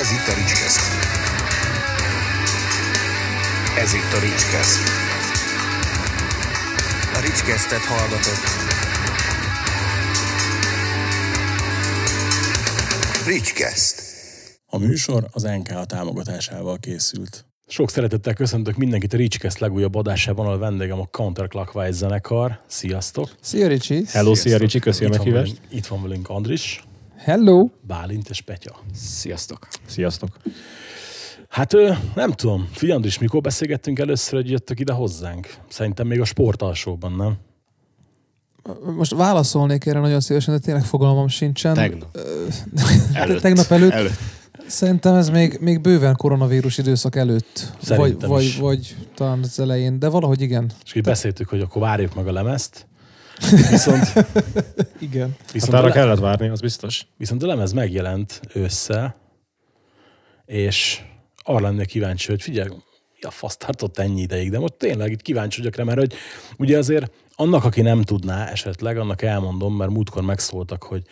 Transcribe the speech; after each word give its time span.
Ez 0.00 0.10
itt 0.10 0.26
a 0.26 0.34
Ricskeszt. 0.34 0.80
Ez 3.78 3.94
itt 3.94 4.12
a 4.12 4.20
Ricskeszt. 4.20 4.80
A 7.14 7.20
Ricskesztet 7.20 7.80
hallgatott. 7.80 8.44
Ricskeszt. 13.26 14.02
A 14.66 14.78
műsor 14.78 15.26
az 15.32 15.42
NK 15.42 15.86
támogatásával 15.86 16.78
készült. 16.78 17.44
Sok 17.66 17.90
szeretettel 17.90 18.34
köszöntök 18.34 18.76
mindenkit 18.76 19.12
a 19.12 19.16
Ricskeszt 19.16 19.58
legújabb 19.58 19.94
adásában, 19.94 20.46
a 20.46 20.58
vendégem 20.58 21.00
a 21.00 21.06
Counterclockwise 21.06 21.92
zenekar. 21.92 22.60
Sziasztok! 22.66 23.28
Szia 23.40 23.68
Ricsi! 23.68 24.04
Hello, 24.08 24.34
szia 24.34 24.56
Ricsi, 24.56 24.78
köszi 24.78 25.04
a 25.04 25.08
velünk, 25.08 25.56
itt 25.70 25.86
van 25.86 26.02
velünk 26.02 26.28
Andris, 26.28 26.82
Hello! 27.24 27.68
Bálint 27.86 28.28
és 28.28 28.40
Petya. 28.40 28.74
Sziasztok. 28.94 29.68
Sziasztok. 29.86 30.28
Hát 31.48 31.72
nem 32.14 32.30
tudom, 32.30 32.68
figyelj 32.72 32.96
Andris, 32.96 33.18
mikor 33.18 33.40
beszélgettünk 33.40 33.98
először, 33.98 34.40
hogy 34.40 34.50
jöttök 34.50 34.80
ide 34.80 34.92
hozzánk? 34.92 35.54
Szerintem 35.68 36.06
még 36.06 36.20
a 36.20 36.24
sportalsóban, 36.24 37.12
nem? 37.12 37.36
Most 38.96 39.14
válaszolnék 39.14 39.86
erre 39.86 40.00
nagyon 40.00 40.20
szívesen, 40.20 40.54
de 40.54 40.60
tényleg 40.60 40.84
fogalmam 40.84 41.28
sincsen. 41.28 41.74
Tegnap. 41.74 42.18
Előtt. 43.12 43.40
Tegnap 43.40 43.70
előtt. 43.70 43.92
Előtt. 43.92 44.18
Szerintem 44.66 45.14
ez 45.14 45.28
még, 45.28 45.58
még 45.60 45.80
bőven 45.80 46.16
koronavírus 46.16 46.78
időszak 46.78 47.16
előtt. 47.16 47.72
Vagy, 47.74 47.98
Szerintem 47.98 48.28
vagy, 48.28 48.42
is. 48.42 48.56
vagy 48.56 48.96
talán 49.14 49.38
az 49.42 49.60
elején, 49.60 49.98
de 49.98 50.08
valahogy 50.08 50.40
igen. 50.40 50.70
És 50.84 50.94
így 50.94 51.02
beszéltük, 51.02 51.48
hogy 51.48 51.60
akkor 51.60 51.82
várjuk 51.82 52.14
meg 52.14 52.26
a 52.26 52.32
lemezt. 52.32 52.86
Viszont, 53.50 54.12
Igen. 55.00 55.36
viszont, 55.52 55.72
Hát 55.72 55.80
a, 55.80 55.84
arra 55.84 55.94
le, 55.94 56.00
kellett 56.00 56.18
várni, 56.18 56.48
az 56.48 56.60
biztos. 56.60 57.06
viszont 57.16 57.42
a 57.42 57.46
lemez 57.46 57.72
megjelent 57.72 58.40
ősszel, 58.54 59.16
és 60.44 61.00
arra 61.42 61.60
lennék 61.60 61.86
kíváncsi, 61.86 62.30
hogy 62.30 62.42
figyelj, 62.42 62.68
mi 62.68 63.20
a 63.20 63.30
fasz 63.30 63.56
tartott 63.56 63.98
ennyi 63.98 64.20
ideig, 64.20 64.50
de 64.50 64.58
most 64.58 64.74
tényleg 64.74 65.10
itt 65.10 65.22
kíváncsi 65.22 65.58
vagyok 65.58 65.76
rá, 65.76 65.84
mert 65.84 65.98
hogy 65.98 66.14
ugye 66.58 66.78
azért 66.78 67.12
annak, 67.36 67.64
aki 67.64 67.80
nem 67.80 68.02
tudná 68.02 68.46
esetleg, 68.48 68.98
annak 68.98 69.22
elmondom, 69.22 69.76
mert 69.76 69.90
múltkor 69.90 70.22
megszóltak, 70.22 70.82
hogy 70.82 71.02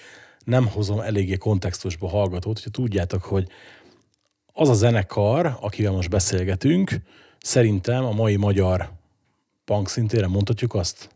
nem 0.45 0.67
hozom 0.67 1.01
eléggé 1.01 1.37
kontextusba 1.37 2.09
hallgatót, 2.09 2.55
hogyha 2.55 2.71
tudjátok, 2.71 3.23
hogy 3.23 3.49
az 4.53 4.69
a 4.69 4.75
zenekar, 4.75 5.59
akivel 5.61 5.93
most 5.93 6.11
beszélgetünk, 6.11 7.01
szerintem 7.41 8.05
a 8.05 8.13
mai 8.13 8.37
magyar 8.37 8.91
punk 9.65 9.89
szintéren 9.89 10.31
mondhatjuk 10.31 10.75
azt? 10.75 11.09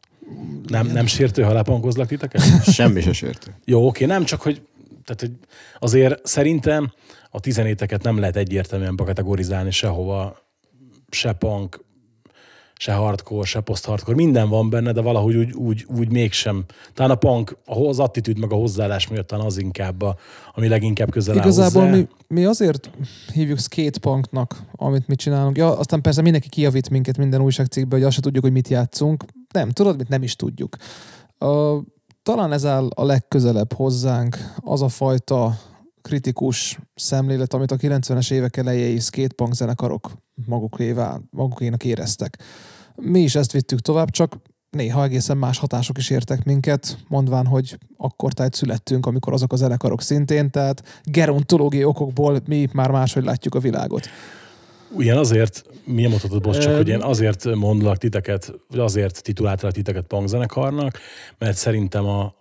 Nem, 0.67 0.87
nem 0.87 1.07
sértő, 1.07 1.43
ha 1.43 1.53
lepankozlak 1.53 2.07
titeket? 2.07 2.43
Semmi 2.73 3.01
se 3.01 3.13
sértő. 3.13 3.55
Jó, 3.65 3.87
oké, 3.87 4.05
nem 4.05 4.25
csak, 4.25 4.43
hogy, 4.43 4.63
tehát, 5.05 5.21
hogy 5.21 5.33
azért 5.79 6.27
szerintem 6.27 6.93
a 7.31 7.41
tizenéteket 7.41 8.03
nem 8.03 8.19
lehet 8.19 8.37
egyértelműen 8.37 8.97
bekategorizálni 8.97 9.71
sehova, 9.71 10.39
se 11.11 11.33
punk, 11.33 11.85
se 12.79 12.93
hardcore, 12.93 13.47
se 13.47 13.61
post-hardcore, 13.61 14.17
minden 14.17 14.49
van 14.49 14.71
benne, 14.71 14.93
de 14.93 15.01
valahogy 15.01 15.37
úgy, 15.37 15.53
úgy, 15.53 15.87
úgy 15.97 16.11
mégsem. 16.11 16.65
Talán 16.95 17.11
a 17.11 17.15
punk, 17.15 17.57
az 17.67 17.99
attitűd 17.99 18.39
meg 18.39 18.53
a 18.53 18.55
hozzáállás 18.55 19.09
miatt 19.09 19.27
talán 19.27 19.47
az 19.47 19.59
inkább, 19.59 20.03
a, 20.03 20.17
ami 20.55 20.69
leginkább 20.69 21.11
közel 21.11 21.39
áll 21.39 21.43
Igazából 21.45 21.89
mi, 21.89 22.09
mi 22.29 22.45
azért 22.45 22.91
hívjuk 23.33 23.59
skatepunknak, 23.59 24.63
amit 24.73 25.09
mi 25.09 25.15
csinálunk. 25.15 25.57
Ja, 25.57 25.79
aztán 25.79 26.01
persze 26.01 26.23
mindenki 26.23 26.49
kijavít 26.49 26.91
minket 26.91 27.19
minden 27.19 27.41
újságcikkben, 27.41 27.99
hogy 27.99 28.07
azt 28.07 28.17
se 28.17 28.23
tudjuk, 28.23 28.43
hogy 28.43 28.53
mit 28.53 28.69
játszunk. 28.69 29.25
Nem, 29.53 29.71
tudod, 29.71 29.97
mit 29.97 30.09
nem 30.09 30.23
is 30.23 30.37
tudjuk. 30.37 30.77
Uh, 31.39 31.83
talán 32.23 32.53
ez 32.53 32.65
áll 32.65 32.89
a 32.95 33.05
legközelebb 33.05 33.73
hozzánk, 33.73 34.37
az 34.57 34.83
a 34.83 34.89
fajta 34.89 35.59
kritikus 36.09 36.79
szemlélet, 36.95 37.55
amit 37.55 37.71
a 37.71 37.77
90-es 37.77 38.33
évek 38.33 38.57
elejei 38.57 38.99
skatepunk 38.99 39.55
zenekarok 39.55 40.13
magukévá, 40.47 41.21
magukénak 41.31 41.85
éreztek. 41.85 42.39
Mi 42.95 43.21
is 43.21 43.35
ezt 43.35 43.53
vittük 43.53 43.81
tovább, 43.81 44.11
csak 44.11 44.37
néha 44.71 45.05
egészen 45.05 45.37
más 45.37 45.59
hatások 45.59 45.99
is 45.99 46.11
értek 46.11 46.45
minket, 46.45 46.99
mondván, 47.09 47.47
hogy 47.47 47.79
akkor 47.97 48.33
tájt 48.33 48.55
születtünk, 48.55 49.07
amikor 49.07 49.33
azok 49.33 49.53
a 49.53 49.57
zenekarok 49.57 50.03
szintén, 50.03 50.51
tehát 50.51 51.01
gerontológiai 51.05 51.85
okokból 51.85 52.41
mi 52.47 52.69
már 52.73 52.91
máshogy 52.91 53.25
látjuk 53.25 53.55
a 53.55 53.59
világot. 53.59 54.07
Ugyan 54.91 55.17
azért, 55.17 55.65
mi 55.85 56.07
mondhatod, 56.07 56.43
bocs, 56.43 56.59
csak 56.59 56.77
hogy 56.77 56.89
én 56.89 57.03
azért 57.03 57.55
mondlak 57.55 57.97
titeket, 57.97 58.53
vagy 58.69 58.79
azért 58.79 59.23
tituláltalak 59.23 59.75
titeket 59.75 60.07
punk 60.07 60.29
zenekarnak, 60.29 60.99
mert 61.39 61.57
szerintem 61.57 62.07
a 62.07 62.35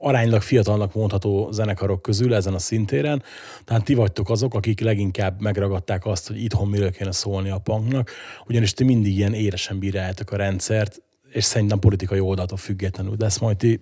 aránylag 0.00 0.42
fiatalnak 0.42 0.94
mondható 0.94 1.50
zenekarok 1.50 2.02
közül 2.02 2.34
ezen 2.34 2.54
a 2.54 2.58
szintéren, 2.58 3.22
tehát 3.64 3.84
ti 3.84 3.94
vagytok 3.94 4.30
azok, 4.30 4.54
akik 4.54 4.80
leginkább 4.80 5.40
megragadták 5.40 6.06
azt, 6.06 6.28
hogy 6.28 6.42
itthon 6.42 6.68
miről 6.68 6.90
kéne 6.90 7.12
szólni 7.12 7.50
a 7.50 7.58
punknak, 7.58 8.10
ugyanis 8.46 8.72
ti 8.72 8.84
mindig 8.84 9.16
ilyen 9.16 9.34
éresen 9.34 9.78
bíráljátok 9.78 10.32
a 10.32 10.36
rendszert, 10.36 11.02
és 11.30 11.44
szerintem 11.44 11.78
politikai 11.78 12.20
oldaltól 12.20 12.58
függetlenül, 12.58 13.14
de 13.14 13.24
ezt 13.24 13.40
majd 13.40 13.56
ti 13.56 13.80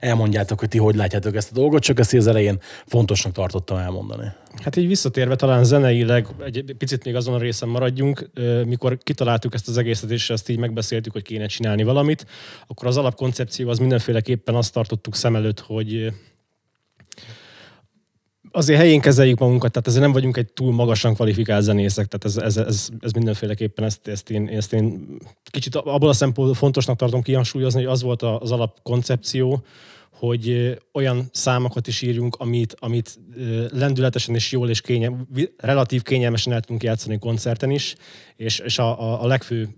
elmondjátok, 0.00 0.58
hogy 0.58 0.68
ti 0.68 0.78
hogy 0.78 0.94
látjátok 0.94 1.36
ezt 1.36 1.50
a 1.50 1.54
dolgot, 1.54 1.82
csak 1.82 1.98
ezt 1.98 2.14
az 2.14 2.26
elején 2.26 2.60
fontosnak 2.86 3.32
tartottam 3.32 3.76
elmondani. 3.76 4.32
Hát 4.62 4.76
így 4.76 4.86
visszatérve 4.86 5.36
talán 5.36 5.64
zeneileg 5.64 6.26
egy 6.44 6.74
picit 6.78 7.04
még 7.04 7.14
azon 7.14 7.34
a 7.34 7.38
részen 7.38 7.68
maradjunk, 7.68 8.30
mikor 8.66 8.98
kitaláltuk 8.98 9.54
ezt 9.54 9.68
az 9.68 9.78
egészet, 9.78 10.10
és 10.10 10.30
ezt 10.30 10.48
így 10.48 10.58
megbeszéltük, 10.58 11.12
hogy 11.12 11.22
kéne 11.22 11.46
csinálni 11.46 11.82
valamit, 11.82 12.26
akkor 12.66 12.86
az 12.86 12.96
alapkoncepció 12.96 13.68
az 13.68 13.78
mindenféleképpen 13.78 14.54
azt 14.54 14.72
tartottuk 14.72 15.14
szem 15.14 15.36
előtt, 15.36 15.60
hogy 15.60 16.12
azért 18.52 18.78
helyén 18.78 19.00
kezeljük 19.00 19.38
magunkat, 19.38 19.72
tehát 19.72 19.88
ezért 19.88 20.02
nem 20.02 20.12
vagyunk 20.12 20.36
egy 20.36 20.52
túl 20.52 20.72
magasan 20.72 21.14
kvalifikált 21.14 21.62
zenészek, 21.62 22.06
tehát 22.06 22.24
ez, 22.24 22.56
ez, 22.56 22.66
ez, 22.66 22.88
ez 23.00 23.12
mindenféleképpen 23.12 23.84
ezt, 23.84 24.08
ezt, 24.08 24.30
én, 24.30 24.48
ezt 24.48 24.72
én 24.72 25.16
kicsit 25.50 25.74
abból 25.74 26.08
a 26.08 26.12
szempontból 26.12 26.56
fontosnak 26.56 26.96
tartom 26.96 27.22
kihangsúlyozni, 27.22 27.82
hogy 27.82 27.92
az 27.92 28.02
volt 28.02 28.22
az 28.22 28.50
alapkoncepció, 28.50 29.62
hogy 30.10 30.76
olyan 30.92 31.28
számokat 31.32 31.86
is 31.86 32.02
írjunk, 32.02 32.36
amit, 32.38 32.76
amit 32.78 33.18
lendületesen 33.72 34.34
és 34.34 34.52
jól 34.52 34.70
és 34.70 34.80
kényel, 34.80 35.26
relatív 35.56 36.02
kényelmesen 36.02 36.52
el 36.52 36.60
tudunk 36.60 36.82
játszani 36.82 37.18
koncerten 37.18 37.70
is, 37.70 37.94
és, 38.36 38.58
és 38.58 38.78
a, 38.78 39.00
a, 39.00 39.22
a 39.22 39.26
legfő 39.26 39.68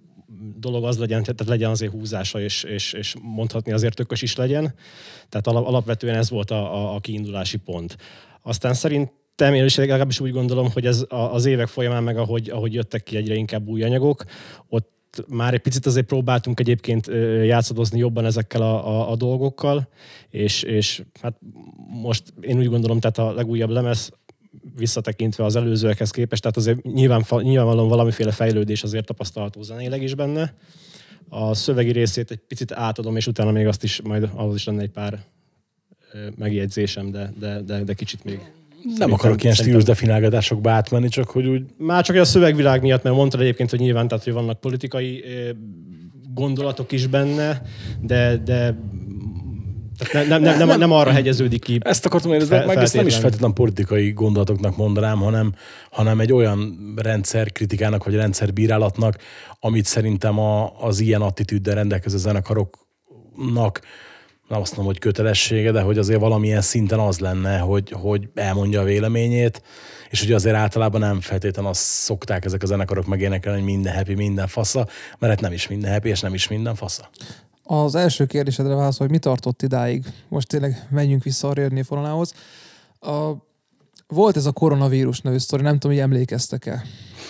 dolog 0.58 0.84
az 0.84 0.98
legyen, 0.98 1.22
tehát 1.22 1.44
legyen 1.46 1.70
azért 1.70 1.92
húzása, 1.92 2.40
és, 2.40 2.62
és, 2.62 2.92
és 2.92 3.14
mondhatni 3.22 3.72
azért 3.72 3.94
tökös 3.94 4.22
is 4.22 4.36
legyen. 4.36 4.74
Tehát 5.28 5.46
alap, 5.46 5.66
alapvetően 5.66 6.16
ez 6.16 6.30
volt 6.30 6.50
a, 6.50 6.74
a, 6.74 6.94
a 6.94 7.00
kiindulási 7.00 7.56
pont. 7.56 7.96
Aztán 8.42 8.74
szerintem 8.74 9.54
én 9.54 9.64
is 9.64 9.76
legalábbis 9.76 10.20
úgy 10.20 10.32
gondolom, 10.32 10.70
hogy 10.72 10.86
ez 10.86 11.04
az 11.08 11.44
évek 11.44 11.66
folyamán, 11.66 12.02
meg 12.02 12.16
ahogy, 12.16 12.50
ahogy 12.50 12.74
jöttek 12.74 13.02
ki 13.02 13.16
egyre 13.16 13.34
inkább 13.34 13.66
új 13.66 13.82
anyagok, 13.82 14.24
ott 14.68 14.90
már 15.28 15.54
egy 15.54 15.60
picit 15.60 15.86
azért 15.86 16.06
próbáltunk 16.06 16.60
egyébként 16.60 17.06
játszadozni 17.44 17.98
jobban 17.98 18.24
ezekkel 18.24 18.62
a, 18.62 18.88
a, 18.88 19.10
a 19.10 19.16
dolgokkal, 19.16 19.88
és, 20.30 20.62
és 20.62 21.02
hát 21.20 21.38
most 21.86 22.22
én 22.40 22.58
úgy 22.58 22.68
gondolom, 22.68 23.00
tehát 23.00 23.18
a 23.18 23.34
legújabb 23.34 23.70
lemez 23.70 24.12
visszatekintve 24.76 25.44
az 25.44 25.56
előzőekhez 25.56 26.10
képest, 26.10 26.42
tehát 26.42 26.56
azért 26.56 26.82
nyilván, 26.82 27.24
nyilvánvalóan 27.30 27.88
valamiféle 27.88 28.32
fejlődés 28.32 28.82
azért 28.82 29.06
tapasztalható 29.06 29.62
zeneileg 29.62 30.02
is 30.02 30.14
benne. 30.14 30.54
A 31.28 31.54
szövegi 31.54 31.92
részét 31.92 32.30
egy 32.30 32.40
picit 32.48 32.72
átadom, 32.72 33.16
és 33.16 33.26
utána 33.26 33.50
még 33.50 33.66
azt 33.66 33.82
is, 33.82 34.00
majd 34.00 34.30
ahhoz 34.34 34.54
is 34.54 34.64
lenne 34.64 34.82
egy 34.82 34.90
pár 34.90 35.24
megjegyzésem, 36.36 37.10
de, 37.10 37.32
de, 37.38 37.60
de, 37.60 37.82
de 37.82 37.94
kicsit 37.94 38.24
még. 38.24 38.40
Nem 38.98 39.12
akarok 39.12 39.42
ilyen 39.42 39.54
stílus 39.54 39.84
definálgatásokba 39.84 40.70
átmenni, 40.70 41.08
csak 41.08 41.30
hogy 41.30 41.46
úgy 41.46 41.62
Már 41.76 42.04
csak 42.04 42.16
a 42.16 42.24
szövegvilág 42.24 42.82
miatt, 42.82 43.02
mert 43.02 43.16
mondtad 43.16 43.40
egyébként, 43.40 43.70
hogy 43.70 43.78
nyilván 43.78 44.08
tehát, 44.08 44.24
hogy 44.24 44.32
vannak 44.32 44.60
politikai 44.60 45.24
gondolatok 46.34 46.92
is 46.92 47.06
benne, 47.06 47.62
de, 48.00 48.36
de 48.36 48.76
tehát 49.98 50.28
nem, 50.28 50.42
nem, 50.42 50.68
nem, 50.68 50.78
nem, 50.78 50.92
arra 50.92 51.10
hegyeződik 51.10 51.60
ki. 51.60 51.78
Ezt 51.82 52.06
akartam 52.06 52.30
mondani, 52.30 52.50
Fel- 52.50 52.66
meg 52.66 52.76
ezt 52.76 52.94
nem 52.94 53.06
is 53.06 53.12
feltétlen. 53.12 53.20
feltétlenül 53.20 53.54
politikai 53.54 54.12
gondolatoknak 54.12 54.76
mondanám, 54.76 55.18
hanem, 55.18 55.54
hanem 55.90 56.20
egy 56.20 56.32
olyan 56.32 56.76
rendszerkritikának 56.96 58.04
vagy 58.04 58.14
rendszerbírálatnak, 58.14 59.18
amit 59.60 59.84
szerintem 59.84 60.38
a, 60.38 60.72
az 60.80 61.00
ilyen 61.00 61.20
attitűddel 61.20 61.74
rendelkező 61.74 62.16
zenekaroknak 62.16 63.80
nem 64.52 64.60
azt 64.60 64.76
mondom, 64.76 64.92
hogy 64.92 65.02
kötelessége, 65.02 65.70
de 65.70 65.80
hogy 65.80 65.98
azért 65.98 66.20
valamilyen 66.20 66.60
szinten 66.60 66.98
az 66.98 67.18
lenne, 67.18 67.58
hogy, 67.58 67.94
hogy 68.00 68.28
elmondja 68.34 68.80
a 68.80 68.84
véleményét, 68.84 69.62
és 70.10 70.22
ugye 70.22 70.34
azért 70.34 70.54
általában 70.54 71.00
nem 71.00 71.20
feltétlenül 71.20 71.70
azt 71.70 71.80
szokták 71.80 72.44
ezek 72.44 72.62
a 72.62 72.66
zenekarok 72.66 73.06
megénekelni, 73.06 73.58
hogy 73.58 73.68
minden 73.68 73.94
happy, 73.94 74.14
minden 74.14 74.46
fasza, 74.46 74.86
mert 75.18 75.32
hát 75.32 75.40
nem 75.40 75.52
is 75.52 75.68
minden 75.68 75.92
happy, 75.92 76.08
és 76.08 76.20
nem 76.20 76.34
is 76.34 76.48
minden 76.48 76.74
fasza. 76.74 77.08
Az 77.62 77.94
első 77.94 78.26
kérdésedre 78.26 78.74
válaszol, 78.74 79.06
hogy 79.06 79.10
mi 79.10 79.18
tartott 79.18 79.62
idáig. 79.62 80.04
Most 80.28 80.48
tényleg 80.48 80.86
menjünk 80.90 81.22
vissza 81.22 81.48
a 81.48 81.52
Rérné 81.52 81.82
fonalához. 81.82 82.34
A, 83.00 83.32
volt 84.06 84.36
ez 84.36 84.46
a 84.46 84.52
koronavírus 84.52 85.20
nevű 85.20 85.38
sztori, 85.38 85.62
nem 85.62 85.78
tudom, 85.78 85.96
hogy 85.96 86.04
emlékeztek-e. 86.04 86.82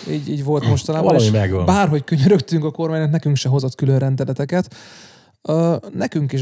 Így, 0.09 0.29
így 0.29 0.43
volt 0.43 0.67
mostanában. 0.67 1.13
Valami 1.13 1.29
megvan. 1.29 1.65
Bárhogy 1.65 2.03
könyörögtünk 2.03 2.63
a 2.63 2.71
kormánynak, 2.71 3.11
nekünk 3.11 3.35
se 3.35 3.49
hozott 3.49 3.75
külön 3.75 3.99
rendeleteket. 3.99 4.75
Uh, 5.41 5.75
nekünk 5.93 6.31
is 6.31 6.41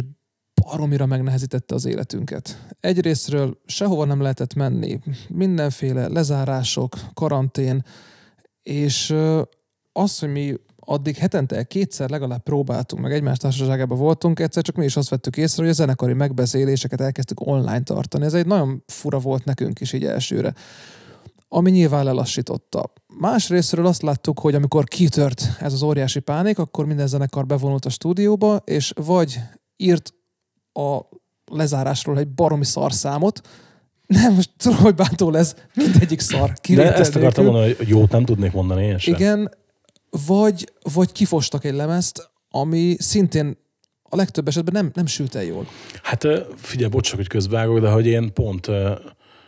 baromira 0.54 1.06
megnehezítette 1.06 1.76
az 1.76 1.86
életünket. 1.86 2.66
Egyrésztről 2.80 3.58
sehova 3.66 4.06
nem 4.06 4.22
lehetett 4.22 4.54
menni, 4.54 5.00
mindenféle 5.28 6.08
lezárások, 6.08 6.96
karantén, 7.14 7.84
és 8.62 9.16
az, 9.92 10.20
hogy 10.20 10.32
mi 10.32 10.54
addig 10.76 11.16
hetente 11.16 11.64
kétszer 11.64 12.10
legalább 12.10 12.44
próbáltunk, 12.44 13.02
meg 13.02 13.12
egymás 13.12 13.38
társaságában 13.38 13.98
voltunk, 13.98 14.40
egyszer 14.40 14.64
csak 14.64 14.76
mi 14.76 14.86
is 14.86 14.96
azt 14.96 15.10
vettük 15.10 15.38
észre, 15.38 15.62
hogy 15.62 15.72
a 15.72 15.76
zenekari 15.76 16.14
megbeszéléseket 16.14 17.02
elkezdtük 17.02 17.40
online 17.40 17.84
tartani. 17.84 18.26
Ez 18.26 18.34
egy 18.34 18.46
nagyon 18.46 18.84
fura 18.88 19.20
volt 19.20 19.46
nekünk 19.46 19.80
is 19.80 19.94
így 19.94 20.06
elsőre 20.06 20.54
ami 21.54 21.72
nyilván 21.72 22.04
lelassította. 22.04 22.94
Másrésztről 23.20 23.86
azt 23.86 24.02
láttuk, 24.02 24.40
hogy 24.40 24.56
amikor 24.56 24.84
kitört 24.84 25.42
ez 25.60 25.74
az 25.74 25.82
óriási 25.82 26.20
pánik, 26.20 26.60
akkor 26.60 26.86
minden 26.86 27.08
zenekar 27.08 27.46
bevonult 27.46 27.86
a 27.86 27.90
stúdióba, 27.90 28.62
és 28.66 28.94
vagy 28.96 29.40
írt 29.76 30.14
a 30.74 31.00
lezárásról 31.46 32.18
egy 32.18 32.30
baromi 32.30 32.66
szarszámot, 32.66 33.42
nem, 34.06 34.34
most 34.34 34.50
tudom, 34.58 34.78
hogy 34.78 34.96
bántó 34.96 35.30
lesz, 35.30 35.56
mindegyik 35.76 36.20
szar. 36.20 36.52
De 36.68 36.94
ezt 36.94 37.16
akartam 37.16 37.44
nélkül. 37.44 37.60
mondani, 37.60 37.74
hogy 37.74 37.88
jót 37.88 38.12
nem 38.12 38.26
tudnék 38.26 38.52
mondani 38.52 38.86
én 38.86 38.98
sem. 38.98 39.14
Igen, 39.14 39.52
vagy, 40.26 40.72
vagy 40.94 41.12
kifostak 41.12 41.64
egy 41.66 41.74
lemezt, 41.74 42.30
ami 42.50 42.96
szintén 43.00 43.58
a 44.04 44.16
legtöbb 44.16 44.48
esetben 44.48 44.74
nem, 44.74 44.92
nem 44.94 45.06
sült 45.06 45.36
el 45.36 45.44
jól. 45.44 45.68
Hát 46.04 46.28
figyelj, 46.56 46.90
bocsánat, 46.90 47.18
hogy 47.20 47.28
közvágok, 47.28 47.80
de 47.80 47.90
hogy 47.90 48.08
én 48.08 48.34
pont 48.34 48.68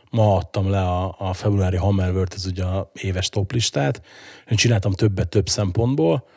ma 0.09 0.35
adtam 0.35 0.69
le 0.69 0.81
a, 0.81 1.15
a 1.19 1.33
februári 1.33 1.77
Hammerworld, 1.77 2.33
ez 2.35 2.45
ugye 2.45 2.63
a 2.63 2.91
éves 2.93 3.29
toplistát. 3.29 4.01
Én 4.49 4.57
csináltam 4.57 4.91
többet 4.91 5.29
több 5.29 5.49
szempontból, 5.49 6.27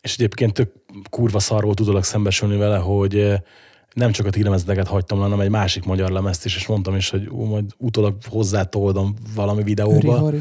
és 0.00 0.14
egyébként 0.14 0.52
tök 0.52 0.72
kurva 1.10 1.38
szar 1.38 1.64
volt 1.64 1.80
utólag 1.80 2.04
szembesülni 2.04 2.56
vele, 2.56 2.76
hogy 2.76 3.32
nem 3.94 4.12
csak 4.12 4.26
a 4.26 4.30
ti 4.30 4.42
lemezeket 4.42 4.86
hagytam 4.86 5.18
hanem 5.18 5.40
egy 5.40 5.48
másik 5.48 5.84
magyar 5.84 6.10
lemezt 6.10 6.44
is, 6.44 6.56
és 6.56 6.66
mondtam 6.66 6.96
is, 6.96 7.10
hogy 7.10 7.28
ú, 7.28 7.44
majd 7.44 7.64
utólag 7.76 8.14
hozzátoldom 8.28 9.14
valami 9.34 9.62
videóba. 9.62 10.32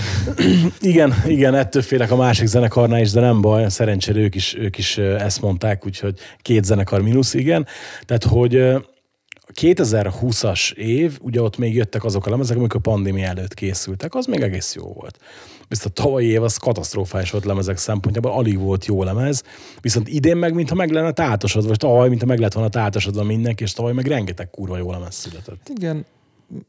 Igen, 0.80 1.14
igen, 1.26 1.54
ettől 1.54 1.82
félek 1.82 2.10
a 2.10 2.16
másik 2.16 2.46
zenekarnál 2.46 3.00
is, 3.00 3.10
de 3.10 3.20
nem 3.20 3.40
baj, 3.40 3.68
szerencsére 3.68 4.18
ők 4.18 4.34
is, 4.34 4.54
ők 4.58 4.78
is 4.78 4.98
ezt 4.98 5.40
mondták, 5.40 5.86
úgyhogy 5.86 6.18
két 6.42 6.64
zenekar 6.64 7.02
mínusz, 7.02 7.34
igen. 7.34 7.66
Tehát, 8.04 8.24
hogy 8.24 8.54
ö, 8.54 8.78
a 9.46 9.52
2020-as 9.60 10.72
év, 10.74 11.18
ugye 11.20 11.42
ott 11.42 11.58
még 11.58 11.74
jöttek 11.74 12.04
azok 12.04 12.26
a 12.26 12.30
lemezek, 12.30 12.56
amik 12.56 12.74
a 12.74 12.78
pandémia 12.78 13.26
előtt 13.26 13.54
készültek, 13.54 14.14
az 14.14 14.26
még 14.26 14.40
egész 14.40 14.74
jó 14.74 14.92
volt. 14.92 15.18
Viszont 15.72 15.98
a 15.98 16.02
tavalyi 16.02 16.26
év 16.26 16.42
az 16.42 16.56
katasztrofális 16.56 17.30
volt 17.30 17.44
lemezek 17.44 17.76
szempontjából, 17.76 18.32
alig 18.32 18.58
volt 18.58 18.86
jó 18.86 19.02
lemez, 19.02 19.42
viszont 19.80 20.08
idén 20.08 20.36
meg, 20.36 20.54
mintha 20.54 20.74
meg 20.74 20.90
lenne 20.90 21.12
táltosodva, 21.12 21.68
vagy 21.68 21.78
tavaly, 21.78 22.08
mintha 22.08 22.26
meg 22.26 22.38
lett 22.38 22.52
volna 22.52 22.68
táltosodva 22.68 23.22
mindenki, 23.22 23.62
és 23.62 23.72
tavaly 23.72 23.92
meg 23.92 24.06
rengeteg 24.06 24.50
kurva 24.50 24.76
jó 24.76 24.90
lemez 24.90 25.14
született. 25.14 25.68
Igen, 25.68 26.04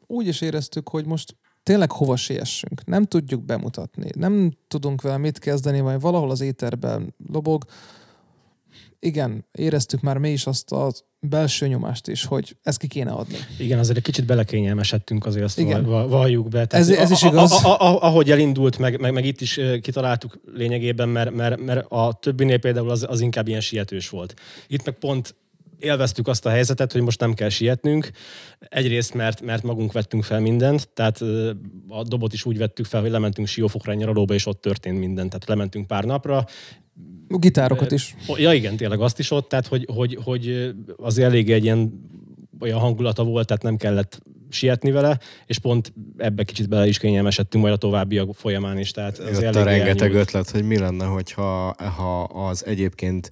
úgy 0.07 0.27
is 0.27 0.41
éreztük, 0.41 0.89
hogy 0.89 1.05
most 1.05 1.35
tényleg 1.63 1.91
hova 1.91 2.15
siessünk. 2.15 2.85
Nem 2.85 3.05
tudjuk 3.05 3.45
bemutatni. 3.45 4.09
Nem 4.15 4.51
tudunk 4.67 5.01
vele 5.01 5.17
mit 5.17 5.39
kezdeni, 5.39 5.81
vagy 5.81 5.99
valahol 5.99 6.29
az 6.31 6.41
éterben 6.41 7.13
lobog. 7.31 7.63
Igen, 9.03 9.45
éreztük 9.51 10.01
már 10.01 10.17
mi 10.17 10.29
is 10.29 10.45
azt 10.45 10.71
a 10.71 10.91
belső 11.19 11.67
nyomást 11.67 12.07
is, 12.07 12.25
hogy 12.25 12.55
ezt 12.63 12.77
ki 12.77 12.87
kéne 12.87 13.11
adni. 13.11 13.35
Igen, 13.57 13.79
azért 13.79 13.97
egy 13.97 14.03
kicsit 14.03 14.25
belekényelmesedtünk 14.25 15.25
azért, 15.25 15.45
azt 15.45 15.59
Igen. 15.59 15.85
val- 15.85 16.09
valljuk 16.09 16.47
be. 16.47 16.65
Ez- 16.69 16.89
ez 16.89 17.11
is 17.11 17.23
igaz. 17.23 17.51
A, 17.51 17.67
a, 17.67 17.81
a, 17.81 18.01
ahogy 18.01 18.31
elindult, 18.31 18.77
meg, 18.77 18.99
meg, 18.99 19.13
meg 19.13 19.25
itt 19.25 19.41
is 19.41 19.59
kitaláltuk 19.81 20.39
lényegében, 20.53 21.09
mert, 21.09 21.31
mert, 21.31 21.61
mert 21.61 21.85
a 21.89 22.17
többinél 22.21 22.57
például 22.57 22.89
az, 22.89 23.05
az 23.09 23.21
inkább 23.21 23.47
ilyen 23.47 23.61
sietős 23.61 24.09
volt. 24.09 24.33
Itt 24.67 24.85
meg 24.85 24.95
pont 24.95 25.35
élveztük 25.79 26.27
azt 26.27 26.45
a 26.45 26.49
helyzetet, 26.49 26.91
hogy 26.91 27.01
most 27.01 27.19
nem 27.19 27.33
kell 27.33 27.49
sietnünk. 27.49 28.09
Egyrészt, 28.59 29.13
mert, 29.13 29.41
mert 29.41 29.63
magunk 29.63 29.91
vettünk 29.91 30.23
fel 30.23 30.39
mindent, 30.39 30.89
tehát 30.93 31.21
a 31.87 32.03
dobot 32.03 32.33
is 32.33 32.45
úgy 32.45 32.57
vettük 32.57 32.85
fel, 32.85 33.01
hogy 33.01 33.11
lementünk 33.11 33.47
Siófokra 33.47 33.93
nyaralóba, 33.93 34.33
és 34.33 34.45
ott 34.45 34.61
történt 34.61 34.99
minden. 34.99 35.29
Tehát 35.29 35.47
lementünk 35.47 35.87
pár 35.87 36.03
napra, 36.03 36.45
gitárokat 37.37 37.91
is. 37.91 38.15
Ja 38.35 38.53
igen, 38.53 38.75
tényleg 38.75 38.99
azt 38.99 39.19
is 39.19 39.31
ott, 39.31 39.49
tehát 39.49 39.67
hogy, 39.67 39.87
hogy, 39.93 40.17
hogy 40.23 40.73
azért 40.97 41.27
elég 41.27 41.51
egy 41.51 41.63
ilyen 41.63 42.11
olyan 42.59 42.79
hangulata 42.79 43.23
volt, 43.23 43.47
tehát 43.47 43.63
nem 43.63 43.77
kellett 43.77 44.21
sietni 44.49 44.91
vele, 44.91 45.19
és 45.45 45.57
pont 45.57 45.93
ebbe 46.17 46.43
kicsit 46.43 46.69
bele 46.69 46.87
is 46.87 46.97
kényelmesedtünk 46.97 47.63
majd 47.63 47.75
a 47.75 47.77
továbbiak 47.77 48.35
folyamán 48.35 48.77
is. 48.77 48.91
Tehát 48.91 49.17
az 49.17 49.41
Jött 49.41 49.55
a 49.55 49.59
elég 49.59 49.77
rengeteg 49.77 50.07
elnyúlt. 50.07 50.27
ötlet, 50.27 50.49
hogy 50.49 50.63
mi 50.63 50.77
lenne, 50.77 51.05
hogyha 51.05 51.75
ha 51.97 52.23
az 52.23 52.65
egyébként 52.65 53.29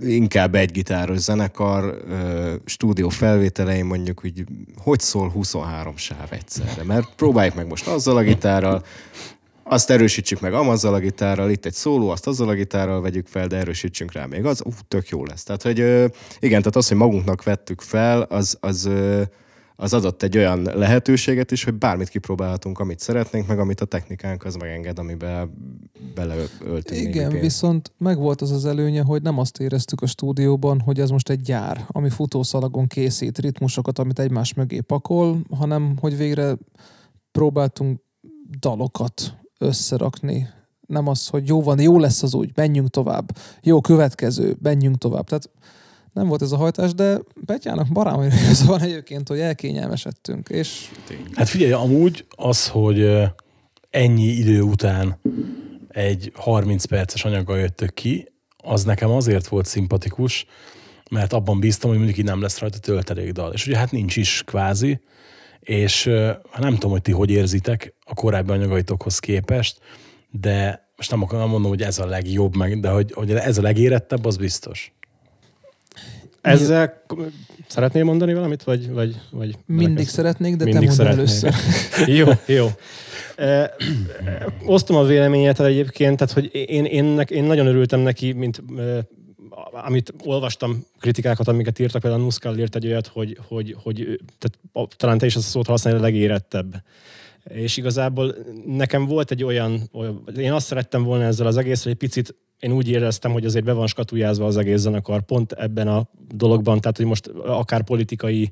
inkább 0.00 0.54
egy 0.54 0.70
gitáros 0.70 1.18
zenekar 1.18 2.04
stúdió 2.64 3.08
felvételein 3.08 3.84
mondjuk, 3.84 4.20
hogy 4.20 4.44
hogy 4.76 5.00
szól 5.00 5.28
23 5.28 5.96
sáv 5.96 6.28
egyszerre. 6.32 6.82
Mert 6.82 7.08
próbáljuk 7.16 7.54
meg 7.54 7.66
most 7.66 7.86
azzal 7.86 8.16
a 8.16 8.22
gitárral, 8.22 8.84
azt 9.68 9.90
erősítsük 9.90 10.40
meg 10.40 10.54
amazzal 10.54 10.94
a 10.94 10.98
gitárral, 10.98 11.50
itt 11.50 11.64
egy 11.64 11.72
szóló, 11.72 12.08
azt 12.08 12.26
azzal 12.26 12.48
a 12.48 12.54
gitárral 12.54 13.00
vegyük 13.00 13.26
fel, 13.26 13.46
de 13.46 13.56
erősítsünk 13.56 14.12
rá 14.12 14.26
még 14.26 14.44
az, 14.44 14.62
ú, 14.64 14.70
tök 14.88 15.08
jó 15.08 15.24
lesz. 15.24 15.42
Tehát, 15.42 15.62
hogy 15.62 15.78
igen, 16.38 16.58
tehát 16.58 16.76
az, 16.76 16.88
hogy 16.88 16.96
magunknak 16.96 17.42
vettük 17.42 17.80
fel, 17.80 18.22
az, 18.22 18.56
az, 18.60 18.90
az 19.76 19.92
adott 19.92 20.22
egy 20.22 20.36
olyan 20.36 20.62
lehetőséget 20.62 21.50
is, 21.50 21.64
hogy 21.64 21.74
bármit 21.74 22.08
kipróbálhatunk, 22.08 22.78
amit 22.78 22.98
szeretnénk, 22.98 23.46
meg 23.46 23.58
amit 23.58 23.80
a 23.80 23.84
technikánk 23.84 24.44
az 24.44 24.54
megenged, 24.54 24.98
amiben 24.98 25.50
beleöltünk 26.14 26.90
némi 26.90 27.08
Igen, 27.08 27.28
pénzt. 27.28 27.42
viszont 27.42 27.92
megvolt 27.98 28.40
az 28.40 28.50
az 28.50 28.64
előnye, 28.64 29.02
hogy 29.02 29.22
nem 29.22 29.38
azt 29.38 29.58
éreztük 29.60 30.02
a 30.02 30.06
stúdióban, 30.06 30.80
hogy 30.80 31.00
ez 31.00 31.10
most 31.10 31.30
egy 31.30 31.40
gyár, 31.40 31.84
ami 31.88 32.10
futószalagon 32.10 32.86
készít 32.86 33.38
ritmusokat, 33.38 33.98
amit 33.98 34.18
egymás 34.18 34.54
mögé 34.54 34.80
pakol, 34.80 35.40
hanem 35.50 35.96
hogy 36.00 36.16
végre 36.16 36.56
próbáltunk 37.32 38.00
dalokat 38.58 39.45
összerakni. 39.58 40.48
Nem 40.86 41.08
az, 41.08 41.26
hogy 41.26 41.48
jó 41.48 41.62
van, 41.62 41.80
jó 41.80 41.98
lesz 41.98 42.22
az 42.22 42.34
úgy, 42.34 42.50
menjünk 42.54 42.88
tovább. 42.88 43.36
Jó, 43.62 43.80
következő, 43.80 44.56
menjünk 44.62 44.98
tovább. 44.98 45.26
Tehát 45.26 45.50
nem 46.12 46.26
volt 46.26 46.42
ez 46.42 46.52
a 46.52 46.56
hajtás, 46.56 46.94
de 46.94 47.18
Petyának 47.46 47.92
barám, 47.92 48.16
hogy 48.16 48.32
igaza 48.42 48.66
van 48.66 48.80
egyébként, 48.80 49.28
hogy 49.28 49.40
elkényelmesedtünk, 49.40 50.48
és 50.48 50.90
Hát 51.34 51.48
figyelj, 51.48 51.72
amúgy 51.72 52.26
az, 52.30 52.68
hogy 52.68 53.08
ennyi 53.90 54.24
idő 54.26 54.60
után 54.62 55.20
egy 55.88 56.32
30 56.34 56.84
perces 56.84 57.24
anyaggal 57.24 57.58
jöttök 57.58 57.94
ki, 57.94 58.32
az 58.56 58.84
nekem 58.84 59.10
azért 59.10 59.46
volt 59.46 59.66
szimpatikus, 59.66 60.46
mert 61.10 61.32
abban 61.32 61.60
bíztam, 61.60 61.88
hogy 61.88 61.98
mondjuk 61.98 62.18
így 62.18 62.24
nem 62.24 62.40
lesz 62.40 62.58
rajta 62.58 62.78
töltelékdal. 62.78 63.52
És 63.52 63.66
ugye 63.66 63.76
hát 63.76 63.90
nincs 63.90 64.16
is 64.16 64.42
kvázi, 64.46 65.00
és 65.60 66.04
hát 66.50 66.58
nem 66.58 66.74
tudom, 66.74 66.90
hogy 66.90 67.02
ti 67.02 67.12
hogy 67.12 67.30
érzitek 67.30 67.95
a 68.08 68.14
korábbi 68.14 68.52
anyagaitokhoz 68.52 69.18
képest, 69.18 69.78
de 70.30 70.88
most 70.96 71.10
nem 71.10 71.22
akarom 71.22 71.50
mondom, 71.50 71.70
hogy 71.70 71.82
ez 71.82 71.98
a 71.98 72.06
legjobb, 72.06 72.56
meg, 72.56 72.80
de 72.80 72.88
hogy, 72.88 73.12
hogy 73.12 73.30
ez 73.30 73.58
a 73.58 73.62
legérettebb, 73.62 74.24
az 74.24 74.36
biztos. 74.36 74.92
Ezzel 76.40 77.02
szeretnél 77.66 78.04
mondani 78.04 78.34
valamit, 78.34 78.62
vagy, 78.62 78.90
vagy, 78.90 79.20
vagy 79.30 79.56
mindig 79.66 79.86
belekezd- 79.88 80.14
szeretnék, 80.14 80.56
de 80.56 80.64
Mindig 80.64 80.88
te 80.88 80.94
mondd 81.02 81.12
először. 81.12 81.54
jó, 82.18 82.26
jó. 82.46 82.66
E, 83.36 83.74
osztom 84.64 84.96
a 84.96 85.04
véleményet 85.04 85.60
egyébként, 85.60 86.16
tehát 86.16 86.32
hogy 86.32 86.50
én, 86.52 86.84
én, 86.84 87.20
én 87.28 87.44
nagyon 87.44 87.66
örültem 87.66 88.00
neki, 88.00 88.32
mint 88.32 88.62
e, 88.78 89.06
amit 89.86 90.12
olvastam 90.24 90.86
kritikákat, 91.00 91.48
amiket 91.48 91.78
írtak, 91.78 92.00
például 92.00 92.22
Nuszkál 92.22 92.58
írt 92.58 92.76
egy 92.76 92.86
olyat, 92.86 93.06
hogy, 93.06 93.38
hogy, 93.48 93.76
hogy 93.82 94.20
tehát, 94.38 94.58
a- 94.72 94.96
talán 94.96 95.18
te 95.18 95.26
is 95.26 95.36
azt 95.36 95.46
a 95.46 95.50
szót 95.50 95.66
használni, 95.66 95.98
a 95.98 96.02
legérettebb. 96.02 96.82
És 97.48 97.76
igazából 97.76 98.34
nekem 98.66 99.06
volt 99.06 99.30
egy 99.30 99.44
olyan, 99.44 99.88
olyan, 99.92 100.28
én 100.38 100.52
azt 100.52 100.66
szerettem 100.66 101.02
volna 101.02 101.24
ezzel 101.24 101.46
az 101.46 101.56
egész, 101.56 101.82
hogy 101.82 101.92
egy 101.92 101.98
picit 101.98 102.34
én 102.58 102.72
úgy 102.72 102.88
éreztem, 102.88 103.32
hogy 103.32 103.44
azért 103.44 103.64
be 103.64 103.72
van 103.72 103.86
skatujázva 103.86 104.46
az 104.46 104.56
egész 104.56 104.80
zenekar 104.80 105.22
pont 105.22 105.52
ebben 105.52 105.88
a 105.88 106.08
dologban, 106.34 106.80
tehát 106.80 106.96
hogy 106.96 107.06
most 107.06 107.26
akár 107.44 107.84
politikai 107.84 108.50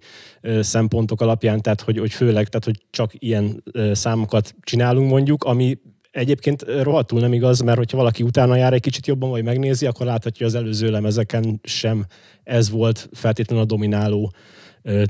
szempontok 0.61 1.21
alapján, 1.21 1.61
tehát 1.61 1.81
hogy, 1.81 1.99
hogy 1.99 2.13
főleg, 2.13 2.49
tehát 2.49 2.65
hogy 2.65 2.83
csak 2.91 3.13
ilyen 3.19 3.63
számokat 3.93 4.55
csinálunk 4.61 5.11
mondjuk, 5.11 5.45
ami 5.45 5.79
egyébként 6.11 6.65
rohadtul 6.83 7.21
nem 7.21 7.33
igaz, 7.33 7.61
mert 7.61 7.79
hogyha 7.79 7.97
valaki 7.97 8.23
utána 8.23 8.57
jár 8.57 8.73
egy 8.73 8.81
kicsit 8.81 9.07
jobban, 9.07 9.31
vagy 9.31 9.45
megnézi, 9.45 9.87
akkor 9.87 10.07
láthatja, 10.07 10.47
hogy 10.47 10.55
az 10.55 10.63
előző 10.63 10.91
lemezeken 10.91 11.61
sem 11.63 12.05
ez 12.43 12.71
volt 12.71 13.09
feltétlenül 13.13 13.65
a 13.65 13.67
domináló 13.67 14.33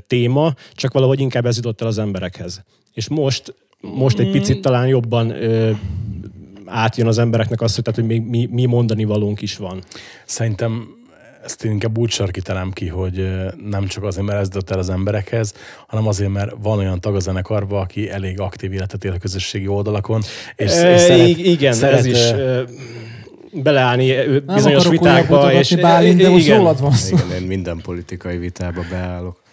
téma, 0.07 0.53
csak 0.73 0.93
valahogy 0.93 1.19
inkább 1.19 1.45
ez 1.45 1.55
jutott 1.55 1.81
el 1.81 1.87
az 1.87 1.97
emberekhez. 1.97 2.63
És 2.93 3.07
most, 3.07 3.55
most 3.81 4.19
egy 4.19 4.31
picit 4.31 4.61
talán 4.61 4.87
jobban 4.87 5.29
ö, 5.29 5.71
átjön 6.65 7.07
az 7.07 7.17
embereknek 7.17 7.61
azt, 7.61 7.75
hogy, 7.75 7.83
tehát, 7.83 7.99
hogy 7.99 8.09
még 8.09 8.21
mi, 8.29 8.47
mi 8.51 8.65
mondani 8.65 9.03
valónk 9.03 9.41
is 9.41 9.57
van. 9.57 9.83
Szerintem 10.25 10.87
ezt 11.43 11.63
én 11.63 11.71
inkább 11.71 11.97
úgy 11.97 12.09
sarkítanám 12.09 12.71
ki, 12.71 12.87
hogy 12.87 13.27
nem 13.69 13.87
csak 13.87 14.03
azért, 14.03 14.25
mert 14.25 14.39
ez 14.39 14.45
jutott 14.47 14.69
el 14.69 14.77
az 14.79 14.89
emberekhez, 14.89 15.53
hanem 15.87 16.07
azért, 16.07 16.31
mert 16.31 16.51
van 16.61 16.77
olyan 16.77 16.99
tag 16.99 17.15
a 17.15 17.19
zenekarban, 17.19 17.81
aki 17.81 18.09
elég 18.09 18.39
aktív 18.39 18.73
életet 18.73 19.03
él 19.03 19.11
a 19.11 19.17
közösségi 19.17 19.67
oldalakon, 19.67 20.21
és, 20.55 20.65
és 20.65 20.71
E, 20.71 20.97
szeret, 20.97 21.27
igen, 21.27 21.73
szeret, 21.73 21.97
ez 21.97 22.05
is. 22.05 22.31
ö, 22.31 22.63
beleállni 23.51 24.11
Nem 24.45 24.55
bizonyos 24.55 24.85
újra 24.87 24.89
vitákba. 24.89 25.51
És, 25.53 25.75
Bálint, 25.75 26.21
de 26.21 26.29
most 26.29 26.45
igen. 26.45 26.57
rólad 26.57 26.81
van 26.81 26.91
szó. 26.91 27.15
Igen, 27.15 27.41
én 27.41 27.47
minden 27.47 27.81
politikai 27.83 28.37
vitába 28.37 28.81
beállok. 28.89 29.43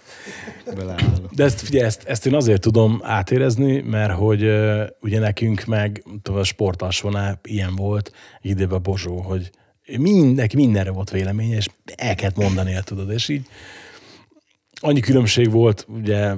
Beleállok. 0.75 1.33
De 1.35 1.45
ezt, 1.45 1.61
figyelj, 1.61 1.85
ezt, 1.85 2.03
ezt 2.05 2.27
én 2.27 2.35
azért 2.35 2.61
tudom 2.61 3.01
átérezni, 3.03 3.81
mert 3.81 4.13
hogy 4.13 4.43
uh, 4.43 4.83
ugye 5.01 5.19
nekünk 5.19 5.65
meg 5.65 6.05
tudom, 6.23 6.41
a 6.41 6.45
sportalsónál 6.45 7.41
ilyen 7.45 7.77
volt 7.77 8.13
időben 8.41 8.83
Bozsó, 8.83 9.21
hogy 9.21 9.51
mindenki 9.99 10.57
mindenre 10.57 10.91
volt 10.91 11.11
véleménye, 11.11 11.57
és 11.57 11.69
el 11.97 12.15
kellett 12.15 12.37
mondani, 12.37 12.73
el 12.73 12.83
tudod, 12.83 13.11
és 13.11 13.29
így 13.29 13.47
annyi 14.81 15.01
különbség 15.01 15.51
volt, 15.51 15.87
ugye 15.89 16.35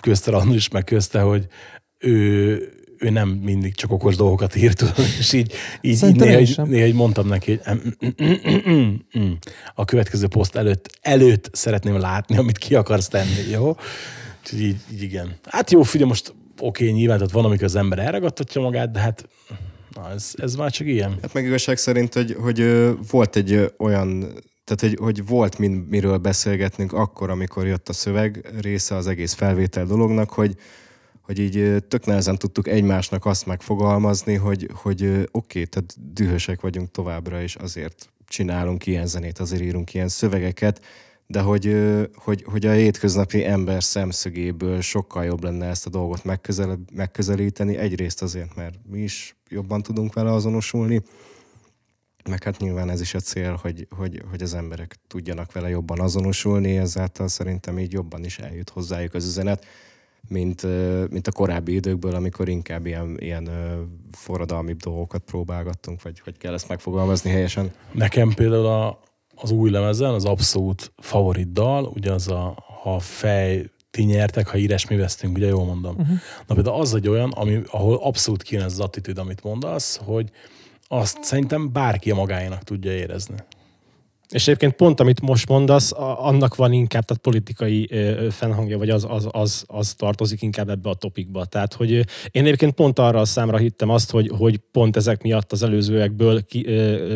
közte 0.00 0.30
is, 0.52 0.68
meg 0.68 0.84
közte, 0.84 1.20
hogy 1.20 1.46
ő, 1.98 2.58
ő 2.98 3.10
nem 3.10 3.28
mindig 3.28 3.74
csak 3.74 3.92
okos 3.92 4.16
dolgokat 4.16 4.56
írt, 4.56 4.76
tudod, 4.76 4.94
és 5.18 5.32
így, 5.32 5.52
így, 5.80 6.04
így 6.04 6.16
néha, 6.16 6.40
így, 6.40 6.60
néha 6.64 6.86
így 6.86 6.94
mondtam 6.94 7.26
neki, 7.26 7.60
hogy 7.64 7.80
mm, 8.22 8.70
mm, 8.70 8.94
mm, 9.18 9.32
a 9.74 9.84
következő 9.84 10.26
poszt 10.26 10.56
előtt, 10.56 10.98
előtt 11.00 11.48
szeretném 11.52 11.98
látni, 11.98 12.36
amit 12.36 12.58
ki 12.58 12.74
akarsz 12.74 13.08
tenni, 13.08 13.50
jó? 13.50 13.76
Úgyhogy 14.42 14.60
így, 14.60 14.76
így 14.92 15.02
igen. 15.02 15.36
Hát 15.44 15.70
jó, 15.70 15.82
figyelj, 15.82 16.08
most 16.08 16.34
oké, 16.60 16.84
okay, 16.84 16.96
nyilván, 16.96 17.16
tehát 17.16 17.32
van, 17.32 17.44
amikor 17.44 17.64
az 17.64 17.76
ember 17.76 17.98
elragadtatja 17.98 18.60
magát, 18.60 18.90
de 18.90 18.98
hát 18.98 19.28
na, 19.94 20.10
ez, 20.10 20.32
ez 20.36 20.54
már 20.54 20.70
csak 20.70 20.86
ilyen. 20.86 21.18
Hát 21.22 21.32
meg 21.32 21.44
igazság 21.44 21.76
szerint, 21.76 22.14
hogy, 22.14 22.36
hogy 22.40 22.88
volt 23.10 23.36
egy 23.36 23.72
olyan, 23.78 24.20
tehát 24.64 24.80
hogy, 24.80 24.96
hogy 25.00 25.26
volt 25.26 25.58
min, 25.58 25.70
miről 25.70 26.16
beszélgetnünk 26.16 26.92
akkor, 26.92 27.30
amikor 27.30 27.66
jött 27.66 27.88
a 27.88 27.92
szöveg 27.92 28.52
része 28.60 28.94
az 28.94 29.06
egész 29.06 29.32
felvétel 29.32 29.86
dolognak, 29.86 30.30
hogy, 30.30 30.54
hogy 31.28 31.38
így 31.38 31.84
tök 31.88 32.06
nehezen 32.06 32.38
tudtuk 32.38 32.68
egymásnak 32.68 33.26
azt 33.26 33.46
megfogalmazni, 33.46 34.34
hogy, 34.34 34.68
hogy 34.72 35.04
oké, 35.04 35.28
okay, 35.32 35.66
tehát 35.66 36.12
dühösek 36.12 36.60
vagyunk 36.60 36.90
továbbra, 36.90 37.42
és 37.42 37.54
azért 37.54 38.12
csinálunk 38.26 38.86
ilyen 38.86 39.06
zenét, 39.06 39.38
azért 39.38 39.62
írunk 39.62 39.94
ilyen 39.94 40.08
szövegeket, 40.08 40.84
de 41.26 41.40
hogy, 41.40 41.76
hogy, 42.14 42.42
hogy 42.46 42.66
a 42.66 42.72
hétköznapi 42.72 43.44
ember 43.44 43.82
szemszögéből 43.84 44.80
sokkal 44.80 45.24
jobb 45.24 45.42
lenne 45.42 45.66
ezt 45.66 45.86
a 45.86 45.90
dolgot 45.90 46.24
megközel, 46.24 46.78
megközelíteni. 46.94 47.76
Egyrészt 47.76 48.22
azért, 48.22 48.54
mert 48.54 48.78
mi 48.90 48.98
is 48.98 49.36
jobban 49.48 49.82
tudunk 49.82 50.12
vele 50.12 50.32
azonosulni, 50.32 51.02
meg 52.28 52.42
hát 52.42 52.58
nyilván 52.58 52.90
ez 52.90 53.00
is 53.00 53.14
a 53.14 53.20
cél, 53.20 53.58
hogy, 53.62 53.86
hogy, 53.90 54.22
hogy 54.30 54.42
az 54.42 54.54
emberek 54.54 54.96
tudjanak 55.06 55.52
vele 55.52 55.68
jobban 55.68 56.00
azonosulni, 56.00 56.76
ezáltal 56.76 57.28
szerintem 57.28 57.78
így 57.78 57.92
jobban 57.92 58.24
is 58.24 58.38
eljut 58.38 58.70
hozzájuk 58.70 59.14
az 59.14 59.26
üzenet, 59.26 59.66
mint, 60.28 60.62
mint 61.10 61.26
a 61.26 61.32
korábbi 61.32 61.74
időkből, 61.74 62.14
amikor 62.14 62.48
inkább 62.48 62.86
ilyen, 62.86 63.16
ilyen 63.18 63.48
forradalmi 64.12 64.72
dolgokat 64.72 65.22
próbálgattunk, 65.22 66.02
vagy 66.02 66.20
hogy 66.20 66.38
kell 66.38 66.52
ezt 66.52 66.68
megfogalmazni 66.68 67.30
helyesen. 67.30 67.70
Nekem 67.92 68.32
például 68.34 68.66
a, 68.66 69.00
az 69.34 69.50
új 69.50 69.70
lemezen 69.70 70.14
az 70.14 70.24
abszolút 70.24 70.92
favorit 70.96 71.52
dal, 71.52 71.84
ugye 71.84 72.12
az 72.12 72.28
a 72.28 72.66
ha 72.82 72.98
fej 72.98 73.70
ti 73.90 74.02
nyertek, 74.02 74.48
ha 74.48 74.56
íres 74.56 74.88
mi 74.88 74.96
vesztünk, 74.96 75.36
ugye 75.36 75.46
jól 75.46 75.64
mondom. 75.64 75.94
Uh-huh. 75.94 76.16
Na 76.46 76.54
például 76.54 76.80
az 76.80 76.94
egy 76.94 77.08
olyan, 77.08 77.30
ami, 77.30 77.60
ahol 77.70 77.98
abszolút 78.02 78.42
kijön 78.42 78.64
ez 78.64 78.72
az 78.72 78.80
attitűd, 78.80 79.18
amit 79.18 79.42
mondasz, 79.42 80.00
hogy 80.04 80.30
azt 80.88 81.22
szerintem 81.22 81.72
bárki 81.72 82.10
a 82.10 82.14
magáénak 82.14 82.62
tudja 82.62 82.92
érezni. 82.92 83.36
És 84.28 84.42
egyébként 84.42 84.72
pont, 84.72 85.00
amit 85.00 85.20
most 85.20 85.48
mondasz, 85.48 85.92
annak 86.16 86.56
van 86.56 86.72
inkább 86.72 87.04
tehát 87.04 87.22
politikai 87.22 87.90
fennhangja, 88.30 88.78
vagy 88.78 88.90
az, 88.90 89.06
az, 89.08 89.28
az, 89.30 89.64
az 89.66 89.94
tartozik 89.94 90.42
inkább 90.42 90.68
ebbe 90.68 90.88
a 90.88 90.94
topikba. 90.94 91.44
Tehát, 91.44 91.74
hogy 91.74 91.90
én 91.90 92.04
egyébként 92.44 92.72
pont 92.72 92.98
arra 92.98 93.20
a 93.20 93.24
számra 93.24 93.56
hittem 93.56 93.88
azt, 93.88 94.10
hogy, 94.10 94.30
hogy 94.38 94.56
pont 94.56 94.96
ezek 94.96 95.22
miatt 95.22 95.52
az 95.52 95.62
előzőekből, 95.62 96.40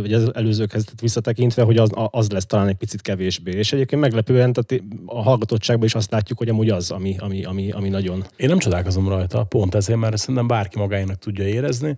vagy 0.00 0.12
az 0.12 0.34
előzőkhez 0.34 0.84
visszatekintve, 1.00 1.62
hogy 1.62 1.76
az, 1.76 1.90
az 2.10 2.30
lesz 2.30 2.46
talán 2.46 2.68
egy 2.68 2.76
picit 2.76 3.02
kevésbé. 3.02 3.50
És 3.50 3.72
egyébként 3.72 4.00
meglepően 4.00 4.52
tehát 4.52 4.84
a 5.06 5.22
hallgatottságban 5.22 5.86
is 5.86 5.94
azt 5.94 6.10
látjuk, 6.10 6.38
hogy 6.38 6.48
amúgy 6.48 6.70
az, 6.70 6.90
ami, 6.90 7.16
ami, 7.18 7.44
ami, 7.44 7.70
ami 7.70 7.88
nagyon 7.88 8.24
Én 8.36 8.48
nem 8.48 8.58
csodálkozom 8.58 9.08
rajta, 9.08 9.44
pont 9.44 9.74
ezért, 9.74 9.98
mert 9.98 10.16
szerintem 10.16 10.46
bárki 10.46 10.78
magáénak 10.78 11.18
tudja 11.18 11.44
érezni. 11.44 11.96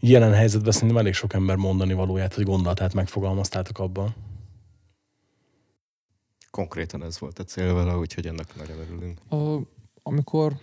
Jelen 0.00 0.32
helyzetben 0.32 0.72
szerintem 0.72 0.98
elég 0.98 1.14
sok 1.14 1.32
ember 1.32 1.56
mondani 1.56 1.92
valóját, 1.92 2.34
hogy 2.34 2.44
gondolatát 2.44 2.94
megfogalmaztátok 2.94 3.78
abban. 3.78 4.14
Konkrétan 6.50 7.02
ez 7.02 7.18
volt 7.18 7.38
a 7.38 7.44
cél 7.44 7.74
vele, 7.74 7.96
úgyhogy 7.96 8.26
ennek 8.26 8.56
nagyon 8.56 8.78
örülünk. 8.78 9.32
A, 9.32 9.60
amikor 10.02 10.56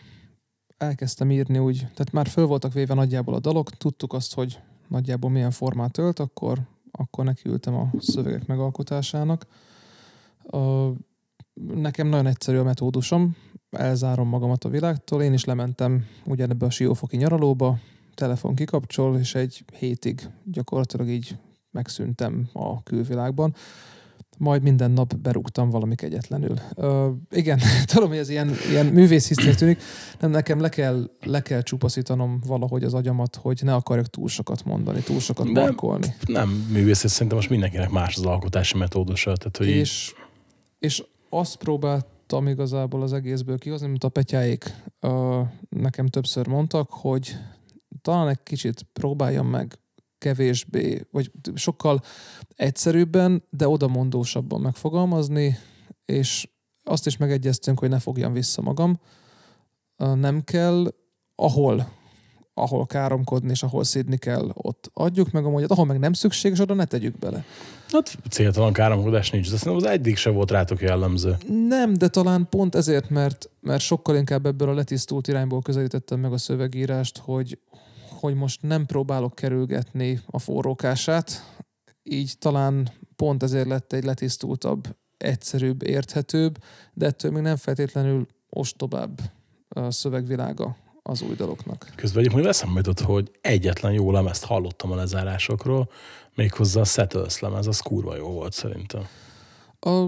elkezdtem 0.77 1.31
írni 1.31 1.57
úgy, 1.57 1.77
tehát 1.77 2.11
már 2.11 2.27
föl 2.27 2.45
voltak 2.45 2.73
véve 2.73 2.93
nagyjából 2.93 3.33
a 3.33 3.39
dalok, 3.39 3.69
tudtuk 3.69 4.13
azt, 4.13 4.33
hogy 4.33 4.59
nagyjából 4.87 5.29
milyen 5.29 5.51
formát 5.51 5.97
ölt, 5.97 6.19
akkor, 6.19 6.59
akkor 6.91 7.25
nekiültem 7.25 7.75
a 7.75 7.89
szövegek 7.99 8.45
megalkotásának. 8.45 9.47
A, 10.43 10.89
nekem 11.73 12.07
nagyon 12.07 12.27
egyszerű 12.27 12.57
a 12.57 12.63
metódusom, 12.63 13.35
elzárom 13.69 14.27
magamat 14.27 14.63
a 14.63 14.69
világtól, 14.69 15.21
én 15.21 15.33
is 15.33 15.45
lementem 15.45 16.05
ugyanebbe 16.25 16.65
a 16.65 16.69
siófoki 16.69 17.17
nyaralóba, 17.17 17.79
telefon 18.13 18.55
kikapcsol, 18.55 19.17
és 19.17 19.35
egy 19.35 19.63
hétig 19.73 20.29
gyakorlatilag 20.43 21.07
így 21.09 21.37
megszűntem 21.71 22.49
a 22.53 22.83
külvilágban. 22.83 23.55
Majd 24.37 24.61
minden 24.61 24.91
nap 24.91 25.15
berúgtam 25.15 25.69
valami 25.69 25.95
kegyetlenül. 25.95 26.59
Uh, 26.75 27.07
igen, 27.29 27.59
tudom, 27.93 28.09
hogy 28.09 28.17
ez 28.17 28.29
ilyen, 28.29 28.51
ilyen 28.69 28.85
művészhisztnek 28.85 29.55
tűnik. 29.55 29.81
Nem, 30.19 30.31
nekem 30.31 30.59
le 30.59 30.69
kell, 30.69 31.09
le 31.21 31.41
kell 31.41 31.61
csupaszítanom 31.61 32.41
valahogy 32.45 32.83
az 32.83 32.93
agyamat, 32.93 33.35
hogy 33.35 33.59
ne 33.63 33.73
akarjak 33.73 34.07
túl 34.07 34.27
sokat 34.27 34.65
mondani, 34.65 34.99
túl 35.01 35.19
sokat 35.19 35.51
De- 35.51 35.61
markolni. 35.61 36.15
Nem 36.25 36.67
művész, 36.71 37.03
ez 37.03 37.11
szerintem 37.11 37.37
most 37.37 37.49
mindenkinek 37.49 37.89
más 37.89 38.15
az 38.15 38.25
alkotási 38.25 38.77
metódusa. 38.77 39.35
Tehát, 39.35 39.57
hogy 39.57 39.67
így, 39.67 39.75
És, 39.75 40.13
és 40.79 41.03
azt 41.29 41.55
próbáltam 41.55 42.47
igazából 42.47 43.01
az 43.01 43.13
egészből 43.13 43.57
kihozni, 43.57 43.87
mint 43.87 44.03
a 44.03 44.09
petyáik 44.09 44.73
uh, 45.01 45.47
nekem 45.69 46.07
többször 46.07 46.47
mondtak, 46.47 46.89
hogy 46.89 47.37
talán 48.01 48.27
egy 48.27 48.43
kicsit 48.43 48.85
próbáljam 48.93 49.47
meg 49.47 49.79
kevésbé, 50.17 51.01
vagy 51.11 51.31
sokkal 51.55 52.01
egyszerűbben, 52.55 53.43
de 53.49 53.67
odamondósabban 53.67 54.61
megfogalmazni, 54.61 55.57
és 56.05 56.49
azt 56.83 57.05
is 57.05 57.17
megegyeztünk, 57.17 57.79
hogy 57.79 57.89
ne 57.89 57.99
fogjam 57.99 58.33
vissza 58.33 58.61
magam. 58.61 58.99
Nem 59.97 60.43
kell, 60.43 60.93
ahol 61.35 61.95
ahol 62.57 62.85
káromkodni, 62.85 63.49
és 63.49 63.63
ahol 63.63 63.83
szídni 63.83 64.17
kell, 64.17 64.49
ott 64.53 64.89
adjuk 64.93 65.31
meg 65.31 65.45
amúgy, 65.45 65.65
ahol 65.67 65.85
meg 65.85 65.99
nem 65.99 66.13
szükséges, 66.13 66.59
oda 66.59 66.73
ne 66.73 66.85
tegyük 66.85 67.19
bele. 67.19 67.43
hát 67.91 68.17
céltalan 68.29 68.73
káromkodás 68.73 69.29
nincs, 69.29 69.51
de 69.51 69.57
szerintem 69.57 69.87
az 69.87 69.95
eddig 69.95 70.17
se 70.17 70.29
volt 70.29 70.51
rátok 70.51 70.81
jellemző. 70.81 71.37
Nem, 71.67 71.93
de 71.93 72.07
talán 72.07 72.47
pont 72.49 72.75
ezért, 72.75 73.09
mert, 73.09 73.49
mert 73.61 73.81
sokkal 73.81 74.15
inkább 74.15 74.45
ebből 74.45 74.69
a 74.69 74.73
letisztult 74.73 75.27
irányból 75.27 75.61
közelítettem 75.61 76.19
meg 76.19 76.33
a 76.33 76.37
szövegírást, 76.37 77.17
hogy, 77.17 77.59
hogy 78.17 78.35
most 78.35 78.61
nem 78.61 78.85
próbálok 78.85 79.35
kerülgetni 79.35 80.21
a 80.25 80.39
forrókását, 80.39 81.55
így 82.03 82.37
talán 82.39 82.91
pont 83.15 83.43
ezért 83.43 83.67
lett 83.67 83.93
egy 83.93 84.03
letisztultabb, 84.03 84.95
egyszerűbb, 85.17 85.83
érthetőbb, 85.83 86.57
de 86.93 87.05
ettől 87.05 87.31
még 87.31 87.41
nem 87.41 87.55
feltétlenül 87.55 88.27
ostobább 88.49 89.21
a 89.69 89.91
szövegvilága 89.91 90.75
az 91.03 91.21
új 91.21 91.35
daloknak. 91.35 91.91
Közben 91.95 92.23
egyébként 92.23 92.47
eszembe 92.47 92.75
jutott, 92.77 92.99
hogy 92.99 93.31
egyetlen 93.41 93.93
jó 93.93 94.11
lemezt 94.11 94.45
hallottam 94.45 94.91
a 94.91 94.95
lezárásokról, 94.95 95.89
méghozzá 96.35 96.81
a 96.81 96.85
Settles 96.85 97.39
lemez, 97.39 97.67
az 97.67 97.79
kurva 97.79 98.15
jó 98.15 98.29
volt 98.29 98.53
szerintem. 98.53 99.07
A, 99.79 100.05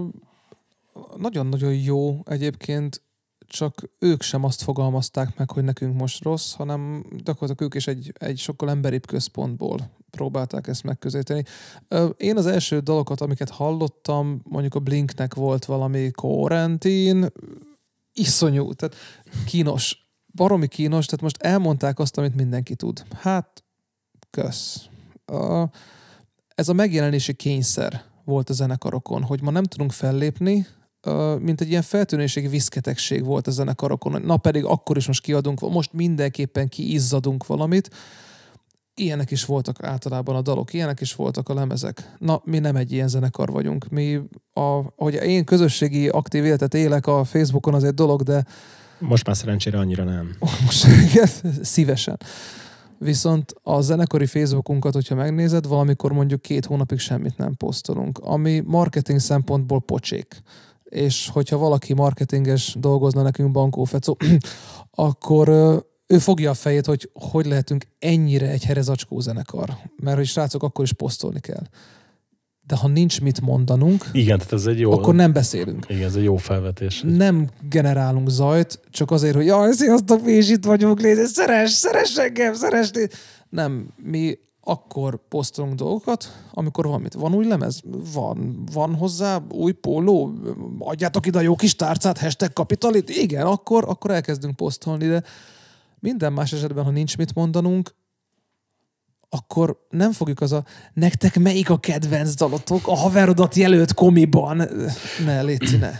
nagyon-nagyon 1.16 1.74
jó 1.74 2.18
egyébként, 2.24 3.02
csak 3.50 3.90
ők 3.98 4.22
sem 4.22 4.44
azt 4.44 4.62
fogalmazták 4.62 5.36
meg, 5.36 5.50
hogy 5.50 5.64
nekünk 5.64 5.96
most 5.96 6.22
rossz, 6.22 6.54
hanem 6.54 7.04
gyakorlatilag 7.24 7.60
ők 7.60 7.74
is 7.74 7.86
egy, 7.86 8.12
egy 8.18 8.38
sokkal 8.38 8.70
emberibb 8.70 9.06
központból 9.06 9.90
próbálták 10.10 10.66
ezt 10.66 10.82
megközelíteni. 10.82 11.44
Én 12.16 12.36
az 12.36 12.46
első 12.46 12.78
dalokat, 12.78 13.20
amiket 13.20 13.50
hallottam, 13.50 14.40
mondjuk 14.44 14.74
a 14.74 14.78
Blinknek 14.78 15.34
volt 15.34 15.64
valami 15.64 16.10
Quarantine, 16.10 17.30
iszonyú, 18.12 18.72
tehát 18.72 18.96
kínos, 19.46 20.06
baromi 20.34 20.68
kínos, 20.68 21.04
tehát 21.04 21.22
most 21.22 21.42
elmondták 21.42 21.98
azt, 21.98 22.18
amit 22.18 22.34
mindenki 22.34 22.74
tud. 22.74 23.04
Hát, 23.14 23.64
kösz. 24.30 24.88
Ez 26.54 26.68
a 26.68 26.72
megjelenési 26.72 27.34
kényszer 27.34 28.04
volt 28.24 28.50
a 28.50 28.52
zenekarokon, 28.52 29.22
hogy 29.22 29.42
ma 29.42 29.50
nem 29.50 29.64
tudunk 29.64 29.92
fellépni, 29.92 30.66
mint 31.38 31.60
egy 31.60 31.68
ilyen 31.68 31.82
feltűnéségi 31.82 32.48
viszketegség 32.48 33.24
volt 33.24 33.46
a 33.46 33.50
zenekarokon. 33.50 34.22
Na 34.22 34.36
pedig 34.36 34.64
akkor 34.64 34.96
is 34.96 35.06
most 35.06 35.22
kiadunk, 35.22 35.60
most 35.60 35.92
mindenképpen 35.92 36.68
kiizzadunk 36.68 37.46
valamit. 37.46 37.90
Ilyenek 38.94 39.30
is 39.30 39.44
voltak 39.44 39.82
általában 39.82 40.36
a 40.36 40.42
dalok, 40.42 40.72
ilyenek 40.72 41.00
is 41.00 41.14
voltak 41.14 41.48
a 41.48 41.54
lemezek. 41.54 42.14
Na, 42.18 42.40
mi 42.44 42.58
nem 42.58 42.76
egy 42.76 42.92
ilyen 42.92 43.08
zenekar 43.08 43.50
vagyunk. 43.50 43.88
Mi, 43.88 44.20
a, 44.52 44.80
hogy 44.96 45.14
én 45.14 45.44
közösségi 45.44 46.08
aktív 46.08 46.44
életet 46.44 46.74
élek 46.74 47.06
a 47.06 47.24
Facebookon, 47.24 47.74
az 47.74 47.84
egy 47.84 47.94
dolog, 47.94 48.22
de 48.22 48.44
most 48.98 49.26
már 49.26 49.36
szerencsére 49.36 49.78
annyira 49.78 50.04
nem. 50.04 50.36
most 50.64 50.86
szívesen. 51.62 52.18
Viszont 52.98 53.54
a 53.62 53.80
zenekari 53.80 54.26
Facebookunkat, 54.26 54.94
hogyha 54.94 55.14
megnézed, 55.14 55.66
valamikor 55.66 56.12
mondjuk 56.12 56.42
két 56.42 56.66
hónapig 56.66 56.98
semmit 56.98 57.36
nem 57.36 57.56
posztolunk, 57.56 58.18
ami 58.18 58.62
marketing 58.66 59.18
szempontból 59.18 59.80
pocsék. 59.80 60.42
És 60.90 61.28
hogyha 61.32 61.56
valaki 61.58 61.92
marketinges 61.92 62.76
dolgozna 62.78 63.22
nekünk, 63.22 63.50
Bankó 63.50 63.84
Fecó, 63.84 64.16
akkor 64.90 65.48
ő 66.06 66.18
fogja 66.18 66.50
a 66.50 66.54
fejét, 66.54 66.86
hogy 66.86 67.10
hogy 67.12 67.46
lehetünk 67.46 67.84
ennyire 67.98 68.48
egy 68.48 68.64
herezacskó 68.64 69.20
zenekar. 69.20 69.76
Mert 70.02 70.16
hogy 70.16 70.26
srácok, 70.26 70.62
akkor 70.62 70.84
is 70.84 70.92
posztolni 70.92 71.40
kell. 71.40 71.62
De 72.66 72.76
ha 72.76 72.88
nincs 72.88 73.20
mit 73.20 73.40
mondanunk, 73.40 74.04
Igen, 74.12 74.38
tehát 74.38 74.52
ez 74.52 74.66
egy 74.66 74.78
jó, 74.78 74.92
akkor 74.92 75.14
nem 75.14 75.32
beszélünk. 75.32 75.86
igen, 75.88 76.02
ez 76.08 76.14
egy 76.14 76.22
jó 76.22 76.36
felvetés. 76.36 77.02
Nem 77.06 77.48
generálunk 77.68 78.28
zajt, 78.28 78.80
csak 78.90 79.10
azért, 79.10 79.34
hogy 79.34 79.46
jaj, 79.46 79.72
sziasztok, 79.72 80.24
mi 80.24 80.32
is 80.32 80.50
itt 80.50 80.64
vagyunk, 80.64 81.00
légy, 81.00 81.26
szeres, 81.26 81.70
szeres 81.70 82.16
engem, 82.16 82.54
szeres. 82.54 82.90
légy. 82.92 83.12
Nem, 83.48 83.88
mi 83.96 84.38
akkor 84.70 85.18
posztolunk 85.28 85.74
dolgokat, 85.74 86.42
amikor 86.52 86.86
van 86.86 87.00
mit. 87.00 87.14
Van 87.14 87.34
új 87.34 87.46
lemez? 87.46 87.82
Van. 88.12 88.64
Van 88.72 88.94
hozzá 88.94 89.42
új 89.52 89.72
póló? 89.72 90.32
Adjátok 90.78 91.26
ide 91.26 91.38
a 91.38 91.42
jó 91.42 91.54
kis 91.54 91.76
tárcát, 91.76 92.18
hashtag 92.18 92.52
kapitalit? 92.52 93.08
Igen, 93.08 93.46
akkor, 93.46 93.84
akkor 93.88 94.10
elkezdünk 94.10 94.56
posztolni, 94.56 95.06
de 95.06 95.22
minden 95.98 96.32
más 96.32 96.52
esetben, 96.52 96.84
ha 96.84 96.90
nincs 96.90 97.16
mit 97.16 97.34
mondanunk, 97.34 97.94
akkor 99.28 99.86
nem 99.88 100.12
fogjuk 100.12 100.40
az 100.40 100.52
a 100.52 100.64
nektek 100.94 101.38
melyik 101.38 101.70
a 101.70 101.78
kedvenc 101.78 102.34
dalotok 102.34 102.86
a 102.86 102.96
haverodat 102.96 103.54
jelölt 103.54 103.94
komiban. 103.94 104.68
Ne, 105.24 105.42
Léci, 105.42 105.76
ne. 105.76 105.90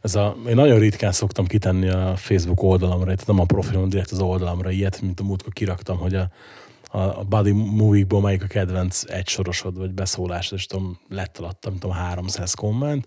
Ez 0.00 0.14
a, 0.14 0.36
én 0.48 0.54
nagyon 0.54 0.78
ritkán 0.78 1.12
szoktam 1.12 1.46
kitenni 1.46 1.88
a 1.88 2.16
Facebook 2.16 2.62
oldalamra, 2.62 3.04
tehát 3.04 3.26
nem 3.26 3.40
a 3.40 3.44
profilon, 3.44 3.88
direkt 3.88 4.10
az 4.10 4.20
oldalamra 4.20 4.70
ilyet, 4.70 5.00
mint 5.00 5.20
a 5.20 5.22
múltkor 5.22 5.52
kiraktam, 5.52 5.98
hogy 5.98 6.14
a, 6.14 6.28
a, 6.98 7.24
Buddy 7.24 7.50
Movie-ból 7.52 8.20
melyik 8.20 8.42
a 8.42 8.46
kedvenc 8.46 9.02
egysorosod, 9.06 9.78
vagy 9.78 9.90
beszólás, 9.90 10.52
és 10.52 10.66
tudom, 10.66 10.98
lett 11.08 11.38
alatta, 11.38 11.68
mint 11.68 11.80
tudom, 11.80 11.96
300 11.96 12.54
komment, 12.54 13.06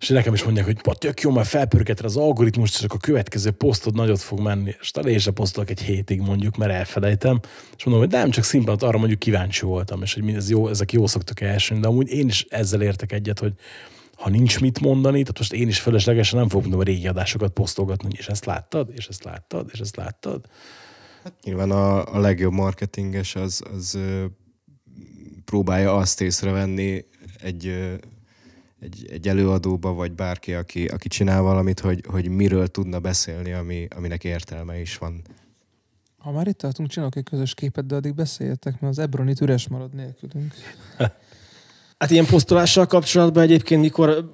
és 0.00 0.08
nekem 0.08 0.34
is 0.34 0.44
mondják, 0.44 0.64
hogy 0.66 0.82
"Pa, 0.82 0.94
tök 0.94 1.20
jó, 1.20 1.30
mert 1.30 1.48
felpörgeted 1.48 2.04
az 2.04 2.16
algoritmus, 2.16 2.70
csak 2.70 2.92
a 2.92 2.96
következő 2.96 3.50
posztod 3.50 3.94
nagyot 3.94 4.20
fog 4.20 4.40
menni. 4.40 4.74
És 4.80 4.90
én 5.06 5.18
sem 5.18 5.34
posztolok 5.34 5.70
egy 5.70 5.82
hétig 5.82 6.20
mondjuk, 6.20 6.56
mert 6.56 6.72
elfelejtem. 6.72 7.40
És 7.76 7.84
mondom, 7.84 8.04
hogy 8.04 8.12
nem, 8.12 8.30
csak 8.30 8.44
szimplán 8.44 8.76
arra 8.76 8.98
mondjuk 8.98 9.18
kíváncsi 9.18 9.64
voltam, 9.64 10.02
és 10.02 10.14
hogy 10.14 10.34
ez 10.34 10.50
jó, 10.50 10.68
ezek 10.68 10.92
jó 10.92 11.06
szoktak 11.06 11.40
elsőni, 11.40 11.80
de 11.80 11.86
amúgy 11.86 12.08
én 12.08 12.28
is 12.28 12.46
ezzel 12.48 12.82
értek 12.82 13.12
egyet, 13.12 13.38
hogy 13.38 13.52
ha 14.16 14.28
nincs 14.30 14.60
mit 14.60 14.80
mondani, 14.80 15.20
tehát 15.20 15.38
most 15.38 15.52
én 15.52 15.68
is 15.68 15.80
fölöslegesen 15.80 16.38
nem 16.38 16.48
fogom 16.48 16.78
a 16.78 16.82
régi 16.82 17.06
adásokat 17.06 17.52
posztolgatni, 17.52 18.08
és 18.12 18.28
ezt 18.28 18.44
láttad, 18.44 18.90
és 18.94 19.06
ezt 19.06 19.24
láttad, 19.24 19.68
és 19.72 19.78
ezt 19.78 19.96
láttad. 19.96 20.44
Nyilván 21.44 21.70
a, 21.70 22.14
a 22.14 22.18
legjobb 22.18 22.52
marketinges 22.52 23.34
az, 23.34 23.62
az 23.74 23.94
ö, 23.94 24.24
próbálja 25.44 25.96
azt 25.96 26.20
észrevenni 26.20 27.04
egy, 27.40 27.66
ö, 27.66 27.94
egy, 28.80 29.08
egy 29.10 29.28
előadóba, 29.28 29.92
vagy 29.92 30.12
bárki, 30.12 30.54
aki, 30.54 30.86
aki 30.86 31.08
csinál 31.08 31.42
valamit, 31.42 31.80
hogy, 31.80 32.04
hogy 32.08 32.28
miről 32.28 32.68
tudna 32.68 33.00
beszélni, 33.00 33.52
ami, 33.52 33.86
aminek 33.96 34.24
értelme 34.24 34.80
is 34.80 34.98
van. 34.98 35.22
Ha 36.18 36.30
már 36.30 36.46
itt 36.46 36.58
tartunk, 36.58 36.88
csinálok 36.88 37.16
egy 37.16 37.24
közös 37.24 37.54
képet, 37.54 37.86
de 37.86 37.94
addig 37.94 38.14
beszéljetek, 38.14 38.80
mert 38.80 38.92
az 38.92 38.98
Ebron 38.98 39.28
itt 39.28 39.40
üres 39.40 39.68
marad 39.68 39.94
nélkülünk. 39.94 40.54
Hát 41.98 42.10
ilyen 42.10 42.26
posztolással 42.26 42.86
kapcsolatban 42.86 43.42
egyébként, 43.42 43.80
mikor 43.80 44.32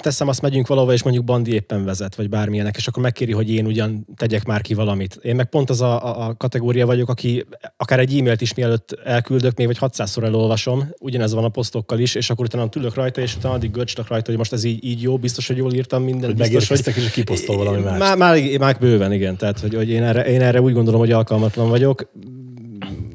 teszem 0.00 0.28
azt, 0.28 0.42
megyünk 0.42 0.66
valahova, 0.66 0.92
és 0.92 1.02
mondjuk 1.02 1.24
Bandi 1.24 1.52
éppen 1.52 1.84
vezet, 1.84 2.14
vagy 2.14 2.28
bármilyenek, 2.28 2.76
és 2.76 2.86
akkor 2.86 3.02
megkéri, 3.02 3.32
hogy 3.32 3.50
én 3.50 3.66
ugyan 3.66 4.06
tegyek 4.16 4.44
már 4.44 4.60
ki 4.60 4.74
valamit. 4.74 5.18
Én 5.22 5.34
meg 5.34 5.48
pont 5.48 5.70
az 5.70 5.80
a, 5.80 6.26
a, 6.26 6.34
kategória 6.36 6.86
vagyok, 6.86 7.08
aki 7.08 7.46
akár 7.76 7.98
egy 7.98 8.18
e-mailt 8.18 8.40
is 8.40 8.54
mielőtt 8.54 8.92
elküldök, 9.04 9.56
még 9.56 9.66
vagy 9.66 9.78
600-szor 9.80 10.22
elolvasom, 10.22 10.88
ugyanez 10.98 11.32
van 11.32 11.44
a 11.44 11.48
posztokkal 11.48 11.98
is, 11.98 12.14
és 12.14 12.30
akkor 12.30 12.44
utána 12.44 12.68
tülök 12.68 12.94
rajta, 12.94 13.20
és 13.20 13.36
utána 13.36 13.54
addig 13.54 13.70
göcslök 13.70 14.08
rajta, 14.08 14.26
hogy 14.26 14.38
most 14.38 14.52
ez 14.52 14.64
így, 14.64 14.84
így 14.84 15.02
jó, 15.02 15.18
biztos, 15.18 15.46
hogy 15.46 15.56
jól 15.56 15.72
írtam 15.72 16.02
mindent. 16.02 16.24
Hogy 16.24 16.34
biztos, 16.34 16.68
megérkeztek, 16.68 17.04
és 17.04 17.10
kiposztol 17.10 17.56
valami 17.56 17.80
más. 17.80 17.98
Már, 17.98 18.16
már, 18.16 18.58
már 18.58 18.78
bőven, 18.78 19.12
igen. 19.12 19.36
Tehát, 19.36 19.60
hogy, 19.60 19.74
hogy 19.74 19.88
én, 19.88 20.02
erre, 20.02 20.24
én 20.24 20.40
erre 20.40 20.60
úgy 20.60 20.72
gondolom, 20.72 21.00
hogy 21.00 21.12
alkalmatlan 21.12 21.68
vagyok. 21.68 22.10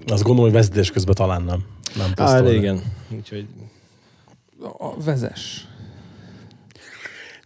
Azt 0.07 0.23
gondolom, 0.23 0.51
hogy 0.51 0.59
vezetés 0.59 0.91
közben 0.91 1.15
talán 1.15 1.41
nem. 1.43 1.63
Nem 1.95 2.05
Hát 2.05 2.13
posztolnak. 2.15 2.53
igen. 2.53 2.81
Úgyhogy 3.17 3.45
A 4.77 5.03
vezes. 5.03 5.67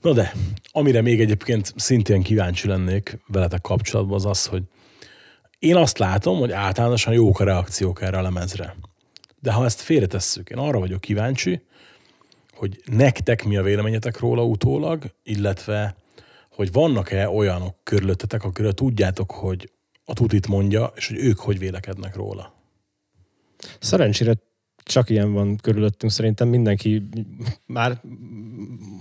Na 0.08 0.14
de, 0.14 0.34
amire 0.72 1.02
még 1.02 1.20
egyébként 1.20 1.74
szintén 1.76 2.22
kíváncsi 2.22 2.68
lennék 2.68 3.18
veletek 3.28 3.62
kapcsolatban, 3.62 4.16
az 4.16 4.26
az, 4.26 4.46
hogy 4.46 4.64
én 5.60 5.76
azt 5.76 5.98
látom, 5.98 6.40
hogy 6.40 6.52
általánosan 6.52 7.14
jók 7.14 7.40
a 7.40 7.44
reakciók 7.44 8.02
erre 8.02 8.18
a 8.18 8.22
lemezre. 8.22 8.76
De 9.40 9.52
ha 9.52 9.66
ezt 9.66 9.82
félretesszük, 9.82 10.50
én 10.50 10.58
arra 10.58 10.80
vagyok 10.80 11.02
kíváncsi, 11.02 11.62
hogy 12.54 12.82
nektek 12.86 13.44
mi 13.44 13.58
a 13.58 13.64
véleményetek 13.64 14.20
róla 14.20 14.44
utólag, 14.44 15.04
illetve 15.24 15.96
hogy 16.50 16.72
vannak-e 16.72 17.30
olyanok 17.30 17.76
körülöttetek, 17.84 18.44
akikről 18.44 18.74
tudjátok, 18.74 19.32
hogy 19.32 19.72
a 20.06 20.14
tutit 20.14 20.48
mondja, 20.48 20.92
és 20.96 21.08
hogy 21.08 21.18
ők 21.18 21.40
hogy 21.40 21.60
vélekednek 21.60 22.16
róla. 22.16 22.54
Szerencsére 23.80 24.34
csak 24.88 25.10
ilyen 25.10 25.34
van 25.34 25.56
körülöttünk, 25.62 26.12
szerintem 26.12 26.48
mindenki 26.48 27.10
már, 27.66 28.02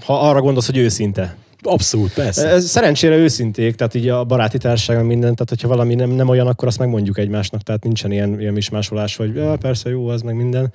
ha 0.04 0.28
arra 0.28 0.40
gondolsz, 0.40 0.66
hogy 0.66 0.76
őszinte. 0.76 1.36
Abszolút, 1.62 2.14
persze. 2.14 2.60
Szerencsére 2.60 3.16
őszinték, 3.16 3.74
tehát 3.74 3.94
így 3.94 4.08
a 4.08 4.24
baráti 4.24 4.58
társaságban 4.58 5.06
minden, 5.06 5.34
tehát 5.34 5.48
hogyha 5.48 5.68
valami 5.68 5.94
nem, 5.94 6.10
nem 6.10 6.28
olyan, 6.28 6.46
akkor 6.46 6.68
azt 6.68 6.78
megmondjuk 6.78 7.18
egymásnak, 7.18 7.62
tehát 7.62 7.84
nincsen 7.84 8.12
ilyen, 8.12 8.40
ilyen 8.40 8.52
mismásolás, 8.52 9.16
hogy 9.16 9.34
ja, 9.34 9.56
persze 9.56 9.90
jó, 9.90 10.08
az 10.08 10.22
meg 10.22 10.34
minden. 10.34 10.72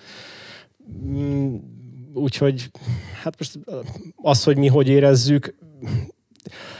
Mm, 1.05 1.55
Úgyhogy, 2.13 2.69
hát 3.23 3.37
most 3.37 3.59
az, 4.15 4.43
hogy 4.43 4.57
mi 4.57 4.67
hogy 4.67 4.87
érezzük, 4.87 5.55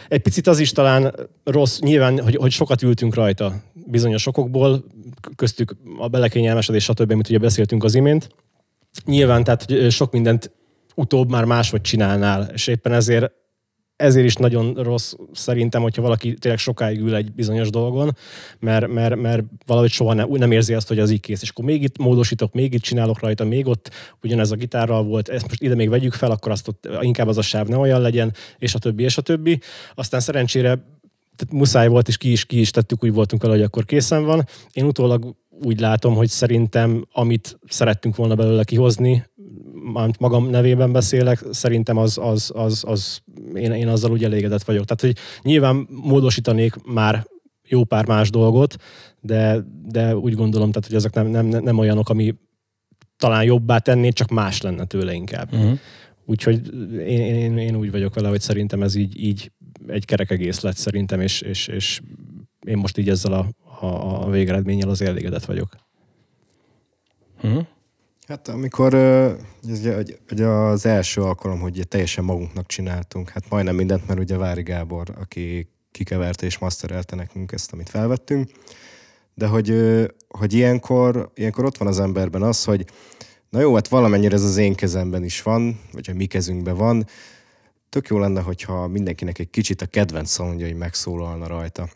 egy 0.08 0.22
picit 0.22 0.48
az 0.48 0.60
is 0.60 0.72
talán 0.72 1.16
rossz, 1.44 1.80
nyilván, 1.80 2.24
hogy, 2.24 2.36
hogy 2.36 2.52
sokat 2.52 2.82
ültünk 2.82 3.14
rajta 3.14 3.54
bizonyos 3.74 4.28
okokból, 4.28 4.86
köztük 5.36 5.76
a 5.98 6.08
belekényelmesedés, 6.08 6.84
stb., 6.84 7.12
amit 7.12 7.30
ugye 7.30 7.38
beszéltünk 7.38 7.84
az 7.84 7.96
imént. 7.96 8.30
Nyilván, 9.06 9.44
tehát 9.44 9.92
sok 9.92 10.12
mindent 10.12 10.52
utóbb 10.96 11.30
már 11.30 11.46
máshogy 11.46 11.82
csinálnál, 11.82 12.50
és 12.54 12.68
éppen 12.68 12.92
ezért 12.92 13.32
ezért 14.02 14.26
is 14.26 14.36
nagyon 14.36 14.74
rossz 14.74 15.14
szerintem, 15.34 15.82
hogyha 15.82 16.02
valaki 16.02 16.34
tényleg 16.34 16.60
sokáig 16.60 17.00
ül 17.00 17.16
egy 17.16 17.32
bizonyos 17.32 17.70
dolgon, 17.70 18.16
mert, 18.60 18.88
mert, 18.88 19.16
mert 19.16 19.44
valahogy 19.66 19.92
soha 19.92 20.14
nem, 20.14 20.30
nem 20.30 20.52
érzi 20.52 20.74
azt, 20.74 20.88
hogy 20.88 21.00
az 21.00 21.10
így 21.12 21.20
kész. 21.20 21.42
És 21.42 21.50
akkor 21.50 21.66
még 21.66 21.84
itt 21.84 21.98
módosítok, 21.98 22.54
még 22.54 22.74
itt 22.74 22.82
csinálok 22.82 23.20
rajta, 23.20 23.44
még 23.44 23.68
ott 23.68 23.92
ugyanez 24.24 24.52
a 24.52 24.56
gitárral 24.56 25.04
volt, 25.04 25.30
ezt 25.30 25.48
most 25.48 25.62
ide 25.62 25.76
még 25.76 25.90
vegyük 25.90 26.14
fel, 26.14 26.32
akkor 26.32 26.52
azt 26.52 26.68
ott 26.68 26.88
inkább 27.02 27.28
az 27.28 27.38
a 27.38 27.42
sáv 27.42 27.68
ne 27.68 27.78
olyan 27.78 28.02
legyen, 28.02 28.34
és 28.58 28.74
a 28.74 28.80
többi, 28.80 29.04
és 29.04 29.18
a 29.18 29.22
többi. 29.22 29.60
Aztán 29.96 30.20
szerencsére 30.20 31.00
tehát 31.36 31.54
muszáj 31.54 31.88
volt, 31.88 32.08
és 32.08 32.18
ki 32.18 32.32
is, 32.32 32.46
ki 32.46 32.60
is 32.60 32.72
tettük, 32.72 33.04
úgy 33.04 33.14
voltunk 33.14 33.42
vele, 33.42 33.54
hogy 33.54 33.64
akkor 33.64 33.86
készen 33.86 34.24
van. 34.24 34.48
Én 34.72 34.86
utólag 34.86 35.36
úgy 35.64 35.80
látom, 35.80 36.16
hogy 36.16 36.30
szerintem, 36.30 37.06
amit 37.12 37.60
szerettünk 37.68 38.16
volna 38.16 38.36
belőle 38.36 38.64
kihozni, 38.64 39.26
mármint 39.94 40.20
magam 40.20 40.50
nevében 40.50 40.92
beszélek, 40.92 41.44
szerintem 41.52 41.98
az, 41.98 42.18
az, 42.18 42.52
az, 42.56 42.84
az 42.88 43.22
én, 43.54 43.72
én 43.72 43.88
azzal 43.88 44.12
úgy 44.12 44.24
elégedett 44.24 44.64
vagyok. 44.64 44.86
Tehát, 44.86 45.02
hogy 45.02 45.24
nyilván 45.42 45.88
módosítanék 45.90 46.76
már 46.84 47.28
jó 47.68 47.84
pár 47.84 48.08
más 48.08 48.30
dolgot, 48.30 48.76
de, 49.20 49.66
de 49.86 50.16
úgy 50.16 50.36
gondolom, 50.36 50.72
tehát, 50.72 50.88
hogy 50.88 50.96
ezek 50.96 51.14
nem, 51.14 51.28
nem, 51.28 51.46
nem 51.46 51.78
olyanok, 51.78 52.10
ami 52.10 52.36
talán 53.18 53.44
jobbá 53.44 53.78
tenné, 53.78 54.10
csak 54.10 54.30
más 54.30 54.62
lenne 54.62 54.86
tőle 54.86 55.14
inkább. 55.14 55.54
Uh-huh. 55.54 55.80
Úgyhogy 56.26 56.74
én, 56.94 57.36
én, 57.36 57.58
én 57.58 57.76
úgy 57.76 57.92
vagyok 57.92 58.14
vele, 58.14 58.30
hogy 58.30 58.42
szerintem 58.42 58.84
ez 58.84 58.96
így, 58.96 59.24
így 59.24 59.52
egy 59.88 60.06
kerek 60.06 60.32
egész 60.32 60.60
lett 60.60 60.78
szerintem, 60.78 61.22
és, 61.22 61.42
és, 61.42 61.68
és 61.68 62.02
én 62.66 62.78
most 62.78 62.98
így 62.98 63.10
ezzel 63.10 63.34
a, 63.34 63.50
a, 63.86 64.26
a 64.26 64.30
végeredménnyel 64.30 64.90
az 64.90 65.02
elégedett 65.02 65.46
vagyok. 65.46 65.76
Uh-huh. 67.44 67.66
Hát 68.28 68.48
amikor 68.48 68.94
ugye, 69.64 69.96
hogy 70.28 70.42
az 70.42 70.86
első 70.86 71.22
alkalom, 71.22 71.60
hogy 71.60 71.72
ugye 71.76 71.84
teljesen 71.84 72.24
magunknak 72.24 72.66
csináltunk, 72.66 73.30
hát 73.30 73.50
majdnem 73.50 73.76
mindent, 73.76 74.08
mert 74.08 74.20
ugye 74.20 74.38
Vári 74.38 74.62
Gábor, 74.62 75.08
aki 75.20 75.70
kikeverte 75.92 76.46
és 76.46 76.58
masterelte 76.58 77.16
nekünk 77.16 77.52
ezt, 77.52 77.74
amit 77.74 77.90
felvettünk, 77.90 78.52
de 79.34 79.48
hogy, 79.48 79.76
hogy 80.28 80.54
ilyenkor, 80.54 81.32
ilyenkor 81.36 81.66
ott 81.66 81.78
van 81.78 81.88
az 81.88 82.00
emberben 82.00 82.42
az, 82.42 82.64
hogy 82.64 82.86
na 83.52 83.60
jó, 83.60 83.74
hát 83.74 83.88
valamennyire 83.88 84.36
ez 84.36 84.44
az 84.44 84.58
én 84.58 84.76
kezemben 84.76 85.24
is 85.24 85.42
van, 85.42 85.80
vagy 85.92 86.10
a 86.10 86.14
mi 86.14 86.26
kezünkben 86.26 86.76
van, 86.76 87.06
tök 87.90 88.08
jó 88.08 88.18
lenne, 88.18 88.42
hogyha 88.42 88.88
mindenkinek 88.88 89.40
egy 89.40 89.50
kicsit 89.50 89.82
a 89.82 89.86
kedvenc 89.86 90.30
szalonjai 90.30 90.74
megszólalna 90.74 91.48
rajta. 91.48 91.90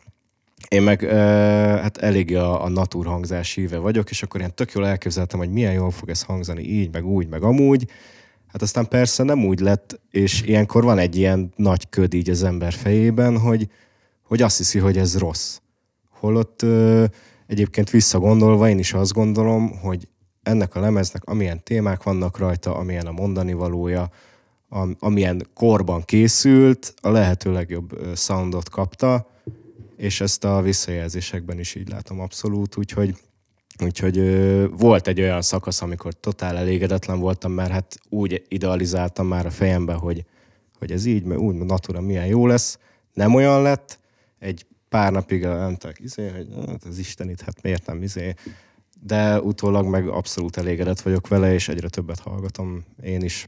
Én 0.68 0.82
meg 0.82 1.02
ö, 1.02 1.14
hát 1.80 1.96
eléggé 1.96 2.34
a, 2.34 2.64
a 2.64 2.68
natur 2.68 3.06
hangzás 3.06 3.54
híve 3.54 3.78
vagyok, 3.78 4.10
és 4.10 4.22
akkor 4.22 4.40
ilyen 4.40 4.54
tök 4.54 4.72
jól 4.72 4.86
elképzeltem, 4.86 5.38
hogy 5.38 5.50
milyen 5.50 5.72
jól 5.72 5.90
fog 5.90 6.08
ez 6.08 6.22
hangzani 6.22 6.62
így, 6.62 6.92
meg 6.92 7.06
úgy, 7.06 7.28
meg 7.28 7.42
amúgy. 7.42 7.90
Hát 8.46 8.62
aztán 8.62 8.88
persze 8.88 9.22
nem 9.22 9.44
úgy 9.44 9.60
lett, 9.60 10.00
és 10.10 10.42
ilyenkor 10.42 10.84
van 10.84 10.98
egy 10.98 11.16
ilyen 11.16 11.52
nagy 11.56 11.88
köd 11.88 12.14
így 12.14 12.30
az 12.30 12.42
ember 12.42 12.72
fejében, 12.72 13.38
hogy, 13.38 13.68
hogy 14.22 14.42
azt 14.42 14.56
hiszi, 14.56 14.78
hogy 14.78 14.98
ez 14.98 15.18
rossz. 15.18 15.58
Holott 16.10 16.62
ö, 16.62 17.04
egyébként 17.46 17.90
visszagondolva 17.90 18.68
én 18.68 18.78
is 18.78 18.92
azt 18.92 19.12
gondolom, 19.12 19.78
hogy 19.78 20.08
ennek 20.46 20.74
a 20.74 20.80
lemeznek 20.80 21.24
amilyen 21.24 21.62
témák 21.62 22.02
vannak 22.02 22.38
rajta, 22.38 22.74
amilyen 22.74 23.06
a 23.06 23.12
mondani 23.12 23.52
valója, 23.52 24.10
am- 24.68 24.96
amilyen 24.98 25.46
korban 25.54 26.04
készült, 26.04 26.94
a 27.00 27.10
lehető 27.10 27.52
legjobb 27.52 28.16
soundot 28.16 28.68
kapta, 28.68 29.30
és 29.96 30.20
ezt 30.20 30.44
a 30.44 30.60
visszajelzésekben 30.60 31.58
is 31.58 31.74
így 31.74 31.88
látom 31.88 32.20
abszolút, 32.20 32.76
úgyhogy 32.76 33.16
Úgyhogy 33.84 34.18
volt 34.70 35.06
egy 35.06 35.20
olyan 35.20 35.42
szakasz, 35.42 35.82
amikor 35.82 36.14
totál 36.14 36.56
elégedetlen 36.56 37.18
voltam, 37.18 37.52
mert 37.52 37.70
hát 37.70 38.00
úgy 38.08 38.44
idealizáltam 38.48 39.26
már 39.26 39.46
a 39.46 39.50
fejembe, 39.50 39.92
hogy, 39.92 40.24
hogy 40.78 40.92
ez 40.92 41.04
így, 41.04 41.24
mert 41.24 41.40
úgy, 41.40 41.54
natura 41.54 42.00
milyen 42.00 42.26
jó 42.26 42.46
lesz. 42.46 42.78
Nem 43.12 43.34
olyan 43.34 43.62
lett, 43.62 43.98
egy 44.38 44.66
pár 44.88 45.12
napig 45.12 45.42
elmentek, 45.42 46.00
izé, 46.00 46.28
hogy 46.28 46.48
hát 46.66 46.84
az 46.84 46.98
Istenit, 46.98 47.40
hát 47.40 47.62
miért 47.62 47.86
nem 47.86 48.02
izé. 48.02 48.34
De 49.00 49.40
utólag 49.40 49.86
meg 49.86 50.08
abszolút 50.08 50.56
elégedett 50.56 51.00
vagyok 51.00 51.28
vele, 51.28 51.52
és 51.52 51.68
egyre 51.68 51.88
többet 51.88 52.18
hallgatom 52.18 52.84
én 53.02 53.22
is. 53.22 53.46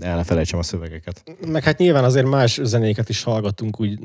El 0.00 0.16
ne 0.16 0.24
felejtsem 0.24 0.58
a 0.58 0.62
szövegeket. 0.62 1.22
Meg 1.46 1.62
hát 1.62 1.78
nyilván 1.78 2.04
azért 2.04 2.26
más 2.26 2.60
zenéket 2.62 3.08
is 3.08 3.22
hallgattunk, 3.22 3.80
úgy, 3.80 3.98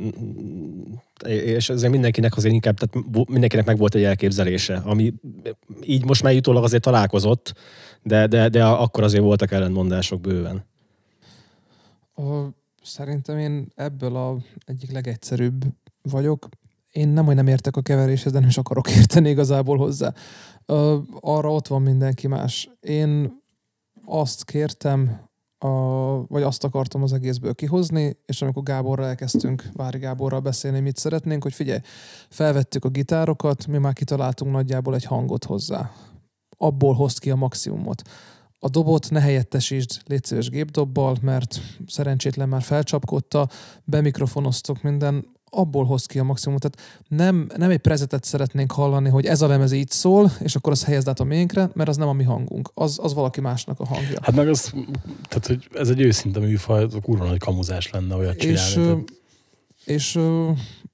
és 1.28 1.70
azért 1.70 1.92
mindenkinek 1.92 2.38
azért 2.38 2.54
inkább, 2.54 2.78
tehát 2.78 3.08
mindenkinek 3.30 3.66
meg 3.66 3.78
volt 3.78 3.96
egy 3.96 4.04
elképzelése, 4.04 4.82
ami 4.86 5.14
így 5.82 6.06
most 6.06 6.24
már 6.24 6.34
jutólag 6.34 6.64
azért 6.64 6.84
találkozott, 6.84 7.54
de, 8.04 8.28
de, 8.28 8.50
de 8.50 8.66
akkor 8.66 9.04
azért 9.04 9.24
voltak 9.24 9.52
ellentmondások 9.52 10.22
bőven. 10.22 10.66
Ö, 12.16 12.46
Szerintem 12.86 13.38
én 13.38 13.68
ebből 13.76 14.16
a 14.16 14.38
egyik 14.66 14.92
legegyszerűbb 14.92 15.66
vagyok. 16.02 16.48
Én 16.92 17.08
nem, 17.08 17.26
hogy 17.26 17.36
nem 17.36 17.48
értek 17.48 17.76
a 17.76 17.82
keveréshez, 17.82 18.32
de 18.32 18.40
nem 18.40 18.48
is 18.48 18.58
akarok 18.58 18.90
érteni 18.98 19.30
igazából 19.30 19.78
hozzá. 19.78 20.14
Ö, 20.66 20.98
arra 21.20 21.52
ott 21.52 21.68
van 21.68 21.82
mindenki 21.82 22.28
más. 22.28 22.70
Én 22.80 23.44
azt 24.06 24.46
kértem, 24.46 25.30
a, 25.58 26.28
vagy 26.28 26.44
azt 26.44 26.64
akartam 26.64 27.04
az 27.04 27.14
egészből 27.14 27.54
kihozni, 27.54 28.18
és 28.26 28.42
amikor 28.42 28.64
Gáborral 28.64 29.06
elkezdtünk, 29.06 29.64
Vári 29.74 29.98
Gáborral 29.98 30.40
beszélni, 30.40 30.80
mit 30.80 30.98
szeretnénk, 30.98 31.44
hogy 31.44 31.54
figyelj, 31.54 31.80
felvettük 32.30 32.86
a 32.86 32.90
gitárokat, 32.90 33.68
mi 33.68 33.78
már 33.78 33.94
kitaláltunk 33.94 34.52
nagyjából 34.52 34.96
egy 34.96 35.04
hangot 35.04 35.44
hozzá. 35.44 35.92
Abból 36.58 36.94
hozd 36.94 37.20
ki 37.20 37.32
a 37.32 37.36
maximumot. 37.36 38.02
A 38.60 38.70
dobot 38.70 39.10
ne 39.10 39.20
helyettesítsd, 39.20 40.02
légy 40.06 40.24
szíves 40.24 40.50
gépdobbal, 40.50 41.18
mert 41.22 41.60
szerencsétlen 41.88 42.50
már 42.50 42.62
felcsapkodta, 42.62 43.50
bemikrofonoztok 43.84 44.82
minden, 44.82 45.26
abból 45.56 45.86
hoz 45.86 46.06
ki 46.06 46.20
a 46.20 46.24
maximumot. 46.24 46.62
Tehát 46.62 47.04
nem, 47.08 47.48
nem 47.58 47.70
egy 47.70 47.78
prezetet 47.78 48.24
szeretnénk 48.24 48.72
hallani, 48.72 49.10
hogy 49.10 49.26
ez 49.26 49.42
a 49.42 49.48
lemez 49.48 49.72
így 49.72 49.90
szól, 49.90 50.32
és 50.40 50.56
akkor 50.56 50.72
azt 50.72 50.84
helyezd 50.84 51.08
át 51.08 51.20
a 51.20 51.24
miénkre, 51.24 51.70
mert 51.74 51.90
az 51.90 51.98
nem 51.98 52.08
a 52.08 52.14
mi 52.14 52.24
hangunk. 52.24 52.70
Az, 52.74 53.00
az 53.02 53.14
valaki 53.14 53.42
másnak 53.42 53.80
a 53.80 53.86
hangja. 53.86 54.20
Hát 54.22 54.36
meg 54.36 54.48
az, 54.48 54.74
tehát 55.28 55.48
hogy 55.48 55.68
ez 55.74 55.90
egy 55.90 56.02
őszinte 56.02 56.40
műfaj, 56.40 56.84
az 56.84 56.98
kurva 57.02 57.26
nagy 57.26 57.40
kamuzás 57.40 57.90
lenne 57.90 58.16
olyat 58.16 58.38
csinálni. 58.38 58.60
És, 58.60 58.74
tehát- 58.74 59.14
és 59.86 60.20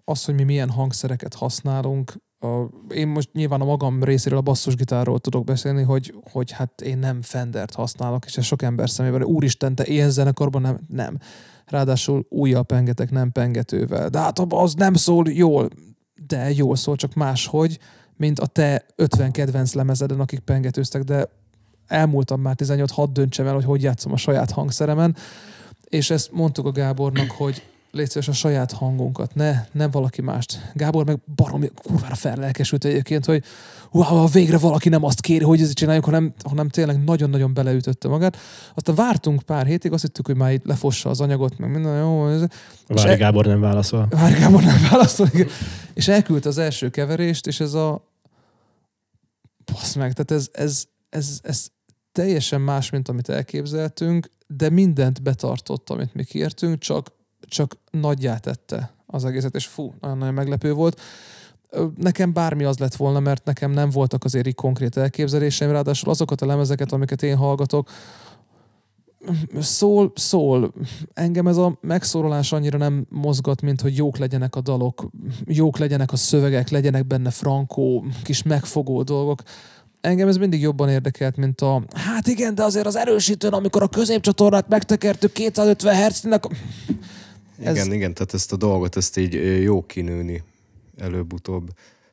az, 0.06 0.26
hogy 0.26 0.36
mi 0.36 0.44
milyen 0.44 0.70
hangszereket 0.70 1.34
használunk, 1.34 2.14
a, 2.44 2.70
én 2.94 3.08
most 3.08 3.30
nyilván 3.34 3.62
a 3.62 3.66
magam 3.66 4.04
részéről 4.04 4.38
a 4.38 4.42
basszusgitárról 4.42 5.20
tudok 5.20 5.44
beszélni, 5.44 5.84
hogy, 5.84 6.14
hogy 6.32 6.52
hát 6.52 6.82
én 6.82 6.98
nem 6.98 7.22
Fendert 7.22 7.74
használok, 7.74 8.26
és 8.26 8.38
ez 8.38 8.46
sok 8.46 8.62
ember 8.62 8.90
szemében, 8.90 9.24
úristen, 9.24 9.76
te 9.76 9.86
ilyen 9.86 10.10
zenekarban 10.10 10.62
nem, 10.62 10.80
nem. 10.88 11.18
Ráadásul 11.72 12.26
újjal 12.30 12.64
pengetek, 12.64 13.12
nem 13.12 13.32
pengetővel. 13.32 14.10
De 14.10 14.20
hát 14.20 14.40
az 14.50 14.74
nem 14.74 14.94
szól 14.94 15.30
jól, 15.30 15.70
de 16.28 16.52
jól 16.52 16.76
szól, 16.76 16.96
csak 16.96 17.14
máshogy, 17.14 17.80
mint 18.18 18.40
a 18.40 18.46
te 18.46 18.86
50 18.96 19.32
kedvenc 19.32 19.74
lemezeden, 19.74 20.20
akik 20.20 20.40
pengetőztek, 20.40 21.04
de 21.04 21.28
elmúltam 21.88 22.42
már 22.42 22.56
18, 22.56 22.92
hadd 22.92 23.14
döntsem 23.14 23.48
el, 23.48 23.54
hogy 23.54 23.64
hogy 23.64 23.84
játszom 23.84 24.12
a 24.12 24.18
saját 24.18 24.52
hangszeremen, 24.52 25.16
és 25.90 26.10
ezt 26.10 26.32
mondtuk 26.32 26.66
a 26.66 26.72
Gábornak, 26.72 27.32
hogy 27.32 27.64
légy 27.92 28.10
szíves 28.10 28.28
a 28.28 28.34
saját 28.34 28.72
hangunkat, 28.72 29.36
ne, 29.36 29.66
nem 29.72 29.92
valaki 29.92 30.22
mást. 30.22 30.72
Gábor 30.74 31.06
meg 31.06 31.20
baromi 31.36 31.72
kurvára 31.84 32.16
fellelkesült 32.16 32.86
egyébként, 32.86 33.26
hogy 33.26 33.44
wow, 33.92 34.28
végre 34.28 34.58
valaki 34.58 34.90
nem 34.90 35.04
azt 35.04 35.22
kéri, 35.22 35.44
hogy 35.44 35.62
ezt 35.62 35.74
csináljuk, 35.74 36.06
hanem, 36.06 36.34
hanem 36.44 36.70
tényleg 36.70 37.04
nagyon-nagyon 37.04 37.54
beleütötte 37.54 38.08
magát. 38.08 38.38
Aztán 38.76 38.96
vártunk 38.96 39.42
pár 39.42 39.66
hétig, 39.66 39.92
azt 39.92 40.02
hittük, 40.02 40.26
hogy 40.26 40.36
már 40.36 40.52
itt 40.52 40.66
lefossa 40.66 41.10
az 41.10 41.22
anyagot, 41.22 41.58
meg 41.58 41.72
minden 41.72 42.00
jó. 42.00 42.28
Ez, 42.28 42.42
És 42.88 43.02
Vári 43.02 43.12
e- 43.12 43.16
Gábor 43.16 43.46
nem 43.46 43.60
válaszol. 43.60 44.08
Várj, 44.10 44.40
Gábor 44.40 44.64
nem 44.64 44.88
válaszol. 44.92 45.28
igen. 45.34 45.48
És 45.94 46.08
elküldte 46.08 46.50
az 46.50 46.58
első 46.58 46.90
keverést, 46.90 47.48
és 47.48 47.60
ez 47.60 47.74
a... 47.74 48.10
Basz 49.72 49.96
meg, 49.96 50.14
tehát 50.14 50.32
ez, 50.32 50.50
ez, 50.64 50.86
ez, 51.10 51.40
ez 51.42 51.68
teljesen 52.12 52.62
más, 52.62 52.90
mint 52.90 53.10
amit 53.10 53.30
elképzeltünk, 53.30 54.32
de 54.48 54.70
mindent 54.70 55.22
betartott, 55.22 55.90
amit 55.90 56.14
mi 56.14 56.24
kértünk, 56.24 56.80
csak, 56.80 57.12
csak 57.48 57.78
nagyjá 57.92 58.38
tette 58.38 58.94
az 59.06 59.26
egészet, 59.26 59.56
és 59.56 59.66
fú, 59.66 59.94
nagyon-nagyon 60.02 60.34
meglepő 60.34 60.74
volt. 60.74 61.02
Nekem 61.98 62.34
bármi 62.34 62.64
az 62.64 62.78
lett 62.78 62.96
volna, 62.96 63.20
mert 63.20 63.46
nekem 63.46 63.72
nem 63.72 63.90
voltak 63.90 64.24
azért 64.24 64.48
így 64.48 64.56
konkrét 64.56 64.98
elképzeléseim, 64.98 65.72
ráadásul 65.72 66.10
azokat 66.10 66.42
a 66.42 66.46
lemezeket, 66.46 66.92
amiket 66.92 67.24
én 67.24 67.36
hallgatok, 67.36 67.90
szól, 69.60 70.12
szól. 70.16 70.74
Engem 71.14 71.48
ez 71.48 71.58
a 71.58 71.78
megszólalás 71.82 72.52
annyira 72.52 72.78
nem 72.78 73.06
mozgat, 73.10 73.62
mint 73.62 73.82
hogy 73.82 73.98
jók 73.98 74.18
legyenek 74.18 74.56
a 74.56 74.62
dalok, 74.62 75.10
jók 75.46 75.78
legyenek 75.78 76.12
a 76.12 76.16
szövegek, 76.16 76.70
legyenek 76.70 77.08
benne 77.08 77.30
frankó, 77.30 78.06
kis 78.24 78.44
megfogó 78.44 79.04
dolgok. 79.04 79.42
Engem 80.02 80.28
ez 80.28 80.38
mindig 80.38 80.62
jobban 80.62 80.90
érdekelt, 80.90 81.36
mint 81.36 81.62
a 81.62 81.84
hát 81.94 82.28
igen, 82.28 82.56
de 82.56 82.64
azért 82.64 82.86
az 82.86 82.96
erősítőn, 82.96 83.54
amikor 83.54 83.84
a 83.84 83.88
középcsatornát 83.88 84.68
megtekertük 84.68 85.32
250 85.32 85.96
Hz-nek, 85.96 86.44
Ez- 87.64 87.76
Igen, 87.76 87.94
igen, 87.94 88.14
tehát 88.14 88.34
ezt 88.34 88.52
a 88.52 88.56
dolgot, 88.56 88.96
ezt 88.96 89.18
így 89.18 89.62
jó 89.62 89.86
kinőni 89.86 90.44
előbb-utóbb. 90.98 91.70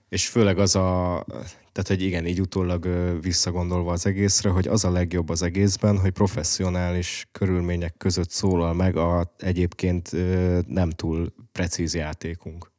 És 0.09 0.29
főleg 0.29 0.59
az 0.59 0.77
a, 0.77 1.25
tehát 1.73 1.87
hogy 1.89 2.03
igen, 2.03 2.27
így 2.27 2.41
utólag 2.41 2.89
visszagondolva 3.23 3.93
az 3.93 4.07
egészre, 4.07 4.49
hogy 4.51 4.69
az 4.69 4.85
a 4.85 4.91
legjobb 4.91 5.29
az 5.29 5.43
egészben, 5.43 5.99
hogy 5.99 6.11
professzionális 6.11 7.29
körülmények 7.33 7.95
között 7.97 8.31
szólal 8.31 8.75
meg 8.75 8.97
a 8.97 9.35
egyébként 9.39 10.11
nem 10.67 10.91
túl 10.91 11.33
precíz 11.53 11.95
játékunk. 11.95 12.71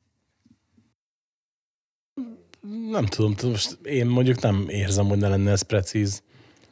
Nem 2.89 3.05
tudom, 3.05 3.34
most 3.51 3.77
én 3.84 4.05
mondjuk 4.05 4.41
nem 4.41 4.65
érzem, 4.69 5.05
hogy 5.08 5.17
ne 5.17 5.27
lenne 5.27 5.51
ez 5.51 5.62
precíz. 5.62 6.21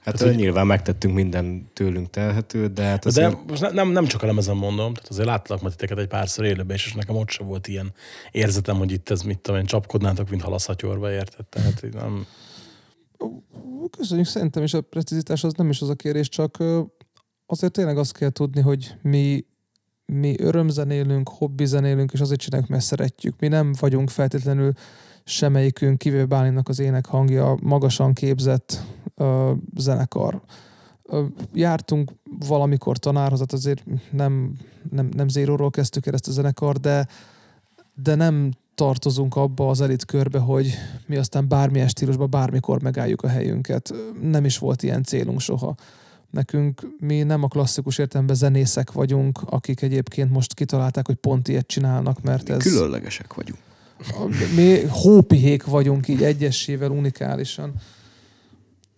Hát 0.07 0.15
Tehát, 0.15 0.33
hogy... 0.33 0.43
nyilván 0.43 0.67
megtettünk 0.67 1.13
minden 1.13 1.69
tőlünk 1.73 2.09
telhető, 2.09 2.67
de 2.67 2.83
hát 2.83 3.03
De 3.03 3.09
azért... 3.09 3.47
most 3.47 3.61
ne- 3.61 3.69
nem, 3.69 3.89
nem 3.89 4.05
csak 4.05 4.23
a 4.23 4.25
lemezen 4.25 4.55
mondom, 4.55 4.93
tehát 4.93 5.09
azért 5.09 5.27
láttalak 5.27 5.61
majd 5.61 5.75
titeket 5.75 5.97
egy 5.97 6.07
párszor 6.07 6.45
élőben, 6.45 6.75
is, 6.75 6.85
és 6.85 6.93
nekem 6.93 7.15
ott 7.15 7.29
sem 7.29 7.47
volt 7.47 7.67
ilyen 7.67 7.93
érzetem, 8.31 8.77
hogy 8.77 8.91
itt 8.91 9.09
ez 9.09 9.21
mit 9.21 9.39
tudom 9.39 9.59
én, 9.59 9.65
csapkodnátok, 9.65 10.29
mint 10.29 10.41
halaszatyorba, 10.41 11.11
érted? 11.11 11.45
Tehát 11.45 11.83
így 11.83 11.93
nem... 11.93 12.25
Köszönjük, 13.97 14.27
szerintem 14.27 14.63
is 14.63 14.73
a 14.73 14.81
precizitás 14.81 15.43
az 15.43 15.53
nem 15.53 15.69
is 15.69 15.81
az 15.81 15.89
a 15.89 15.95
kérés, 15.95 16.29
csak 16.29 16.63
azért 17.45 17.73
tényleg 17.73 17.97
azt 17.97 18.17
kell 18.17 18.29
tudni, 18.29 18.61
hogy 18.61 18.95
mi, 19.01 19.45
mi 20.05 20.35
örömzenélünk, 20.39 21.29
hobbizenélünk, 21.29 22.11
és 22.11 22.19
azért 22.19 22.39
csináljuk, 22.39 22.69
mert 22.69 22.83
szeretjük. 22.83 23.39
Mi 23.39 23.47
nem 23.47 23.73
vagyunk 23.79 24.09
feltétlenül 24.09 24.71
semmelyikünk, 25.23 25.97
kivéve 25.97 26.25
Bálinnak 26.25 26.69
az 26.69 26.79
ének 26.79 27.05
hangja, 27.05 27.57
magasan 27.61 28.13
képzett 28.13 28.81
ö, 29.17 29.51
zenekar. 29.75 30.41
Ö, 31.03 31.23
jártunk 31.53 32.11
valamikor 32.47 32.97
tanárhoz, 32.97 33.39
hát 33.39 33.53
azért 33.53 33.83
nem, 34.11 34.53
nem, 34.91 35.09
nem 35.15 35.27
zéróról 35.27 35.69
kezdtük 35.69 36.05
el 36.05 36.13
ezt 36.13 36.27
a 36.27 36.31
zenekar, 36.31 36.77
de, 36.77 37.07
de 37.95 38.15
nem 38.15 38.51
tartozunk 38.75 39.35
abba 39.35 39.69
az 39.69 39.81
elit 39.81 40.05
körbe, 40.05 40.39
hogy 40.39 40.73
mi 41.05 41.15
aztán 41.15 41.47
bármilyen 41.47 41.87
stílusban 41.87 42.29
bármikor 42.29 42.81
megálljuk 42.81 43.21
a 43.21 43.27
helyünket. 43.27 43.93
Nem 44.21 44.45
is 44.45 44.57
volt 44.57 44.83
ilyen 44.83 45.03
célunk 45.03 45.39
soha. 45.39 45.75
Nekünk 46.29 46.87
mi 46.99 47.23
nem 47.23 47.43
a 47.43 47.47
klasszikus 47.47 47.97
értelemben 47.97 48.35
zenészek 48.35 48.91
vagyunk, 48.91 49.41
akik 49.45 49.81
egyébként 49.81 50.31
most 50.31 50.53
kitalálták, 50.53 51.05
hogy 51.05 51.15
pont 51.15 51.47
ilyet 51.47 51.67
csinálnak, 51.67 52.21
mert 52.21 52.49
ez... 52.49 52.63
Különlegesek 52.63 53.33
vagyunk. 53.33 53.59
Mi 54.55 54.79
hópihék 54.89 55.65
vagyunk 55.65 56.07
így 56.07 56.23
egyesével 56.23 56.91
unikálisan. 56.91 57.73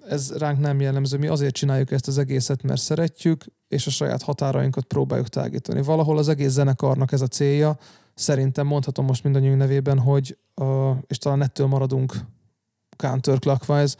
Ez 0.10 0.38
ránk 0.38 0.60
nem 0.60 0.80
jellemző. 0.80 1.18
Mi 1.18 1.28
azért 1.28 1.54
csináljuk 1.54 1.92
ezt 1.92 2.08
az 2.08 2.18
egészet, 2.18 2.64
mert 2.64 2.82
szeretjük, 2.82 3.46
és 3.68 3.88
a 3.88 3.90
saját 3.90 4.22
határainkat 4.22 4.84
próbáljuk 4.84 5.28
tágítani. 5.28 5.82
Valahol 5.82 6.18
az 6.18 6.28
egész 6.28 6.52
zenekarnak 6.52 7.12
ez 7.12 7.22
a 7.22 7.28
célja. 7.28 7.78
Szerintem 8.14 8.68
mondhatom 8.68 9.06
most 9.06 9.24
mindannyiunk 9.24 9.58
nevében, 9.58 10.00
hogy, 10.00 10.38
és 11.08 11.18
talán 11.18 11.42
ettől 11.42 11.68
maradunk 11.68 12.14
counterclockwise, 12.98 13.96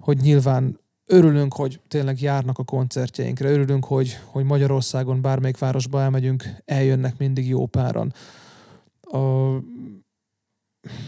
hogy 0.00 0.18
nyilván 0.18 0.80
örülünk, 1.06 1.54
hogy 1.54 1.80
tényleg 1.88 2.20
járnak 2.20 2.58
a 2.58 2.64
koncertjeinkre, 2.64 3.50
örülünk, 3.50 3.84
hogy, 3.84 4.18
hogy 4.24 4.44
Magyarországon 4.44 5.20
bármelyik 5.20 5.58
városba 5.58 6.00
elmegyünk, 6.00 6.44
eljönnek 6.64 7.18
mindig 7.18 7.48
jó 7.48 7.66
páran. 7.66 8.12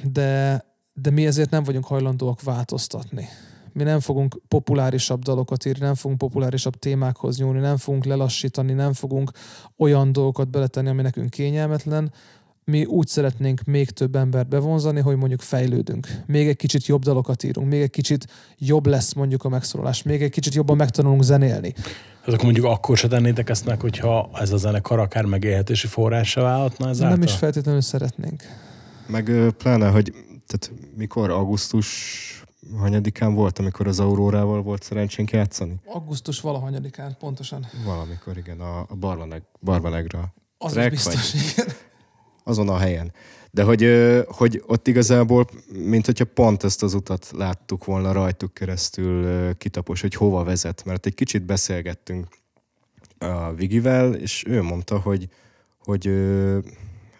De, 0.02 0.64
de 0.92 1.10
mi 1.10 1.26
ezért 1.26 1.50
nem 1.50 1.64
vagyunk 1.64 1.84
hajlandóak 1.84 2.42
változtatni. 2.42 3.28
Mi 3.78 3.84
nem 3.84 4.00
fogunk 4.00 4.40
populárisabb 4.48 5.22
dalokat 5.22 5.64
írni, 5.64 5.84
nem 5.84 5.94
fogunk 5.94 6.18
populárisabb 6.18 6.74
témákhoz 6.76 7.38
nyúlni, 7.38 7.58
nem 7.58 7.76
fogunk 7.76 8.04
lelassítani, 8.04 8.72
nem 8.72 8.92
fogunk 8.92 9.30
olyan 9.76 10.12
dolgokat 10.12 10.50
beletenni, 10.50 10.88
ami 10.88 11.02
nekünk 11.02 11.30
kényelmetlen. 11.30 12.12
Mi 12.64 12.84
úgy 12.84 13.06
szeretnénk 13.06 13.62
még 13.64 13.90
több 13.90 14.16
embert 14.16 14.48
bevonzani, 14.48 15.00
hogy 15.00 15.16
mondjuk 15.16 15.40
fejlődünk. 15.40 16.08
Még 16.26 16.48
egy 16.48 16.56
kicsit 16.56 16.86
jobb 16.86 17.02
dalokat 17.02 17.42
írunk, 17.42 17.68
még 17.68 17.80
egy 17.80 17.90
kicsit 17.90 18.26
jobb 18.58 18.86
lesz 18.86 19.12
mondjuk 19.12 19.44
a 19.44 19.48
megszólalás, 19.48 20.02
még 20.02 20.22
egy 20.22 20.30
kicsit 20.30 20.54
jobban 20.54 20.76
megtanulunk 20.76 21.22
zenélni. 21.22 21.74
Hát 22.20 22.34
akkor 22.34 22.44
mondjuk 22.44 22.66
akkor 22.66 22.96
se 22.96 23.08
tennétek 23.08 23.48
ezt 23.48 23.64
meg, 23.66 23.80
hogyha 23.80 24.30
ez 24.34 24.52
a 24.52 24.56
zenekar 24.56 24.98
akár 24.98 25.24
megélhetési 25.24 25.86
forrása 25.86 26.42
válhatna 26.42 26.88
ezáltal? 26.88 27.16
Nem 27.16 27.26
is 27.26 27.34
feltétlenül 27.34 27.80
szeretnénk. 27.80 28.42
Meg 29.06 29.30
pláne, 29.58 29.88
hogy 29.88 30.12
tehát 30.46 30.72
mikor 30.96 31.30
augusztus 31.30 31.86
hanyadikán 32.76 33.34
volt, 33.34 33.58
amikor 33.58 33.86
az 33.86 34.00
Aurórával 34.00 34.62
volt 34.62 34.82
szerencsénk 34.82 35.30
játszani? 35.30 35.74
Augusztus 35.86 36.40
valahanyadikán, 36.40 37.16
pontosan. 37.18 37.66
Valamikor, 37.84 38.36
igen, 38.36 38.60
a, 38.60 38.78
a 38.80 38.94
Barvaneg, 38.94 39.42
Barvanegra. 39.60 40.34
Az 40.58 40.72
Track 40.72 40.90
biztos, 40.90 41.34
igen. 41.34 41.66
azon 42.44 42.68
a 42.68 42.76
helyen. 42.76 43.12
De 43.50 43.62
hogy, 43.62 43.86
hogy 44.26 44.62
ott 44.66 44.86
igazából, 44.86 45.46
mint 45.72 46.06
hogyha 46.06 46.24
pont 46.24 46.64
ezt 46.64 46.82
az 46.82 46.94
utat 46.94 47.30
láttuk 47.36 47.84
volna 47.84 48.12
rajtuk 48.12 48.54
keresztül 48.54 49.54
kitapos, 49.54 50.00
hogy 50.00 50.14
hova 50.14 50.44
vezet. 50.44 50.84
Mert 50.84 51.06
egy 51.06 51.14
kicsit 51.14 51.42
beszélgettünk 51.42 52.26
a 53.18 53.52
Vigivel, 53.52 54.14
és 54.14 54.44
ő 54.46 54.62
mondta, 54.62 54.98
hogy, 54.98 55.28
hogy 55.84 56.10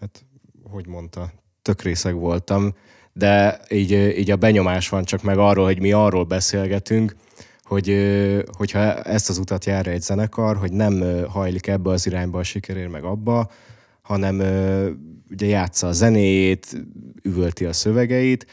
hát, 0.01 0.25
hogy 0.71 0.87
mondta, 0.87 1.33
tök 1.63 1.83
részeg 1.83 2.15
voltam, 2.15 2.75
de 3.19 3.61
így, 3.71 3.91
így 4.19 4.31
a 4.31 4.37
benyomás 4.37 4.89
van 4.89 5.05
csak 5.05 5.23
meg 5.23 5.39
arról, 5.39 5.65
hogy 5.65 5.81
mi 5.81 5.93
arról 5.93 6.25
beszélgetünk, 6.25 7.15
hogy 7.63 7.97
hogyha 8.57 9.03
ezt 9.03 9.29
az 9.29 9.39
utat 9.39 9.65
jár 9.65 9.87
egy 9.87 10.03
zenekar, 10.03 10.57
hogy 10.57 10.73
nem 10.73 11.25
hajlik 11.29 11.67
ebbe 11.67 11.91
az 11.91 12.07
irányba 12.07 12.39
a 12.39 12.43
sikerért, 12.43 12.91
meg 12.91 13.05
abba, 13.05 13.51
hanem 14.03 14.35
ugye 15.31 15.47
játsza 15.47 15.87
a 15.87 15.93
zenéjét, 15.93 16.77
üvölti 17.23 17.65
a 17.65 17.73
szövegeit, 17.73 18.47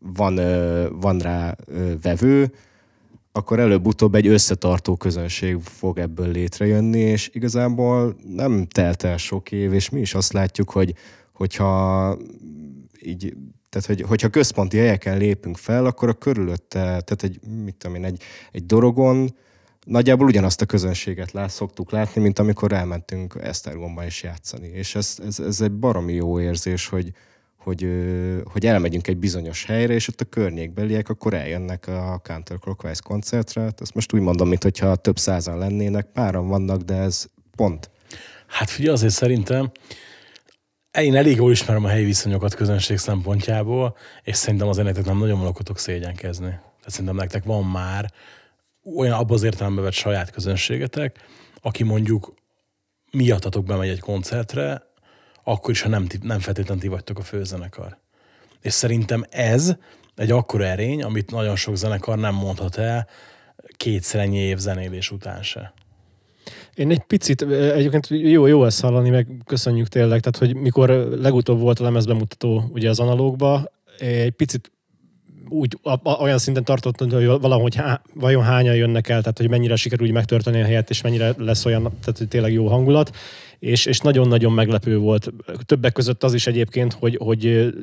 van, 0.00 0.34
van 1.00 1.18
rá 1.18 1.56
vevő, 2.02 2.52
akkor 3.32 3.58
előbb-utóbb 3.58 4.14
egy 4.14 4.26
összetartó 4.26 4.96
közönség 4.96 5.58
fog 5.62 5.98
ebből 5.98 6.30
létrejönni, 6.30 7.00
és 7.00 7.30
igazából 7.32 8.16
nem 8.34 8.66
telt 8.66 9.02
el 9.02 9.16
sok 9.16 9.52
év, 9.52 9.72
és 9.72 9.88
mi 9.88 10.00
is 10.00 10.14
azt 10.14 10.32
látjuk, 10.32 10.70
hogy 10.70 10.94
hogyha 11.32 12.16
így, 13.02 13.34
tehát 13.68 13.86
hogy, 13.86 14.00
hogyha 14.00 14.28
központi 14.28 14.76
helyeken 14.76 15.18
lépünk 15.18 15.56
fel, 15.56 15.86
akkor 15.86 16.08
a 16.08 16.12
körülötte, 16.12 16.78
tehát 16.78 17.22
egy, 17.22 17.40
mit 17.64 17.74
tudom 17.74 17.96
én, 17.96 18.04
egy, 18.04 18.22
egy 18.52 18.66
dorogon 18.66 19.34
nagyjából 19.84 20.26
ugyanazt 20.26 20.60
a 20.60 20.66
közönséget 20.66 21.32
lát, 21.32 21.50
szoktuk 21.50 21.90
látni, 21.90 22.20
mint 22.20 22.38
amikor 22.38 22.72
elmentünk 22.72 23.34
Esztergomba 23.40 24.04
is 24.04 24.22
játszani. 24.22 24.68
És 24.68 24.94
ez, 24.94 25.16
ez, 25.26 25.38
ez 25.38 25.60
egy 25.60 25.72
baromi 25.72 26.12
jó 26.12 26.40
érzés, 26.40 26.86
hogy, 26.86 27.12
hogy, 27.56 27.86
hogy 28.44 28.66
elmegyünk 28.66 29.06
egy 29.06 29.16
bizonyos 29.16 29.64
helyre, 29.64 29.94
és 29.94 30.08
ott 30.08 30.20
a 30.20 30.24
környékbeliek 30.24 31.08
akkor 31.08 31.34
eljönnek 31.34 31.86
a 31.86 32.20
Counterclockwise 32.24 33.00
koncertre. 33.04 33.60
Hát 33.62 33.80
Ezt 33.80 33.94
most 33.94 34.12
úgy 34.12 34.20
mondom, 34.20 34.48
mintha 34.48 34.96
több 34.96 35.18
százan 35.18 35.58
lennének, 35.58 36.06
páran 36.12 36.48
vannak, 36.48 36.80
de 36.80 36.94
ez 36.94 37.26
pont. 37.56 37.90
Hát 38.46 38.70
figyelj, 38.70 38.94
azért 38.94 39.12
szerintem 39.12 39.70
én 41.02 41.16
elég 41.16 41.36
jól 41.36 41.50
ismerem 41.50 41.84
a 41.84 41.88
helyi 41.88 42.04
viszonyokat 42.04 42.54
közönség 42.54 42.98
szempontjából, 42.98 43.96
és 44.22 44.36
szerintem 44.36 44.68
azért 44.68 44.86
nektek 44.86 45.04
nem 45.04 45.18
nagyon 45.18 45.42
lakotok 45.42 45.78
szégyenkezni. 45.78 46.48
Tehát 46.48 46.90
szerintem 46.90 47.16
nektek 47.16 47.44
van 47.44 47.64
már 47.64 48.12
olyan 48.96 49.18
abban 49.18 49.36
az 49.36 49.42
értelemben 49.42 49.84
vett 49.84 49.92
saját 49.92 50.30
közönségetek, 50.30 51.18
aki 51.62 51.82
mondjuk 51.82 52.34
miattatok 53.10 53.64
bemegy 53.64 53.88
egy 53.88 54.00
koncertre, 54.00 54.82
akkor 55.44 55.70
is, 55.70 55.82
ha 55.82 55.88
nem, 55.88 56.06
nem 56.22 56.40
feltétlenül 56.40 56.82
ti 56.82 56.88
vagytok 56.88 57.18
a 57.18 57.22
főzenekar. 57.22 57.98
És 58.60 58.72
szerintem 58.72 59.24
ez 59.30 59.74
egy 60.16 60.30
akkora 60.30 60.64
erény, 60.64 61.02
amit 61.02 61.30
nagyon 61.30 61.56
sok 61.56 61.76
zenekar 61.76 62.18
nem 62.18 62.34
mondhat 62.34 62.76
el 62.76 63.08
kétszer 63.76 64.20
ennyi 64.20 64.38
év 64.38 64.58
zenélés 64.58 65.10
után 65.10 65.42
se. 65.42 65.72
Én 66.78 66.90
egy 66.90 67.02
picit, 67.02 67.42
egyébként 67.42 68.08
jó, 68.08 68.46
jó 68.46 68.64
ezt 68.64 68.80
hallani, 68.80 69.10
meg 69.10 69.26
köszönjük 69.44 69.88
tényleg, 69.88 70.20
tehát 70.20 70.36
hogy 70.36 70.62
mikor 70.62 70.88
legutóbb 71.20 71.60
volt 71.60 71.80
a 71.80 71.82
lemezbemutató 71.82 72.70
ugye 72.72 72.88
az 72.88 73.00
analógba, 73.00 73.64
egy 73.98 74.30
picit 74.30 74.72
úgy 75.48 75.78
a, 75.82 75.92
a, 75.92 76.20
olyan 76.20 76.38
szinten 76.38 76.64
tartottam, 76.64 77.10
hogy 77.10 77.26
valahogy 77.26 77.74
há, 77.74 78.02
vajon 78.14 78.42
hányan 78.42 78.74
jönnek 78.74 79.08
el, 79.08 79.20
tehát 79.20 79.38
hogy 79.38 79.48
mennyire 79.48 79.76
sikerül 79.76 80.06
úgy 80.06 80.12
megtörténni 80.12 80.60
a 80.60 80.64
helyet, 80.64 80.90
és 80.90 81.02
mennyire 81.02 81.34
lesz 81.38 81.64
olyan, 81.64 81.82
tehát 81.82 82.18
hogy 82.18 82.28
tényleg 82.28 82.52
jó 82.52 82.66
hangulat, 82.66 83.16
és, 83.58 83.86
és 83.86 84.00
nagyon-nagyon 84.00 84.52
meglepő 84.52 84.98
volt. 84.98 85.32
Többek 85.66 85.92
között 85.92 86.24
az 86.24 86.34
is 86.34 86.46
egyébként, 86.46 86.92
hogy, 86.92 87.16
hogy 87.20 87.74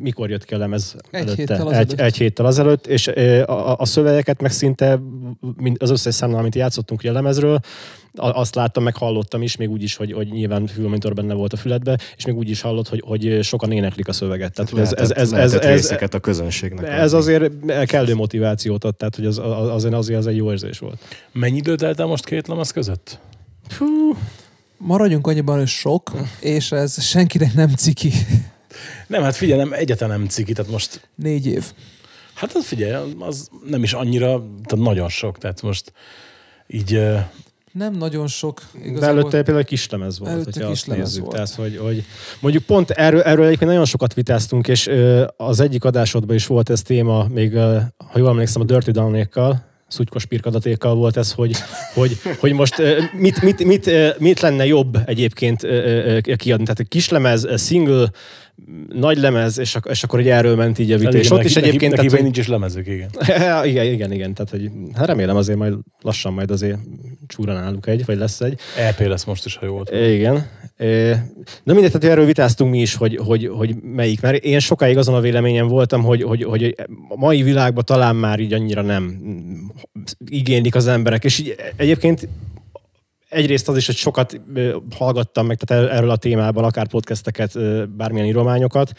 mikor 0.00 0.30
jött 0.30 0.44
ki 0.44 0.54
a 0.54 0.58
lemez 0.58 0.96
Egy 1.10 1.20
előtte? 1.20 1.34
héttel 1.36 1.56
egy, 1.60 1.66
azelőtt. 1.66 2.00
egy 2.00 2.16
héttel 2.16 2.46
azelőtt, 2.46 2.86
és 2.86 3.06
a, 3.46 3.78
a 3.78 3.84
szövegeket 3.84 4.40
meg 4.40 4.50
szinte 4.50 5.00
az 5.78 5.90
összes 5.90 6.14
számnál, 6.14 6.38
amit 6.38 6.54
játszottunk 6.54 7.00
ugye 7.00 7.10
a 7.10 7.12
lemezről, 7.12 7.60
azt 8.16 8.54
láttam, 8.54 8.82
meg 8.82 8.96
hallottam 8.96 9.42
is, 9.42 9.56
még 9.56 9.70
úgy 9.70 9.82
is, 9.82 9.96
hogy, 9.96 10.12
hogy 10.12 10.28
nyilván 10.28 10.66
fülmonitor 10.66 11.14
benne 11.14 11.34
volt 11.34 11.52
a 11.52 11.56
füledbe, 11.56 11.98
és 12.16 12.24
még 12.24 12.36
úgy 12.36 12.50
is 12.50 12.60
hallott, 12.60 12.88
hogy, 12.88 13.02
hogy 13.06 13.38
sokan 13.42 13.72
éneklik 13.72 14.08
a 14.08 14.12
szöveget. 14.12 14.54
Tehát, 14.54 14.70
hogy 14.70 14.80
ez, 14.80 14.92
ez, 14.92 15.10
ez, 15.10 15.32
ez, 15.32 15.52
ez, 15.52 15.62
részeket 15.62 16.14
a 16.14 16.18
közönségnek. 16.18 16.88
ez 16.88 17.12
adni. 17.12 17.34
azért 17.34 17.86
kellő 17.86 18.14
motivációt 18.14 18.84
ad, 18.84 18.96
tehát 18.96 19.16
hogy 19.16 19.26
az, 19.26 19.38
az, 19.38 19.68
azért, 19.68 19.94
azért 19.94 20.18
az 20.18 20.26
egy 20.26 20.36
jó 20.36 20.50
érzés 20.50 20.78
volt. 20.78 20.98
Mennyi 21.32 21.56
időt 21.56 21.78
telt 21.78 22.00
el 22.00 22.06
most 22.06 22.24
két 22.24 22.48
lemez 22.48 22.70
között? 22.70 23.18
Maradjunk 24.76 25.26
annyiban, 25.26 25.58
hogy 25.58 25.66
sok, 25.66 26.12
és 26.40 26.72
ez 26.72 27.02
senkinek 27.02 27.54
nem 27.54 27.68
ciki. 27.68 28.12
Nem, 29.06 29.22
hát 29.22 29.36
figyelj, 29.36 29.58
nem, 29.60 29.72
egyáltalán 29.72 30.18
nem 30.18 30.28
ciki, 30.28 30.52
tehát 30.52 30.70
most, 30.70 31.08
Négy 31.14 31.46
év. 31.46 31.64
hát 32.34 32.54
az 32.54 32.64
figyelj, 32.66 33.12
az 33.18 33.48
nem 33.66 33.82
is 33.82 33.92
annyira, 33.92 34.28
tehát 34.64 34.84
nagyon 34.84 35.08
sok, 35.08 35.38
tehát 35.38 35.62
most 35.62 35.92
így, 36.66 37.00
Nem 37.72 37.94
nagyon 37.94 38.26
sok. 38.26 38.60
De 38.72 38.78
Igazából. 38.78 39.08
előtte 39.08 39.36
például 39.36 39.58
egy 39.58 39.66
kis 39.66 39.90
lemez 39.90 40.18
volt, 40.18 40.30
Előtte 40.30 40.50
hogyha 40.52 40.70
azt 40.70 40.78
kislemez 40.82 41.04
nézzük. 41.08 41.22
volt. 41.24 41.34
Tehát, 41.34 41.50
hogy, 41.54 41.76
hogy 41.76 42.04
mondjuk 42.40 42.64
pont 42.64 42.90
erről, 42.90 43.20
erről 43.22 43.44
egyébként 43.46 43.70
nagyon 43.70 43.84
sokat 43.84 44.14
vitáztunk, 44.14 44.68
és 44.68 44.90
az 45.36 45.60
egyik 45.60 45.84
adásodban 45.84 46.36
is 46.36 46.46
volt 46.46 46.70
ez 46.70 46.82
téma, 46.82 47.26
még 47.28 47.54
ha 47.96 48.18
jól 48.18 48.28
emlékszem, 48.28 48.62
a 48.62 48.64
Dirty 48.64 48.90
Downékkal, 48.90 49.72
szutykos 49.88 50.24
pirkadatékkal 50.24 50.94
volt 50.94 51.16
ez, 51.16 51.32
hogy, 51.32 51.56
hogy, 51.94 52.16
hogy 52.38 52.52
most 52.52 52.82
mit, 53.18 53.42
mit, 53.42 53.64
mit, 53.64 53.90
mit 54.18 54.40
lenne 54.40 54.66
jobb 54.66 54.98
egyébként 55.06 55.60
kiadni. 56.36 56.64
Tehát 56.64 56.80
egy 56.80 56.88
kislemez, 56.88 57.46
single, 57.66 58.10
nagy 58.88 59.18
lemez, 59.18 59.58
és, 59.58 59.74
ak- 59.74 59.90
és 59.90 60.02
akkor 60.04 60.20
így 60.20 60.28
erről 60.28 60.56
ment 60.56 60.78
így 60.78 60.92
a 60.92 60.98
vita. 60.98 61.18
És 61.18 61.30
ott 61.30 61.36
neki, 61.36 61.48
is 61.48 61.56
egyébként... 61.56 61.80
neki, 61.80 61.94
neki 61.96 62.08
tehát, 62.08 62.22
nincs 62.22 62.38
is 62.38 62.48
lemezük, 62.48 62.86
igen. 62.86 63.08
hogy- 63.58 63.68
igen, 63.68 63.84
igen, 63.84 64.12
igen. 64.12 64.34
Tehát, 64.34 64.50
hogy, 64.50 64.70
hát 64.94 65.06
remélem 65.06 65.36
azért 65.36 65.58
majd 65.58 65.74
lassan 66.00 66.32
majd 66.32 66.50
azért 66.50 66.78
csúra 67.26 67.52
náluk 67.52 67.86
egy, 67.86 68.04
vagy 68.04 68.16
lesz 68.16 68.40
egy. 68.40 68.60
EP 68.78 69.00
lesz 69.00 69.24
most 69.24 69.44
is, 69.44 69.56
ha 69.56 69.66
jól 69.66 69.84
tudom. 69.84 70.02
Igen. 70.02 70.46
Na 70.76 71.72
mindegy, 71.72 71.92
tehát 71.92 72.04
erről 72.04 72.24
vitáztunk 72.24 72.70
mi 72.70 72.80
is, 72.80 72.94
hogy, 72.94 73.16
hogy, 73.16 73.46
hogy 73.46 73.74
melyik. 73.82 74.20
Mert 74.20 74.44
én 74.44 74.58
sokáig 74.58 74.96
azon 74.96 75.14
a 75.14 75.20
véleményem 75.20 75.68
voltam, 75.68 76.02
hogy, 76.02 76.22
hogy, 76.22 76.42
hogy 76.42 76.74
a 77.08 77.16
mai 77.16 77.42
világban 77.42 77.84
talán 77.84 78.16
már 78.16 78.40
így 78.40 78.52
annyira 78.52 78.82
nem 78.82 79.20
igénylik 80.26 80.74
az 80.74 80.86
emberek. 80.86 81.24
És 81.24 81.38
így 81.38 81.54
egyébként 81.76 82.28
egyrészt 83.34 83.68
az 83.68 83.76
is, 83.76 83.86
hogy 83.86 83.96
sokat 83.96 84.40
hallgattam 84.96 85.46
meg 85.46 85.56
tehát 85.56 85.84
er- 85.84 85.92
erről 85.92 86.10
a 86.10 86.16
témában, 86.16 86.64
akár 86.64 86.88
podcasteket, 86.88 87.58
bármilyen 87.90 88.26
írományokat, 88.26 88.92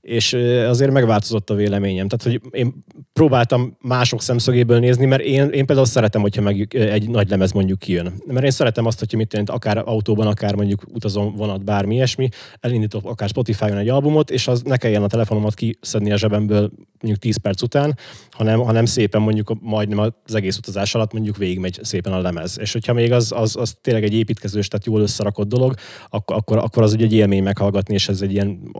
és 0.00 0.32
azért 0.68 0.90
megváltozott 0.90 1.50
a 1.50 1.54
véleményem. 1.54 2.08
Tehát, 2.08 2.40
hogy 2.40 2.60
én 2.60 2.74
próbáltam 3.12 3.76
mások 3.80 4.22
szemszögéből 4.22 4.78
nézni, 4.78 5.06
mert 5.06 5.22
én, 5.22 5.48
én 5.48 5.66
például 5.66 5.86
szeretem, 5.86 6.20
hogyha 6.20 6.42
meg 6.42 6.74
egy 6.74 7.10
nagy 7.10 7.28
lemez 7.28 7.52
mondjuk 7.52 7.78
kijön. 7.78 8.12
Mert 8.26 8.44
én 8.44 8.50
szeretem 8.50 8.86
azt, 8.86 8.98
hogyha 8.98 9.16
mit 9.16 9.32
jelent, 9.32 9.50
akár 9.50 9.82
autóban, 9.84 10.26
akár 10.26 10.54
mondjuk 10.54 10.82
utazom 10.92 11.34
vonat, 11.34 11.64
bármi 11.64 11.94
ilyesmi, 11.94 12.28
elindítok 12.60 13.04
akár 13.04 13.28
Spotify-on 13.28 13.76
egy 13.76 13.88
albumot, 13.88 14.30
és 14.30 14.48
az 14.48 14.62
ne 14.62 14.76
kelljen 14.76 15.02
a 15.02 15.06
telefonomat 15.06 15.54
kiszedni 15.54 16.12
a 16.12 16.16
zsebemből 16.16 16.70
mondjuk 17.00 17.22
10 17.22 17.36
perc 17.36 17.62
után, 17.62 17.98
hanem, 18.30 18.60
hanem 18.60 18.84
szépen 18.84 19.20
mondjuk 19.20 19.52
majdnem 19.60 19.98
az 19.98 20.34
egész 20.34 20.56
utazás 20.56 20.94
alatt 20.94 21.12
mondjuk 21.12 21.36
végigmegy 21.36 21.78
szépen 21.82 22.12
a 22.12 22.20
lemez. 22.20 22.58
És 22.60 22.72
hogyha 22.72 22.92
még 22.92 23.12
az, 23.12 23.32
az, 23.36 23.56
az 23.56 23.77
tényleg 23.80 24.04
egy 24.04 24.14
építkezős, 24.14 24.68
tehát 24.68 24.86
jól 24.86 25.00
összerakott 25.00 25.48
dolog, 25.48 25.74
akkor, 26.08 26.36
akkor, 26.36 26.56
akkor 26.56 26.82
az 26.82 26.92
ugye 26.92 27.04
egy 27.04 27.12
élmény 27.12 27.42
meghallgatni, 27.42 27.94
és 27.94 28.08
ez 28.08 28.22
egy 28.22 28.32
ilyen 28.32 28.72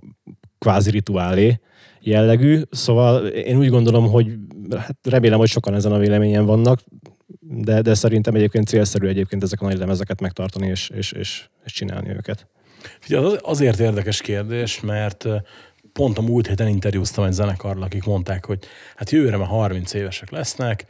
kvázi 0.58 0.90
rituálé 0.90 1.60
jellegű. 2.00 2.60
Szóval 2.70 3.26
én 3.26 3.58
úgy 3.58 3.68
gondolom, 3.68 4.10
hogy 4.10 4.26
hát 4.76 4.96
remélem, 5.02 5.38
hogy 5.38 5.48
sokan 5.48 5.74
ezen 5.74 5.92
a 5.92 5.98
véleményen 5.98 6.44
vannak, 6.44 6.80
de, 7.40 7.82
de 7.82 7.94
szerintem 7.94 8.34
egyébként 8.34 8.66
célszerű 8.66 9.06
egyébként 9.06 9.42
ezek 9.42 9.60
a 9.60 9.64
nagy 9.64 9.78
lemezeket 9.78 10.20
megtartani 10.20 10.66
és, 10.66 10.90
és, 10.94 11.12
és, 11.12 11.48
és 11.64 11.72
csinálni 11.72 12.08
őket. 12.08 12.46
Figyelj, 12.98 13.24
az 13.24 13.38
azért 13.42 13.78
érdekes 13.78 14.20
kérdés, 14.20 14.80
mert 14.80 15.26
pont 15.92 16.18
a 16.18 16.22
múlt 16.22 16.46
héten 16.46 16.68
interjúztam 16.68 17.24
egy 17.24 17.32
zenekarral, 17.32 17.82
akik 17.82 18.04
mondták, 18.04 18.44
hogy 18.44 18.58
hát 18.96 19.10
jövőre 19.10 19.36
már 19.36 19.46
30 19.46 19.94
évesek 19.94 20.30
lesznek, 20.30 20.86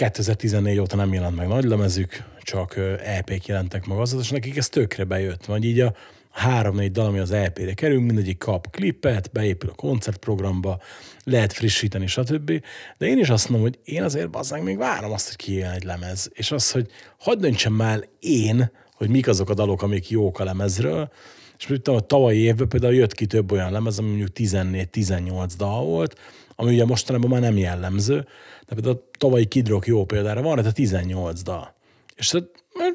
2014 0.00 0.78
óta 0.78 0.96
nem 0.96 1.12
jelent 1.12 1.36
meg 1.36 1.48
nagy 1.48 1.64
lemezük, 1.64 2.22
csak 2.42 2.76
EP-k 3.04 3.46
jelentek 3.46 3.86
meg 3.86 3.98
az, 3.98 4.16
és 4.20 4.30
nekik 4.30 4.56
ez 4.56 4.68
tökre 4.68 5.04
bejött. 5.04 5.44
Vagy 5.44 5.64
így 5.64 5.80
a 5.80 5.94
három-négy 6.30 6.90
dal, 6.90 7.06
ami 7.06 7.18
az 7.18 7.30
EP-re 7.30 7.72
kerül, 7.72 8.00
mindegyik 8.00 8.38
kap 8.38 8.70
klipet, 8.70 9.30
beépül 9.32 9.70
a 9.70 9.74
koncertprogramba, 9.74 10.80
lehet 11.24 11.52
frissíteni, 11.52 12.06
stb. 12.06 12.52
De 12.98 13.06
én 13.06 13.18
is 13.18 13.30
azt 13.30 13.48
mondom, 13.48 13.68
hogy 13.68 13.94
én 13.94 14.02
azért 14.02 14.30
bazzánk 14.30 14.64
még 14.64 14.76
várom 14.76 15.12
azt, 15.12 15.26
hogy 15.26 15.36
kijön 15.36 15.70
egy 15.70 15.84
lemez. 15.84 16.30
És 16.32 16.50
az, 16.50 16.70
hogy 16.70 16.86
hagyd 17.18 17.40
döntsem 17.40 17.72
már 17.72 18.08
én, 18.18 18.70
hogy 18.94 19.08
mik 19.08 19.28
azok 19.28 19.50
a 19.50 19.54
dalok, 19.54 19.82
amik 19.82 20.10
jók 20.10 20.40
a 20.40 20.44
lemezről, 20.44 21.10
és 21.58 21.66
tudom, 21.66 21.96
a 21.96 22.00
tavalyi 22.00 22.38
évben 22.38 22.68
például 22.68 22.94
jött 22.94 23.14
ki 23.14 23.26
több 23.26 23.52
olyan 23.52 23.72
lemez, 23.72 23.98
ami 23.98 24.08
mondjuk 24.08 24.30
14-18 24.34 25.52
dal 25.56 25.84
volt, 25.84 26.18
ami 26.60 26.72
ugye 26.72 26.84
mostanában 26.84 27.30
már 27.30 27.40
nem 27.40 27.56
jellemző, 27.56 28.26
de 28.66 28.74
például 28.74 28.94
a 28.94 29.16
tavalyi 29.18 29.44
Kid 29.44 29.68
Rock 29.68 29.86
jó 29.86 30.04
példára 30.04 30.42
van, 30.42 30.62
de 30.62 30.72
18 30.72 31.42
dal. 31.42 31.74
És 32.16 32.28
tehát 32.28 32.48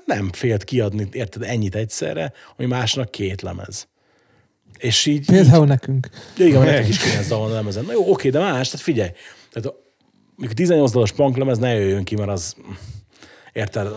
nem 0.05 0.29
félt 0.31 0.63
kiadni, 0.63 1.07
érted, 1.11 1.43
ennyit 1.43 1.75
egyszerre, 1.75 2.33
ami 2.57 2.67
másnak 2.67 3.11
két 3.11 3.41
lemez. 3.41 3.87
És 4.77 5.05
így... 5.05 5.25
Például 5.25 5.65
nekünk. 5.65 6.09
Ja, 6.37 6.45
igen, 6.45 6.61
nektek 6.61 6.87
is 6.87 6.97
9 6.97 7.27
dal 7.27 7.39
van 7.39 7.51
a 7.51 7.53
lemezen. 7.53 7.85
Na 7.85 7.91
jó, 7.91 8.11
oké, 8.11 8.29
de 8.29 8.39
más, 8.39 8.69
tehát 8.69 8.85
figyelj. 8.85 9.09
Tehát 9.51 9.73
mikor 10.35 10.53
18 10.53 10.91
dalos 10.91 11.11
punk 11.11 11.37
lemez 11.37 11.57
ne 11.57 11.73
jöjjön 11.73 12.03
ki, 12.03 12.15
mert 12.15 12.29
az 12.29 12.55
Érted? 13.53 13.87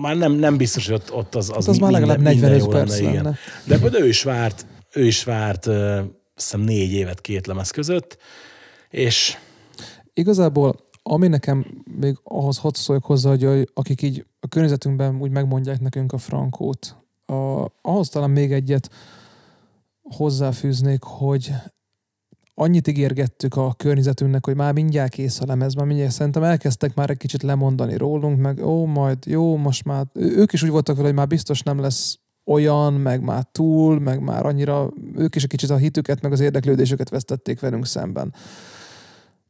Már 0.00 0.16
nem, 0.16 0.32
nem 0.32 0.56
biztos, 0.56 0.86
hogy 0.86 0.94
ott, 0.94 1.12
ott 1.12 1.34
az, 1.34 1.48
az, 1.48 1.54
Hát 1.54 1.68
az 1.68 1.78
már 1.78 1.90
legalább 1.90 2.20
minden 2.20 2.50
45 2.50 2.60
jó 2.60 2.68
perc 2.68 2.98
igen. 2.98 3.14
lenne. 3.14 3.36
De 3.64 3.78
például 3.78 4.04
ő 4.04 4.08
is 4.08 4.22
várt, 4.22 4.66
ő 4.92 5.06
is 5.06 5.24
várt 5.24 5.66
ö, 5.66 5.96
azt 5.96 6.06
hiszem 6.34 6.60
négy 6.60 6.92
évet 6.92 7.20
két 7.20 7.46
lemez 7.46 7.70
között, 7.70 8.18
és 8.90 9.38
Igazából, 10.18 10.76
ami 11.02 11.28
nekem 11.28 11.66
még 12.00 12.18
ahhoz 12.22 12.58
hadd 12.58 12.74
szóljak 12.74 13.04
hozzá, 13.04 13.28
hogy 13.30 13.70
akik 13.74 14.02
így 14.02 14.26
a 14.40 14.48
környezetünkben 14.48 15.20
úgy 15.20 15.30
megmondják 15.30 15.80
nekünk 15.80 16.12
a 16.12 16.18
frankót, 16.18 16.96
a, 17.26 17.64
ahhoz 17.82 18.08
talán 18.08 18.30
még 18.30 18.52
egyet 18.52 18.90
hozzáfűznék, 20.02 21.02
hogy 21.02 21.52
annyit 22.54 22.88
ígérgettük 22.88 23.56
a 23.56 23.74
környezetünknek, 23.76 24.44
hogy 24.44 24.54
már 24.56 24.72
mindjárt 24.72 25.12
kész 25.12 25.40
a 25.40 25.46
lemez, 25.46 25.74
már 25.74 25.86
mindjárt 25.86 26.12
szerintem 26.12 26.42
elkezdtek 26.42 26.94
már 26.94 27.10
egy 27.10 27.16
kicsit 27.16 27.42
lemondani 27.42 27.96
rólunk, 27.96 28.40
meg 28.40 28.66
ó, 28.66 28.84
majd 28.84 29.18
jó, 29.26 29.56
most 29.56 29.84
már, 29.84 30.06
ők 30.12 30.52
is 30.52 30.62
úgy 30.62 30.70
voltak 30.70 30.96
vele, 30.96 31.08
hogy 31.08 31.16
már 31.16 31.26
biztos 31.26 31.62
nem 31.62 31.80
lesz 31.80 32.18
olyan, 32.44 32.92
meg 32.92 33.22
már 33.22 33.44
túl, 33.52 34.00
meg 34.00 34.20
már 34.20 34.46
annyira, 34.46 34.90
ők 35.16 35.34
is 35.34 35.42
egy 35.42 35.48
kicsit 35.48 35.70
a 35.70 35.76
hitüket, 35.76 36.22
meg 36.22 36.32
az 36.32 36.40
érdeklődésüket 36.40 37.08
vesztették 37.08 37.60
velünk 37.60 37.86
szemben. 37.86 38.34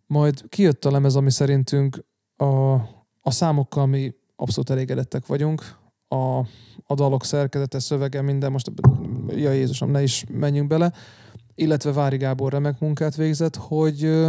Majd 0.09 0.49
kijött 0.49 0.85
a 0.85 0.91
lemez, 0.91 1.17
ami 1.17 1.31
szerintünk 1.31 2.05
a, 2.37 2.73
a 3.21 3.31
számokkal 3.31 3.87
mi 3.87 4.15
abszolút 4.37 4.71
elégedettek 4.71 5.27
vagyunk. 5.27 5.77
A, 6.09 6.39
a 6.87 6.95
dalok 6.95 7.25
szerkezete, 7.25 7.79
szövege, 7.79 8.23
minden, 8.23 8.53
most 8.53 8.73
ja 9.29 9.51
Jézusom, 9.51 9.91
ne 9.91 10.03
is 10.03 10.25
menjünk 10.33 10.69
bele, 10.69 10.93
illetve 11.55 11.93
Vári 11.93 12.17
Gábor 12.17 12.53
remek 12.53 12.81
munkát 12.81 13.17
végzett, 13.17 13.57
hogy, 13.57 14.27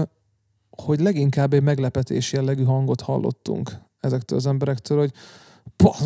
hogy 0.69 0.99
leginkább 0.99 1.53
egy 1.53 1.63
meglepetés 1.63 2.31
jellegű 2.31 2.63
hangot 2.63 3.01
hallottunk 3.01 3.71
ezektől 3.99 4.37
az 4.37 4.45
emberektől, 4.45 4.97
hogy 4.97 5.11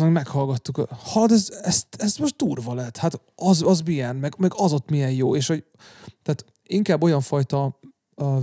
meg 0.00 0.12
meghallgattuk, 0.12 0.88
hát 1.14 1.32
ez, 1.32 1.48
ez, 1.62 1.82
ez 1.98 2.16
most 2.16 2.36
durva 2.36 2.74
lett, 2.74 2.96
hát 2.96 3.20
az, 3.34 3.62
az 3.62 3.80
milyen, 3.80 4.16
meg, 4.16 4.34
meg 4.38 4.52
az 4.56 4.72
ott 4.72 4.90
milyen 4.90 5.12
jó, 5.12 5.36
és 5.36 5.46
hogy 5.46 5.64
tehát 6.22 6.44
inkább 6.62 7.02
olyan 7.02 7.20
fajta 7.20 7.78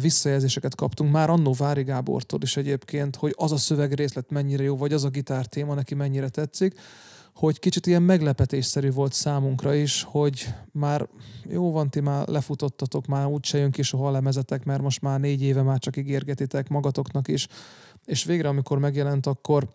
visszajelzéseket 0.01 0.75
kaptunk 0.75 1.11
már 1.11 1.29
annó 1.29 1.53
Vári 1.53 1.83
Gábortól 1.83 2.41
is 2.41 2.57
egyébként, 2.57 3.15
hogy 3.15 3.33
az 3.37 3.51
a 3.51 3.57
szövegrészlet 3.57 4.29
mennyire 4.29 4.63
jó, 4.63 4.77
vagy 4.77 4.93
az 4.93 5.03
a 5.03 5.09
gitártéma 5.09 5.73
neki 5.73 5.95
mennyire 5.95 6.29
tetszik, 6.29 6.79
hogy 7.35 7.59
kicsit 7.59 7.85
ilyen 7.85 8.01
meglepetésszerű 8.01 8.91
volt 8.91 9.13
számunkra 9.13 9.73
is, 9.73 10.03
hogy 10.03 10.53
már 10.71 11.07
jó 11.43 11.71
van, 11.71 11.89
ti 11.89 11.99
már 11.99 12.27
lefutottatok, 12.27 13.05
már 13.05 13.27
úgyse 13.27 13.57
jön 13.57 13.71
ki 13.71 13.81
soha 13.81 14.07
a 14.07 14.11
lemezetek, 14.11 14.63
mert 14.63 14.81
most 14.81 15.01
már 15.01 15.19
négy 15.19 15.41
éve 15.41 15.61
már 15.61 15.79
csak 15.79 15.97
ígérgetitek 15.97 16.69
magatoknak 16.69 17.27
is, 17.27 17.47
és 18.05 18.23
végre, 18.23 18.47
amikor 18.47 18.79
megjelent, 18.79 19.25
akkor 19.25 19.67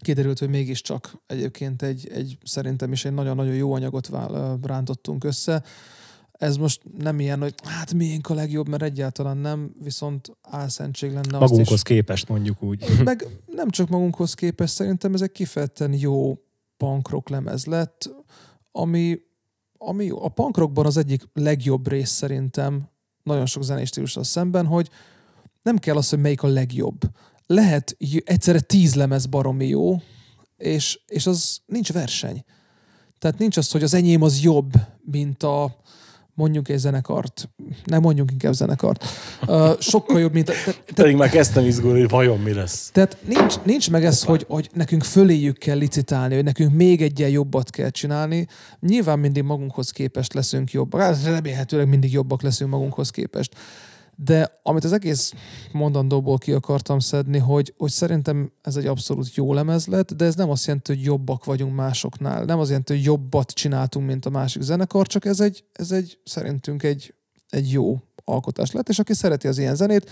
kiderült, 0.00 0.38
hogy 0.38 0.48
mégiscsak 0.48 1.16
egyébként 1.26 1.82
egy, 1.82 2.08
egy 2.12 2.38
szerintem 2.44 2.92
is 2.92 3.04
egy 3.04 3.12
nagyon-nagyon 3.12 3.54
jó 3.54 3.72
anyagot 3.72 4.06
vál- 4.06 4.58
rántottunk 4.62 5.24
össze. 5.24 5.62
Ez 6.38 6.56
most 6.56 6.82
nem 6.98 7.20
ilyen, 7.20 7.40
hogy 7.40 7.54
hát 7.62 7.94
miénk 7.94 8.28
a 8.28 8.34
legjobb, 8.34 8.68
mert 8.68 8.82
egyáltalán 8.82 9.36
nem, 9.36 9.74
viszont 9.82 10.36
álszentség 10.42 11.12
lenne 11.12 11.38
azt 11.38 11.50
Magunkhoz 11.50 11.76
is. 11.76 11.82
képest 11.82 12.28
mondjuk 12.28 12.62
úgy. 12.62 12.84
Meg 13.04 13.26
nem 13.46 13.70
csak 13.70 13.88
magunkhoz 13.88 14.34
képest, 14.34 14.74
szerintem 14.74 15.14
ez 15.14 15.20
egy 15.20 15.32
kifejezetten 15.32 15.92
jó 15.92 16.38
punk 16.76 17.08
rock 17.08 17.28
lemez 17.28 17.64
lett, 17.64 18.10
ami, 18.72 19.18
ami 19.78 20.08
a 20.10 20.28
punk 20.28 20.56
rockban 20.56 20.86
az 20.86 20.96
egyik 20.96 21.28
legjobb 21.32 21.88
rész 21.88 22.10
szerintem, 22.10 22.88
nagyon 23.22 23.46
sok 23.46 23.62
zenés 23.62 23.88
stílussal 23.88 24.24
szemben, 24.24 24.66
hogy 24.66 24.90
nem 25.62 25.78
kell 25.78 25.96
az, 25.96 26.08
hogy 26.08 26.18
melyik 26.18 26.42
a 26.42 26.46
legjobb. 26.46 27.00
Lehet 27.46 27.96
egyszerre 28.24 28.60
tíz 28.60 28.94
lemez 28.94 29.26
baromi 29.26 29.68
jó, 29.68 30.02
és, 30.56 31.00
és 31.06 31.26
az 31.26 31.60
nincs 31.66 31.92
verseny. 31.92 32.44
Tehát 33.18 33.38
nincs 33.38 33.56
az, 33.56 33.70
hogy 33.70 33.82
az 33.82 33.94
enyém 33.94 34.22
az 34.22 34.42
jobb, 34.42 34.72
mint 35.04 35.42
a 35.42 35.76
mondjuk 36.36 36.68
egy 36.68 36.78
zenekart. 36.78 37.48
Nem 37.84 38.00
mondjuk 38.00 38.30
inkább 38.30 38.52
zenekart. 38.52 39.04
Uh, 39.46 39.80
sokkal 39.80 40.20
jobb, 40.20 40.32
mint 40.32 40.48
a, 40.48 40.52
te, 40.64 40.72
te, 40.72 40.92
pedig 40.94 41.16
már 41.16 41.30
kezdtem 41.30 41.64
izgulni, 41.64 42.00
hogy 42.00 42.08
vajon 42.08 42.38
mi 42.38 42.52
lesz. 42.52 42.90
tehát 42.92 43.16
nincs, 43.26 43.54
nincs 43.62 43.90
meg 43.90 44.04
ez, 44.04 44.22
hogy, 44.22 44.44
hogy 44.48 44.70
nekünk 44.72 45.02
föléjük 45.04 45.58
kell 45.58 45.76
licitálni, 45.76 46.34
hogy 46.34 46.44
nekünk 46.44 46.72
még 46.72 47.02
egyen 47.02 47.28
jobbat 47.28 47.70
kell 47.70 47.90
csinálni. 47.90 48.46
Nyilván 48.80 49.18
mindig 49.18 49.42
magunkhoz 49.42 49.90
képest 49.90 50.34
leszünk 50.34 50.72
jobbak. 50.72 51.00
Hát 51.00 51.24
remélhetőleg 51.24 51.88
mindig 51.88 52.12
jobbak 52.12 52.42
leszünk 52.42 52.70
magunkhoz 52.70 53.10
képest. 53.10 53.54
De 54.16 54.60
amit 54.62 54.84
az 54.84 54.92
egész 54.92 55.32
mondandóból 55.72 56.38
ki 56.38 56.52
akartam 56.52 56.98
szedni, 56.98 57.38
hogy, 57.38 57.74
hogy 57.76 57.90
szerintem 57.90 58.52
ez 58.62 58.76
egy 58.76 58.86
abszolút 58.86 59.34
jó 59.34 59.52
lemez 59.52 59.86
lett, 59.86 60.12
de 60.12 60.24
ez 60.24 60.34
nem 60.34 60.50
azt 60.50 60.66
jelenti, 60.66 60.94
hogy 60.94 61.02
jobbak 61.02 61.44
vagyunk 61.44 61.74
másoknál. 61.74 62.44
Nem 62.44 62.58
azt 62.58 62.68
jelenti, 62.68 62.92
hogy 62.92 63.04
jobbat 63.04 63.50
csináltunk, 63.50 64.06
mint 64.06 64.26
a 64.26 64.30
másik 64.30 64.62
zenekar, 64.62 65.06
csak 65.06 65.24
ez 65.24 65.40
egy, 65.40 65.64
ez 65.72 65.90
egy 65.90 66.18
szerintünk 66.24 66.82
egy, 66.82 67.14
egy 67.48 67.70
jó 67.70 68.00
alkotás 68.24 68.70
lett, 68.70 68.88
és 68.88 68.98
aki 68.98 69.14
szereti 69.14 69.48
az 69.48 69.58
ilyen 69.58 69.74
zenét, 69.74 70.10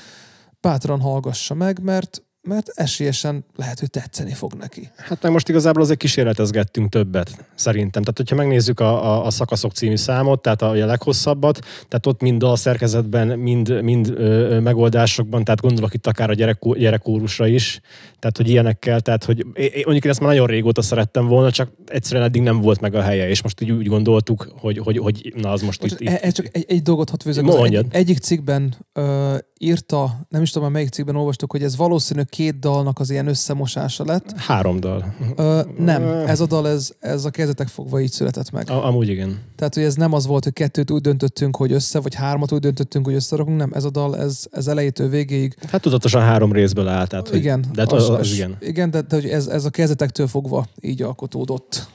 bátran 0.60 1.00
hallgassa 1.00 1.54
meg, 1.54 1.82
mert, 1.82 2.22
mert 2.44 2.68
esélyesen 2.68 3.44
lehet, 3.56 3.78
hogy 3.78 3.90
tetszeni 3.90 4.32
fog 4.32 4.52
neki. 4.52 4.88
Hát 4.96 5.22
meg 5.22 5.32
most 5.32 5.48
igazából 5.48 5.82
azért 5.82 5.98
kísérletezgettünk 5.98 6.90
többet, 6.90 7.44
szerintem. 7.54 8.02
Tehát, 8.02 8.16
hogyha 8.16 8.36
megnézzük 8.36 8.80
a, 8.80 9.04
a, 9.04 9.26
a 9.26 9.30
Szakaszok 9.30 9.72
című 9.72 9.96
számot, 9.96 10.42
tehát 10.42 10.62
a, 10.62 10.70
a 10.70 10.86
leghosszabbat, 10.86 11.58
tehát 11.88 12.06
ott 12.06 12.20
mind 12.20 12.42
a 12.42 12.56
szerkezetben, 12.56 13.38
mind, 13.38 13.82
mind 13.82 14.12
ö, 14.16 14.60
megoldásokban, 14.60 15.44
tehát 15.44 15.60
gondolok 15.60 15.94
itt 15.94 16.06
akár 16.06 16.30
a 16.30 16.34
gyerek, 16.34 16.58
gyerekkórusra 16.76 17.46
is, 17.46 17.80
tehát, 18.18 18.36
hogy 18.36 18.48
ilyenekkel, 18.48 19.00
tehát, 19.00 19.24
hogy 19.24 19.46
én, 19.54 19.70
mondjuk 19.74 20.04
én 20.04 20.10
ezt 20.10 20.20
már 20.20 20.28
nagyon 20.28 20.46
régóta 20.46 20.82
szerettem 20.82 21.26
volna, 21.26 21.50
csak 21.50 21.70
egyszerűen 21.86 22.26
eddig 22.26 22.42
nem 22.42 22.60
volt 22.60 22.80
meg 22.80 22.94
a 22.94 23.02
helye, 23.02 23.28
és 23.28 23.42
most 23.42 23.60
így 23.60 23.70
úgy 23.70 23.86
gondoltuk, 23.86 24.48
hogy, 24.58 24.78
hogy, 24.78 24.98
hogy 24.98 25.32
na, 25.36 25.50
az 25.50 25.62
most 25.62 25.80
Most 25.80 26.00
itt, 26.00 26.08
e, 26.08 26.12
itt 26.12 26.20
e, 26.20 26.30
csak 26.30 26.48
egy, 26.52 26.64
egy 26.68 26.82
dolgot 26.82 27.10
hadd 27.10 27.20
főzök. 27.22 27.44
Mondjad. 27.44 27.84
Egy, 27.90 28.00
egyik 28.00 28.18
cikkben 28.18 28.74
ö, 28.92 29.36
írta, 29.58 30.26
nem 30.28 30.42
is 30.42 30.50
tudom, 30.50 30.72
melyik 30.72 30.88
cikkben 30.88 31.16
olvastuk, 31.16 31.50
hogy 31.50 31.62
ez 31.62 31.76
valószínű 31.76 32.22
két 32.22 32.58
dalnak 32.58 32.98
az 32.98 33.10
ilyen 33.10 33.26
összemosása 33.26 34.04
lett. 34.04 34.32
három 34.36 34.80
dal. 34.80 35.14
Ö, 35.36 35.60
nem, 35.78 36.02
ez 36.02 36.40
a 36.40 36.46
dal, 36.46 36.68
ez, 36.68 36.92
ez 37.00 37.24
a 37.24 37.30
kezdetek 37.30 37.68
fogva 37.68 38.00
így 38.00 38.10
született 38.10 38.50
meg. 38.50 38.70
A, 38.70 38.86
amúgy 38.86 39.08
igen. 39.08 39.40
Tehát, 39.56 39.74
hogy 39.74 39.82
ez 39.82 39.94
nem 39.94 40.12
az 40.12 40.26
volt, 40.26 40.44
hogy 40.44 40.52
kettőt 40.52 40.90
úgy 40.90 41.00
döntöttünk, 41.00 41.56
hogy 41.56 41.72
össze, 41.72 42.00
vagy 42.00 42.14
hármat 42.14 42.52
úgy 42.52 42.60
döntöttünk, 42.60 43.04
hogy 43.04 43.14
összerakunk, 43.14 43.56
nem, 43.56 43.70
ez 43.74 43.84
a 43.84 43.90
dal, 43.90 44.18
ez, 44.18 44.46
ez 44.50 44.66
elejétől 44.66 45.08
végéig. 45.08 45.54
Hát 45.68 45.80
tudatosan 45.80 46.22
három 46.22 46.52
részből 46.52 46.88
áll, 46.88 47.06
tehát, 47.06 47.28
hogy, 47.28 47.38
igen, 47.38 47.64
de 47.72 47.80
hát 47.80 47.92
az, 47.92 48.08
az, 48.08 48.32
igen. 48.32 48.56
Igen, 48.60 48.90
de, 48.90 49.00
de 49.00 49.14
hogy 49.14 49.26
ez, 49.26 49.46
ez 49.46 49.64
a 49.64 49.70
kezdetektől 49.70 50.26
fogva 50.26 50.66
így 50.80 51.02
alkotódott. 51.02 51.88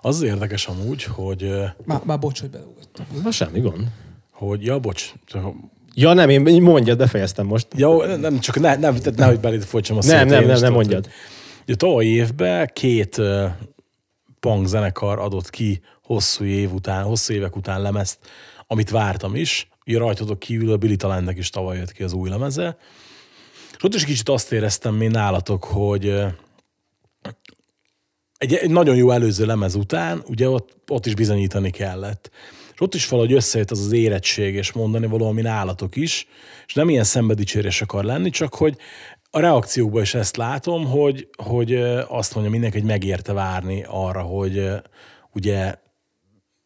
Az 0.00 0.14
az 0.16 0.22
érdekes 0.22 0.66
amúgy, 0.66 1.04
hogy, 1.04 1.54
Már, 1.84 2.00
már 2.04 2.18
bocs, 2.18 2.40
hogy 2.40 2.50
beleugattam. 2.50 3.06
Na 3.22 3.30
semmi 3.30 3.60
gond. 3.60 3.86
hogy 4.30 4.64
ja, 4.64 4.78
bocs, 4.78 5.14
Ja 5.98 6.12
nem, 6.12 6.28
én 6.28 6.62
mondjad, 6.62 6.98
befejeztem 6.98 7.46
most. 7.46 7.66
ja, 7.76 8.16
nem, 8.16 8.38
csak 8.38 8.60
ne, 8.60 8.76
nem, 8.76 8.96
tehát 8.96 9.18
nehogy 9.18 9.40
beléd 9.40 9.62
folytsam 9.62 9.96
a. 9.96 10.00
Nem, 10.04 10.26
nem, 10.26 10.38
nem, 10.38 10.46
nem 10.46 10.54
tudtam. 10.54 10.72
mondjad. 10.72 11.08
Ugye 11.62 11.74
tavalyi 11.74 12.08
évben 12.08 12.70
két 12.72 13.18
ö, 13.18 13.46
punk 14.40 14.66
zenekar 14.66 15.18
adott 15.18 15.50
ki 15.50 15.80
hosszú 16.02 16.44
év 16.44 16.72
után, 16.72 17.04
hosszú 17.04 17.34
évek 17.34 17.56
után 17.56 17.82
lemezt, 17.82 18.18
amit 18.66 18.90
vártam 18.90 19.34
is. 19.34 19.68
Ugye 19.86 19.98
rajtatok 19.98 20.38
kívül 20.38 20.72
a 20.72 20.76
Billy 20.76 20.96
Talentnek 20.96 21.38
is 21.38 21.50
tavaly 21.50 21.76
jött 21.76 21.92
ki 21.92 22.02
az 22.02 22.12
új 22.12 22.28
lemeze. 22.28 22.76
És 23.76 23.82
ott 23.82 23.94
is 23.94 24.04
kicsit 24.04 24.28
azt 24.28 24.52
éreztem, 24.52 24.94
mint 24.94 25.12
nálatok, 25.12 25.64
hogy 25.64 26.08
egy, 28.38 28.54
egy 28.54 28.70
nagyon 28.70 28.96
jó 28.96 29.10
előző 29.10 29.46
lemez 29.46 29.74
után, 29.74 30.22
ugye 30.26 30.48
ott, 30.48 30.76
ott 30.88 31.06
is 31.06 31.14
bizonyítani 31.14 31.70
kellett. 31.70 32.30
És 32.76 32.82
ott 32.82 32.94
is 32.94 33.08
valahogy 33.08 33.32
összejött 33.32 33.70
az 33.70 33.80
az 33.80 33.92
érettség, 33.92 34.54
és 34.54 34.72
mondani 34.72 35.06
valami 35.06 35.42
nálatok 35.42 35.96
is, 35.96 36.26
és 36.66 36.74
nem 36.74 36.88
ilyen 36.88 37.04
szembedicsérés 37.04 37.82
akar 37.82 38.04
lenni, 38.04 38.30
csak 38.30 38.54
hogy 38.54 38.76
a 39.30 39.40
reakciókban 39.40 40.02
is 40.02 40.14
ezt 40.14 40.36
látom, 40.36 40.84
hogy, 40.84 41.28
hogy 41.42 41.74
azt 42.08 42.34
mondja 42.34 42.52
mindenki, 42.52 42.78
hogy 42.78 42.86
megérte 42.86 43.32
várni 43.32 43.84
arra, 43.88 44.20
hogy 44.20 44.68
ugye 45.32 45.74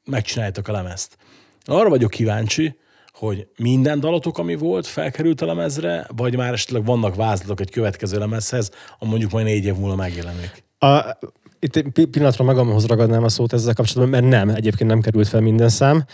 megcsináljátok 0.05 0.69
a 0.69 0.73
lemezt. 0.73 1.17
Arra 1.65 1.89
vagyok 1.89 2.11
kíváncsi, 2.11 2.77
hogy 3.13 3.47
minden 3.57 4.01
dalotok, 4.01 4.39
ami 4.39 4.55
volt, 4.55 4.87
felkerült 4.87 5.41
a 5.41 5.47
lemezre, 5.47 6.07
vagy 6.17 6.37
már 6.37 6.53
esetleg 6.53 6.85
vannak 6.85 7.15
vázlatok 7.15 7.61
egy 7.61 7.71
következő 7.71 8.19
lemezhez, 8.19 8.71
ami 8.99 9.11
mondjuk 9.11 9.31
majd 9.31 9.45
négy 9.45 9.65
év 9.65 9.75
múlva 9.75 9.97
megjelenik. 9.97 10.65
A, 10.79 11.19
itt 11.61 12.07
pillanatra 12.11 12.45
magamhoz 12.45 12.87
ragadnám 12.87 13.25
a 13.25 13.29
szót 13.29 13.53
ezzel 13.53 13.75
kapcsolatban, 13.75 14.21
mert 14.21 14.33
nem, 14.33 14.49
egyébként 14.49 14.91
nem 14.91 15.01
került 15.01 15.29
fel 15.29 15.41
minden 15.41 15.69
szám. 15.69 16.05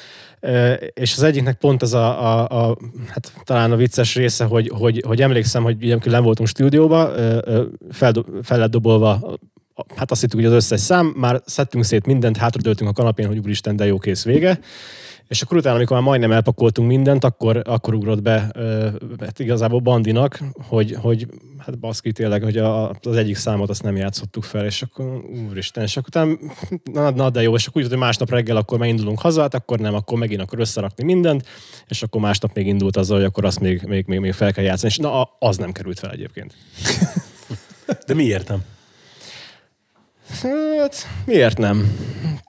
És 0.94 1.16
az 1.16 1.22
egyiknek 1.22 1.59
pont 1.59 1.82
ez 1.82 1.92
a, 1.92 2.24
a, 2.24 2.68
a 2.68 2.76
hát 3.09 3.32
talán 3.44 3.72
a 3.72 3.76
vicces 3.76 4.14
része, 4.14 4.44
hogy, 4.44 4.70
hogy, 4.74 5.03
hogy 5.07 5.22
emlékszem, 5.22 5.62
hogy 5.62 5.76
ugye, 5.82 5.97
nem 6.05 6.22
voltunk 6.22 6.49
stúdióba, 6.49 7.12
fel, 7.90 8.12
fel 8.42 8.59
lett 8.59 8.70
dobolva, 8.70 9.38
hát 9.97 10.11
azt 10.11 10.20
hittük, 10.20 10.38
hogy 10.38 10.49
az 10.49 10.53
összes 10.53 10.80
szám, 10.80 11.12
már 11.16 11.42
szedtünk 11.44 11.84
szét 11.84 12.07
mindent, 12.07 12.36
hátradőltünk 12.36 12.90
a 12.90 12.92
kanapén, 12.92 13.26
hogy 13.26 13.38
úristen, 13.38 13.76
de 13.76 13.86
jó 13.86 13.99
kész 13.99 14.24
vége. 14.24 14.59
És 15.29 15.43
akkor 15.43 15.57
utána, 15.57 15.77
amikor 15.77 15.97
már 15.97 16.07
majdnem 16.07 16.33
elpakoltunk 16.33 16.89
mindent, 16.89 17.24
akkor, 17.24 17.62
akkor 17.64 17.95
ugrott 17.95 18.22
be 18.22 18.51
hát 19.20 19.39
igazából 19.39 19.81
Bandinak, 19.81 20.41
hogy, 20.68 20.97
hogy 21.01 21.27
hát 21.59 21.79
baszki 21.79 22.12
tényleg, 22.12 22.43
hogy 22.43 22.57
a, 22.57 22.91
az 22.91 23.16
egyik 23.16 23.37
számot 23.37 23.68
azt 23.68 23.83
nem 23.83 23.97
játszottuk 23.97 24.45
fel, 24.45 24.64
és 24.64 24.83
akkor 24.83 25.24
úristen, 25.49 25.83
és 25.83 25.97
akkor 25.97 26.09
utána, 26.09 26.37
na, 26.93 27.11
na 27.11 27.31
de 27.31 27.43
jó, 27.43 27.55
és 27.55 27.66
akkor 27.66 27.83
úgy, 27.83 27.89
hogy 27.89 27.99
másnap 27.99 28.31
reggel 28.31 28.57
akkor 28.57 28.79
megindulunk 28.79 29.20
haza, 29.20 29.41
hát 29.41 29.55
akkor 29.55 29.79
nem, 29.79 29.95
akkor 29.95 30.18
megint 30.18 30.41
akkor 30.41 30.59
összerakni 30.59 31.05
mindent, 31.05 31.47
és 31.89 32.03
akkor 32.03 32.20
másnap 32.20 32.55
még 32.55 32.66
indult 32.66 32.97
azzal, 32.97 33.16
hogy 33.16 33.27
akkor 33.27 33.45
azt 33.45 33.61
még, 33.61 33.83
még, 33.83 34.07
még, 34.07 34.18
még 34.18 34.33
fel 34.33 34.53
kell 34.53 34.64
játszani, 34.64 34.93
és 34.93 34.99
na, 34.99 35.22
az 35.39 35.57
nem 35.57 35.72
került 35.72 35.99
fel 35.99 36.11
egyébként. 36.11 36.55
De 38.07 38.14
miért 38.14 38.49
nem? 38.49 38.64
Hát, 40.43 41.07
miért 41.24 41.59
nem? 41.59 41.97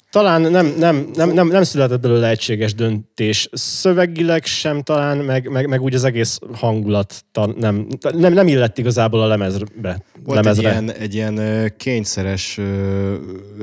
Talán 0.09 0.41
nem, 0.41 0.73
nem, 0.77 1.09
nem, 1.15 1.29
nem, 1.29 1.47
nem 1.47 1.63
született 1.63 2.01
belőle 2.01 2.29
egységes 2.29 2.73
döntés. 2.73 3.49
Szövegileg 3.51 4.45
sem 4.45 4.81
talán, 4.81 5.17
meg, 5.17 5.49
meg, 5.49 5.67
meg 5.67 5.81
úgy 5.81 5.95
az 5.95 6.03
egész 6.03 6.39
hangulat 6.53 7.25
nem, 7.55 7.87
nem, 8.11 8.33
nem 8.33 8.47
illett 8.47 8.77
igazából 8.77 9.21
a 9.21 9.27
lemezbe. 9.27 10.03
Volt 10.23 10.37
egy 10.37 10.43
lemezre. 10.43 10.69
ilyen, 10.69 10.91
egy 10.91 11.13
ilyen 11.13 11.73
kényszeres 11.77 12.59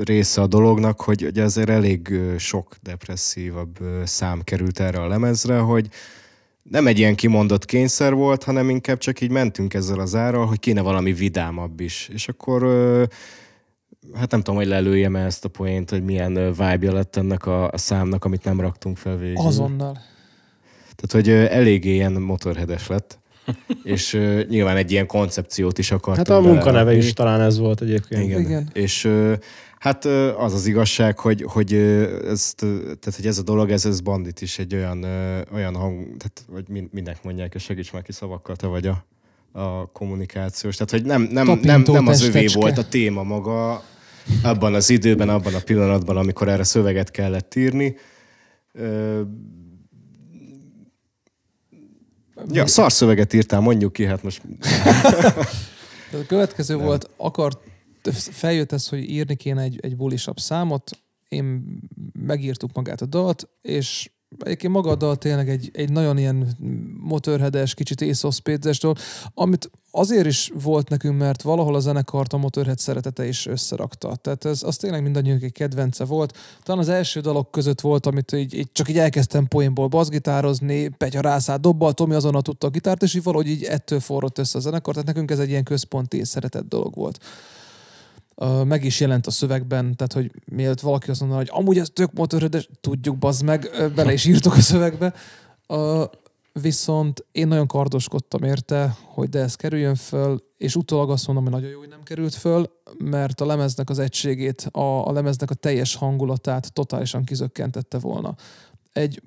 része 0.03 0.41
a 0.41 0.47
dolognak, 0.47 1.01
hogy 1.01 1.25
ugye 1.25 1.43
azért 1.43 1.69
elég 1.69 2.19
sok 2.37 2.75
depresszívabb 2.81 3.77
szám 4.03 4.41
került 4.43 4.79
erre 4.79 5.01
a 5.01 5.07
lemezre, 5.07 5.57
hogy 5.57 5.87
nem 6.69 6.87
egy 6.87 6.99
ilyen 6.99 7.15
kimondott 7.15 7.65
kényszer 7.65 8.13
volt, 8.13 8.43
hanem 8.43 8.69
inkább 8.69 8.97
csak 8.97 9.21
így 9.21 9.31
mentünk 9.31 9.73
ezzel 9.73 9.99
az 9.99 10.15
árral, 10.15 10.45
hogy 10.45 10.59
kéne 10.59 10.81
valami 10.81 11.13
vidámabb 11.13 11.79
is. 11.79 12.09
És 12.13 12.27
akkor 12.27 12.67
hát 14.13 14.31
nem 14.31 14.41
tudom, 14.41 14.55
hogy 14.55 14.67
lelőjem 14.67 15.15
ezt 15.15 15.45
a 15.45 15.49
poént, 15.49 15.89
hogy 15.89 16.03
milyen 16.03 16.33
vibe 16.33 16.91
lett 16.91 17.15
ennek 17.15 17.45
a, 17.45 17.69
a 17.71 17.77
számnak, 17.77 18.25
amit 18.25 18.43
nem 18.43 18.59
raktunk 18.59 18.97
fel 18.97 19.17
végül. 19.17 19.45
Azonnal. 19.45 19.97
Tehát, 20.95 21.25
hogy 21.25 21.29
eléggé 21.29 21.93
ilyen 21.93 22.11
motorhedes 22.11 22.87
lett. 22.87 23.19
És 23.83 24.19
nyilván 24.47 24.77
egy 24.77 24.91
ilyen 24.91 25.07
koncepciót 25.07 25.77
is 25.77 25.91
akartunk 25.91 26.27
Hát 26.27 26.37
a 26.37 26.41
munkaneve 26.41 26.71
belerakni. 26.71 27.05
is 27.05 27.13
talán 27.13 27.41
ez 27.41 27.57
volt 27.57 27.81
egyébként. 27.81 28.23
Igen. 28.23 28.39
Igen. 28.39 28.69
És 28.73 29.11
hát 29.79 30.05
az 30.37 30.53
az 30.53 30.65
igazság, 30.65 31.19
hogy, 31.19 31.45
hogy 31.47 31.73
ezt, 32.27 32.57
tehát, 32.99 33.15
hogy 33.15 33.25
ez 33.27 33.37
a 33.37 33.43
dolog, 33.43 33.71
ez, 33.71 33.85
ez 33.85 33.99
bandit 33.99 34.41
is 34.41 34.59
egy 34.59 34.75
olyan, 34.75 35.03
olyan 35.53 35.75
hang, 35.75 36.05
tehát, 36.17 36.45
hogy 36.51 36.65
min- 36.67 36.93
mindnek 36.93 37.23
mondják, 37.23 37.53
és 37.53 37.63
segíts 37.63 37.93
már 37.93 38.01
ki 38.01 38.11
szavakkal, 38.11 38.55
te 38.55 38.67
vagy 38.67 38.87
a, 38.87 39.05
a 39.51 39.85
kommunikációs. 39.91 40.75
Tehát, 40.75 40.91
hogy 40.91 41.05
nem, 41.05 41.21
nem, 41.21 41.45
nem, 41.45 41.59
Tapintó 41.59 41.93
nem 41.93 42.07
az 42.07 42.21
övé 42.21 42.45
volt 42.53 42.77
a 42.77 42.87
téma 42.87 43.23
maga 43.23 43.83
abban 44.43 44.73
az 44.73 44.89
időben, 44.89 45.29
abban 45.29 45.53
a 45.53 45.59
pillanatban, 45.59 46.17
amikor 46.17 46.49
erre 46.49 46.63
szöveget 46.63 47.11
kellett 47.11 47.55
írni. 47.55 47.95
Ja, 52.51 52.67
szar 52.67 52.91
szöveget 52.91 53.33
írtál, 53.33 53.59
mondjuk 53.59 53.93
ki, 53.93 54.05
hát 54.05 54.23
most 54.23 54.41
a 56.11 56.25
következő 56.27 56.75
nem. 56.75 56.85
volt, 56.85 57.09
akart, 57.17 57.59
feljött 58.13 58.71
ez, 58.71 58.87
hogy 58.87 59.09
írni 59.09 59.35
kéne 59.35 59.61
egy, 59.61 59.79
egy 59.81 59.95
bulisabb 59.95 60.39
számot, 60.39 60.91
én 61.27 61.79
megírtuk 62.13 62.73
magát 62.73 63.01
a 63.01 63.05
dalt, 63.05 63.49
és 63.61 64.09
egyébként 64.39 64.73
maga 64.73 64.89
a 64.89 64.95
dal 64.95 65.15
tényleg 65.15 65.49
egy, 65.49 65.69
egy 65.73 65.91
nagyon 65.91 66.17
ilyen 66.17 66.47
motorhedes, 66.99 67.73
kicsit 67.73 68.01
észoszpédzes 68.01 68.79
dal, 68.79 68.95
amit 69.33 69.71
azért 69.97 70.25
is 70.25 70.51
volt 70.53 70.89
nekünk, 70.89 71.17
mert 71.17 71.41
valahol 71.41 71.75
a 71.75 71.79
zenekart 71.79 72.33
a 72.33 72.37
Motorhead 72.37 72.77
szeretete 72.77 73.27
is 73.27 73.45
összerakta. 73.45 74.15
Tehát 74.15 74.45
ez 74.45 74.63
az 74.63 74.77
tényleg 74.77 75.03
mindannyiunk 75.03 75.43
egy 75.43 75.51
kedvence 75.51 76.05
volt. 76.05 76.37
Talán 76.63 76.81
az 76.81 76.89
első 76.89 77.19
dalok 77.19 77.51
között 77.51 77.81
volt, 77.81 78.05
amit 78.05 78.31
így, 78.31 78.53
így 78.53 78.71
csak 78.71 78.89
így 78.89 78.97
elkezdtem 78.97 79.47
poénból 79.47 79.87
baszgitározni, 79.87 80.87
Petya 80.87 81.21
rászállt 81.21 81.61
dobbal, 81.61 81.93
Tomi 81.93 82.13
azonnal 82.13 82.41
tudta 82.41 82.67
a 82.67 82.69
gitárt, 82.69 83.03
és 83.03 83.13
így 83.13 83.23
valahogy 83.23 83.47
így 83.47 83.63
ettől 83.63 83.99
forrott 83.99 84.37
össze 84.37 84.57
a 84.57 84.61
zenekar. 84.61 84.93
Tehát 84.93 85.07
nekünk 85.07 85.31
ez 85.31 85.39
egy 85.39 85.49
ilyen 85.49 85.63
központi 85.63 86.23
szeretett 86.23 86.67
dolog 86.67 86.95
volt. 86.95 87.19
Meg 88.63 88.83
is 88.83 88.99
jelent 88.99 89.27
a 89.27 89.31
szövegben, 89.31 89.95
tehát 89.95 90.13
hogy 90.13 90.31
mielőtt 90.45 90.79
valaki 90.79 91.09
azt 91.09 91.19
mondaná, 91.19 91.41
hogy 91.41 91.51
amúgy 91.51 91.77
ez 91.77 91.89
tök 91.93 92.13
motorheades, 92.13 92.69
tudjuk, 92.81 93.17
bazd 93.17 93.43
meg, 93.43 93.69
bele 93.95 94.13
is 94.13 94.25
írtuk 94.25 94.53
a 94.53 94.61
szövegbe. 94.61 95.13
Viszont 96.61 97.25
én 97.31 97.47
nagyon 97.47 97.67
kardoskodtam 97.67 98.43
érte, 98.43 98.97
hogy 99.03 99.29
de 99.29 99.39
ez 99.39 99.55
kerüljön 99.55 99.95
föl, 99.95 100.43
és 100.57 100.75
utólag 100.75 101.09
azt 101.09 101.27
mondom, 101.27 101.43
hogy 101.43 101.53
nagyon 101.53 101.69
jó, 101.69 101.79
hogy 101.79 101.89
nem 101.89 102.03
került 102.03 102.33
föl, 102.33 102.69
mert 102.97 103.41
a 103.41 103.45
lemeznek 103.45 103.89
az 103.89 103.99
egységét, 103.99 104.61
a, 104.71 105.07
a 105.07 105.11
lemeznek 105.11 105.49
a 105.49 105.53
teljes 105.53 105.95
hangulatát 105.95 106.73
totálisan 106.73 107.23
kizökkentette 107.23 107.99
volna. 107.99 108.35
Egy 108.93 109.21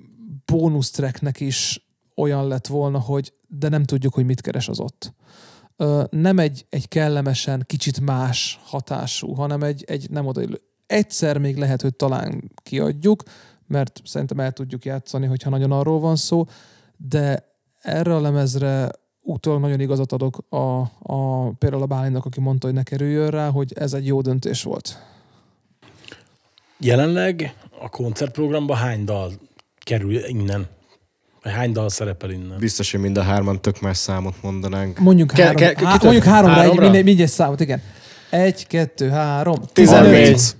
bónusz 0.44 0.90
tracknek 0.90 1.40
is 1.40 1.88
olyan 2.14 2.48
lett 2.48 2.66
volna, 2.66 2.98
hogy 2.98 3.32
de 3.48 3.68
nem 3.68 3.84
tudjuk, 3.84 4.14
hogy 4.14 4.24
mit 4.24 4.40
keres 4.40 4.68
az 4.68 4.80
ott. 4.80 5.12
Nem 6.10 6.38
egy, 6.38 6.66
egy 6.68 6.88
kellemesen, 6.88 7.64
kicsit 7.66 8.00
más 8.00 8.60
hatású, 8.64 9.32
hanem 9.32 9.62
egy, 9.62 9.84
egy 9.86 10.10
nem 10.10 10.26
odaillő. 10.26 10.60
Egyszer 10.86 11.38
még 11.38 11.56
lehet, 11.56 11.82
hogy 11.82 11.94
talán 11.94 12.50
kiadjuk, 12.62 13.22
mert 13.66 14.00
szerintem 14.04 14.40
el 14.40 14.52
tudjuk 14.52 14.84
játszani, 14.84 15.26
hogyha 15.26 15.50
nagyon 15.50 15.72
arról 15.72 16.00
van 16.00 16.16
szó, 16.16 16.46
de 16.98 17.44
erre 17.82 18.14
a 18.14 18.20
lemezre 18.20 18.90
utólag 19.22 19.60
nagyon 19.60 19.80
igazat 19.80 20.12
adok 20.12 20.38
a, 20.48 20.80
a, 21.02 21.48
például 21.58 21.82
a 21.82 21.86
Bálinnak, 21.86 22.24
aki 22.24 22.40
mondta, 22.40 22.66
hogy 22.66 22.76
ne 22.76 22.82
kerüljön 22.82 23.30
rá, 23.30 23.48
hogy 23.50 23.72
ez 23.76 23.92
egy 23.92 24.06
jó 24.06 24.20
döntés 24.20 24.62
volt. 24.62 24.98
Jelenleg 26.78 27.54
a 27.80 27.88
koncertprogramban 27.88 28.76
hány 28.76 29.04
dal 29.04 29.32
kerül 29.78 30.26
innen? 30.26 30.66
Vagy 31.42 31.52
hány 31.52 31.72
dal 31.72 31.88
szerepel 31.88 32.30
innen? 32.30 32.58
biztos, 32.58 32.90
hogy 32.90 33.00
mind 33.00 33.16
a 33.16 33.22
hárman 33.22 33.60
tök 33.60 33.80
más 33.80 33.96
számot 33.96 34.42
mondanánk. 34.42 34.98
Mondjuk, 34.98 35.28
Ke- 35.28 35.38
három, 35.44 35.56
ke- 35.56 35.80
há, 35.80 35.92
kitől? 35.92 36.10
mondjuk 36.10 36.32
háromra, 36.32 36.54
egy, 36.54 36.60
Háromra? 36.60 36.82
mindegy, 36.82 37.04
mindegy 37.04 37.28
számot, 37.28 37.60
igen. 37.60 37.82
Egy, 38.30 38.66
kettő, 38.66 39.08
három, 39.08 39.56
30. 39.74 40.56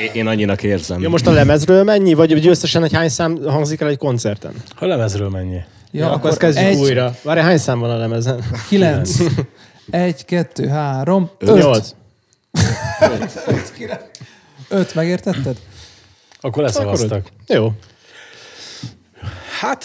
Én, 0.00 0.10
én 0.12 0.26
annyinak 0.26 0.62
érzem. 0.62 1.00
Ja, 1.00 1.08
most 1.08 1.26
a 1.26 1.30
lemezről 1.30 1.84
mennyi? 1.84 2.14
Vagy 2.14 2.32
hogy 2.32 2.46
összesen 2.46 2.84
egy 2.84 2.92
hány 2.92 3.08
szám 3.08 3.42
hangzik 3.46 3.80
el 3.80 3.88
egy 3.88 3.96
koncerten? 3.96 4.52
Ha 4.74 4.86
lemezről 4.86 5.28
mennyi? 5.28 5.60
Ja, 5.90 6.04
Ja, 6.04 6.12
akkor 6.12 6.30
ezt 6.30 6.38
kezdjük 6.38 6.66
egy, 6.66 6.76
újra. 6.76 7.14
Várj, 7.22 7.40
hány 7.40 7.58
szám 7.58 7.78
van 7.78 7.90
a 7.90 7.96
lemezen? 7.96 8.44
Kilenc. 8.68 9.10
Egy, 9.90 10.24
kettő, 10.24 10.66
három, 10.66 11.30
öt. 11.38 11.54
Nyolc. 11.54 11.94
Öt, 14.68 14.94
megértetted? 14.94 15.56
Akkor 16.40 16.62
leszavaztak. 16.62 17.28
Jó. 17.46 17.72
Hát, 19.60 19.84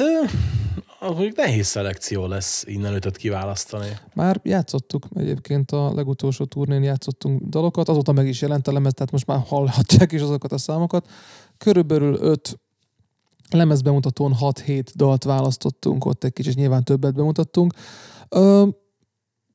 mondjuk 1.11 1.35
nehéz 1.35 1.67
szelekció 1.67 2.27
lesz 2.27 2.63
innen 2.67 2.93
ötöt 2.93 3.17
kiválasztani. 3.17 3.97
Már 4.13 4.39
játszottuk 4.43 5.07
egyébként 5.15 5.71
a 5.71 5.93
legutolsó 5.93 6.45
turnén 6.45 6.83
játszottunk 6.83 7.41
dalokat, 7.41 7.89
azóta 7.89 8.11
meg 8.11 8.27
is 8.27 8.41
jelent 8.41 8.67
a 8.67 8.71
lemez, 8.71 8.93
tehát 8.93 9.11
most 9.11 9.25
már 9.25 9.39
hallhatják 9.47 10.11
is 10.11 10.21
azokat 10.21 10.51
a 10.51 10.57
számokat. 10.57 11.09
Körülbelül 11.57 12.15
öt 12.15 12.59
lemezbemutatón 13.49 14.35
6-7 14.39 14.87
dalt 14.95 15.23
választottunk, 15.23 16.05
ott 16.05 16.23
egy 16.23 16.33
kicsit 16.33 16.55
nyilván 16.55 16.83
többet 16.83 17.13
bemutattunk. 17.13 17.73
Ö, 18.29 18.67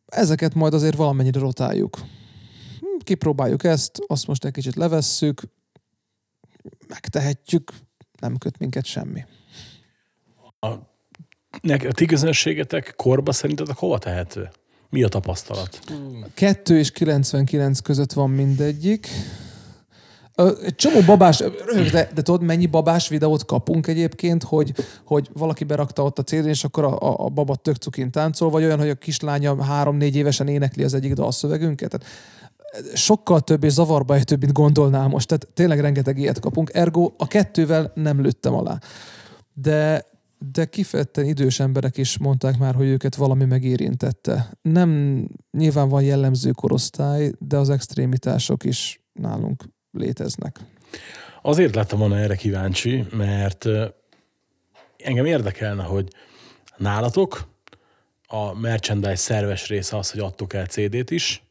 ezeket 0.06 0.54
majd 0.54 0.74
azért 0.74 0.96
valamennyire 0.96 1.40
rotáljuk. 1.40 1.98
Kipróbáljuk 2.98 3.64
ezt, 3.64 3.98
azt 4.06 4.26
most 4.26 4.44
egy 4.44 4.52
kicsit 4.52 4.74
levesszük, 4.74 5.42
megtehetjük, 6.88 7.72
nem 8.20 8.36
köt 8.36 8.58
minket 8.58 8.84
semmi. 8.84 9.24
Nek, 10.60 10.97
a 11.88 11.92
ti 11.92 12.06
közönségetek 12.06 12.94
korba 12.96 13.32
szerintetek 13.32 13.76
hova 13.76 13.98
tehető? 13.98 14.48
Mi 14.90 15.02
a 15.02 15.08
tapasztalat? 15.08 15.80
2 16.34 16.78
és 16.78 16.90
99 16.90 17.80
között 17.80 18.12
van 18.12 18.30
mindegyik. 18.30 19.08
Egy 20.64 20.74
csomó 20.74 21.00
babás, 21.00 21.40
röhög, 21.66 21.90
de, 21.90 22.10
de 22.14 22.22
tudod, 22.22 22.42
mennyi 22.42 22.66
babás 22.66 23.08
videót 23.08 23.44
kapunk 23.44 23.86
egyébként, 23.86 24.42
hogy, 24.42 24.72
hogy 25.04 25.28
valaki 25.32 25.64
berakta 25.64 26.02
ott 26.02 26.18
a 26.18 26.22
cd 26.22 26.46
és 26.46 26.64
akkor 26.64 26.84
a, 26.84 27.00
a, 27.00 27.24
a 27.24 27.28
baba 27.28 27.54
tök 27.54 27.76
cukin 27.76 28.10
táncol, 28.10 28.50
vagy 28.50 28.64
olyan, 28.64 28.78
hogy 28.78 28.88
a 28.88 28.94
kislánya 28.94 29.64
három-négy 29.64 30.16
évesen 30.16 30.48
énekli 30.48 30.84
az 30.84 30.94
egyik 30.94 31.12
dalszövegünket. 31.12 31.90
Tehát 31.90 32.06
sokkal 32.94 33.40
több 33.40 33.64
és 33.64 33.72
zavarba 33.72 34.14
ejtőbb, 34.14 34.40
mint 34.40 34.52
gondolnál 34.52 35.08
most. 35.08 35.26
Tehát 35.28 35.48
tényleg 35.54 35.80
rengeteg 35.80 36.18
ilyet 36.18 36.40
kapunk. 36.40 36.70
Ergo 36.72 37.12
a 37.16 37.26
kettővel 37.26 37.92
nem 37.94 38.20
lőttem 38.20 38.54
alá. 38.54 38.78
De, 39.52 40.06
de 40.38 40.64
kifejezetten 40.64 41.24
idős 41.24 41.60
emberek 41.60 41.96
is 41.96 42.18
mondták 42.18 42.58
már, 42.58 42.74
hogy 42.74 42.86
őket 42.86 43.14
valami 43.14 43.44
megérintette. 43.44 44.50
Nem 44.62 45.22
nyilván 45.50 45.88
van 45.88 46.02
jellemző 46.02 46.50
korosztály, 46.50 47.32
de 47.38 47.56
az 47.56 47.70
extrémitások 47.70 48.64
is 48.64 49.00
nálunk 49.12 49.64
léteznek. 49.90 50.60
Azért 51.42 51.74
lettem 51.74 51.98
volna 51.98 52.18
erre 52.18 52.34
kíváncsi, 52.34 53.06
mert 53.12 53.66
engem 54.96 55.24
érdekelne, 55.24 55.82
hogy 55.82 56.08
nálatok 56.76 57.48
a 58.26 58.58
merchandise 58.58 59.16
szerves 59.16 59.68
része 59.68 59.96
az, 59.96 60.10
hogy 60.10 60.20
adtok 60.20 60.52
el 60.52 60.66
CD-t 60.66 61.10
is, 61.10 61.42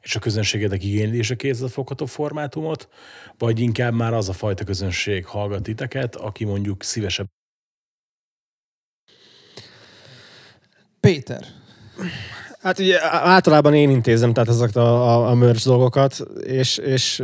és 0.00 0.16
a 0.16 0.20
közönségedek 0.20 0.84
igénylése 0.84 1.36
kézzelfogható 1.36 2.06
formátumot, 2.06 2.88
vagy 3.38 3.60
inkább 3.60 3.94
már 3.94 4.14
az 4.14 4.28
a 4.28 4.32
fajta 4.32 4.64
közönség 4.64 5.26
hallgat 5.26 5.62
titeket, 5.62 6.16
aki 6.16 6.44
mondjuk 6.44 6.82
szívesebb 6.82 7.26
Péter, 11.00 11.44
Hát 12.60 12.78
ugye 12.78 12.98
általában 13.10 13.74
én 13.74 13.90
intézem 13.90 14.32
tehát 14.32 14.48
ezeket 14.48 14.76
a, 14.76 15.08
a, 15.08 15.28
a 15.28 15.34
merch 15.34 15.66
dolgokat, 15.66 16.26
és, 16.46 16.76
és 16.76 17.22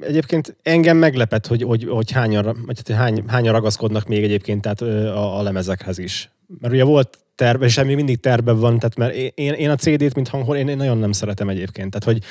egyébként 0.00 0.56
engem 0.62 0.96
meglepett, 0.96 1.46
hogy, 1.46 1.62
hogy, 1.62 1.84
hogy 1.88 2.10
hányan, 2.10 2.62
vagy 2.66 2.80
hát 2.86 2.96
hány, 2.96 3.24
hányan 3.26 3.52
ragaszkodnak 3.52 4.06
még 4.08 4.22
egyébként 4.22 4.62
tehát 4.62 4.80
a, 4.80 5.38
a 5.38 5.42
lemezekhez 5.42 5.98
is. 5.98 6.30
Mert 6.60 6.74
ugye 6.74 6.84
volt 6.84 7.18
terve, 7.34 7.64
és 7.64 7.82
még 7.82 7.96
mindig 7.96 8.20
terve 8.20 8.52
van, 8.52 8.78
tehát 8.78 8.96
mert 8.96 9.14
én, 9.34 9.52
én 9.52 9.70
a 9.70 9.76
CD-t, 9.76 10.14
mint 10.14 10.28
hanghol, 10.28 10.56
én, 10.56 10.68
én 10.68 10.76
nagyon 10.76 10.98
nem 10.98 11.12
szeretem 11.12 11.48
egyébként. 11.48 11.90
Tehát, 11.90 12.04
hogy 12.04 12.26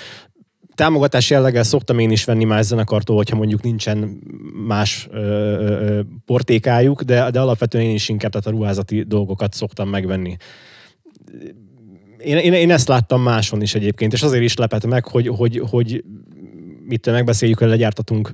támogatás 0.76 1.30
jelleggel 1.30 1.64
szoktam 1.64 2.00
én 2.00 2.12
is 2.12 2.26
venni 2.26 2.44
más 2.44 2.66
zenekartól, 2.66 3.16
hogyha 3.16 3.36
mondjuk 3.36 3.62
nincsen 3.62 4.22
más 4.68 5.08
ö, 5.12 5.20
ö, 5.20 6.02
portékájuk, 6.26 7.02
de, 7.02 7.30
de 7.32 7.40
alapvetően 7.40 7.84
én 7.84 7.94
is 7.94 8.10
inkább 8.10 8.32
tehát 8.32 8.48
a 8.48 8.52
ruházati 8.52 9.04
dolgokat 9.04 9.54
szoktam 9.54 9.90
megvenni 9.90 10.38
én, 12.18 12.38
én, 12.38 12.54
én 12.54 12.72
ezt 12.72 12.88
láttam 12.88 13.22
máson 13.22 13.62
is 13.62 13.76
egyébként, 13.76 14.14
és 14.14 14.22
azért 14.22 14.44
is 14.44 14.56
lepett 14.56 14.86
meg, 14.86 15.08
hogy, 15.08 15.28
hogy, 15.28 15.62
hogy 15.70 16.04
mit 16.86 17.06
megbeszéljük, 17.06 17.60
hogy 17.60 17.68
legyártatunk 17.68 18.32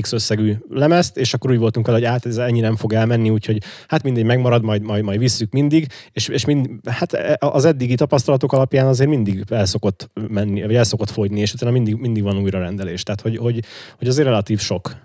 X 0.00 0.12
összegű 0.12 0.54
lemezt, 0.68 1.16
és 1.16 1.34
akkor 1.34 1.50
úgy 1.50 1.58
voltunk 1.58 1.86
vele, 1.86 1.98
hogy 1.98 2.08
hát 2.08 2.26
ez 2.26 2.36
ennyi 2.36 2.60
nem 2.60 2.76
fog 2.76 2.92
elmenni, 2.92 3.30
úgyhogy 3.30 3.62
hát 3.88 4.02
mindig 4.02 4.24
megmarad, 4.24 4.62
majd, 4.64 4.82
majd, 4.82 5.04
majd 5.04 5.18
visszük 5.18 5.52
mindig, 5.52 5.86
és, 6.12 6.28
és 6.28 6.44
mind, 6.44 6.68
hát 6.90 7.12
az 7.38 7.64
eddigi 7.64 7.94
tapasztalatok 7.94 8.52
alapján 8.52 8.86
azért 8.86 9.10
mindig 9.10 9.44
el 9.48 9.66
szokott 9.66 10.08
menni, 10.28 10.62
vagy 10.62 10.74
el 10.74 10.84
szokott 10.84 11.10
fogyni, 11.10 11.40
és 11.40 11.52
utána 11.52 11.72
mindig, 11.72 11.94
mindig 11.94 12.22
van 12.22 12.38
újra 12.38 12.58
rendelés. 12.58 13.02
Tehát, 13.02 13.20
hogy, 13.20 13.36
hogy, 13.36 13.64
hogy 13.98 14.08
azért 14.08 14.26
relatív 14.26 14.60
sok. 14.60 14.96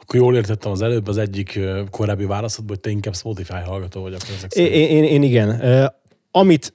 Akkor 0.00 0.20
jól 0.20 0.36
értettem 0.36 0.70
az 0.70 0.82
előbb 0.82 1.08
az 1.08 1.18
egyik 1.18 1.58
korábbi 1.90 2.24
válaszodból, 2.24 2.74
hogy 2.74 2.84
te 2.84 2.90
inkább 2.90 3.14
Spotify 3.16 3.60
hallgató 3.64 4.00
vagy. 4.00 4.12
Akkor 4.12 4.34
ezek 4.36 4.52
Én, 4.52 4.72
én, 4.72 5.04
én 5.04 5.22
igen. 5.22 5.60
Amit 6.30 6.74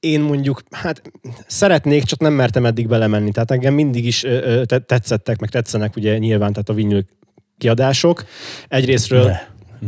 én 0.00 0.20
mondjuk, 0.20 0.62
hát 0.70 1.02
szeretnék, 1.46 2.04
csak 2.04 2.20
nem 2.20 2.32
mertem 2.32 2.66
eddig 2.66 2.88
belemenni. 2.88 3.30
Tehát 3.30 3.50
engem 3.50 3.74
mindig 3.74 4.06
is 4.06 4.24
ö, 4.24 4.28
ö, 4.28 4.64
te- 4.64 4.78
tetszettek, 4.78 5.40
meg 5.40 5.50
tetszenek 5.50 5.96
ugye 5.96 6.18
nyilván, 6.18 6.52
tehát 6.52 6.68
a 6.68 6.74
vinyl 6.74 7.04
kiadások. 7.58 8.24
Egyrésztről... 8.68 9.24
Ne, 9.24 9.40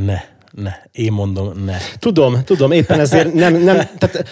ne, 0.05 0.21
ne. 0.53 0.73
Én 0.93 1.13
mondom, 1.13 1.65
ne. 1.65 1.77
Tudom, 1.99 2.45
tudom, 2.45 2.73
éppen 2.73 3.01
ezért 3.01 3.33
nem, 3.33 3.63
nem 3.63 3.77
tehát 3.99 4.25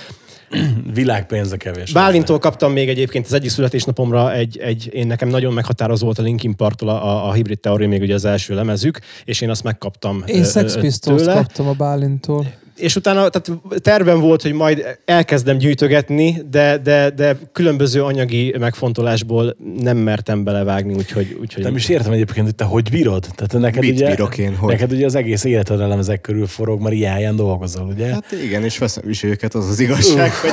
Világpénze 0.95 1.57
kevés. 1.57 1.93
Bálintól 1.93 2.39
kaptam 2.39 2.73
még 2.73 2.89
egyébként 2.89 3.27
az 3.27 3.33
egyik 3.33 3.51
születésnapomra 3.51 4.33
egy, 4.33 4.59
egy 4.59 4.89
én 4.93 5.07
nekem 5.07 5.29
nagyon 5.29 5.53
meghatározó 5.53 6.05
volt 6.05 6.19
a 6.19 6.23
Linkin 6.23 6.57
Parktól 6.57 6.89
a, 6.89 7.29
a 7.29 7.33
Hybrid 7.33 7.61
Theory, 7.61 7.87
még 7.87 8.03
ugye 8.03 8.15
az 8.15 8.25
első 8.25 8.55
lemezük, 8.55 8.99
és 9.25 9.41
én 9.41 9.51
azt 9.51 9.63
megkaptam 9.63 10.23
én 10.27 10.41
ö, 10.41 10.45
Sex 10.45 10.77
Pistols 10.77 11.25
kaptam 11.25 11.69
a 11.69 11.73
Bálintól. 11.73 12.47
És 12.81 12.97
utána 12.97 13.29
tehát 13.29 13.61
tervem 13.83 14.21
volt, 14.21 14.43
hogy 14.43 14.53
majd 14.53 14.99
elkezdem 15.05 15.59
gyűjtögetni, 15.59 16.43
de, 16.51 16.79
de, 16.79 17.11
de 17.11 17.39
különböző 17.53 18.03
anyagi 18.03 18.55
megfontolásból 18.59 19.57
nem 19.77 19.97
mertem 19.97 20.45
belevágni, 20.45 20.95
úgyhogy... 20.95 21.37
úgyhogy 21.41 21.63
Nem 21.63 21.77
is 21.77 21.89
értem 21.89 22.13
egyébként, 22.13 22.47
hogy 22.47 22.55
te 22.55 22.65
hogy 22.65 22.91
bírod? 22.91 23.27
Tehát 23.35 23.53
neked 23.53 23.83
Mit 23.83 23.93
ugye, 23.93 24.09
bírok 24.09 24.39
én, 24.39 24.57
hogy? 24.57 24.71
Neked 24.71 24.93
ugye 24.93 25.07
az 25.07 25.15
egész 25.15 25.45
életed 25.45 25.81
a 25.81 25.87
lemezek 25.87 26.21
körül 26.21 26.47
forog, 26.47 26.81
mert 26.81 26.95
ilyen 26.95 27.13
helyen 27.13 27.37
dolgozol, 27.37 27.87
ugye? 27.87 28.13
Hát 28.13 28.33
igen, 28.45 28.65
és 28.65 28.79
veszem 28.79 29.09
is 29.09 29.23
őket, 29.23 29.55
az 29.55 29.69
az 29.69 29.81
igazság, 29.81 30.33
hogy, 30.33 30.51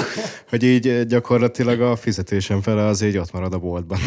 hogy 0.50 0.64
így 0.64 1.06
gyakorlatilag 1.08 1.82
a 1.82 1.96
fizetésem 1.96 2.62
fele 2.62 2.86
az 2.86 3.02
így 3.02 3.18
ott 3.18 3.32
marad 3.32 3.54
a 3.54 3.58
boltban. 3.58 4.00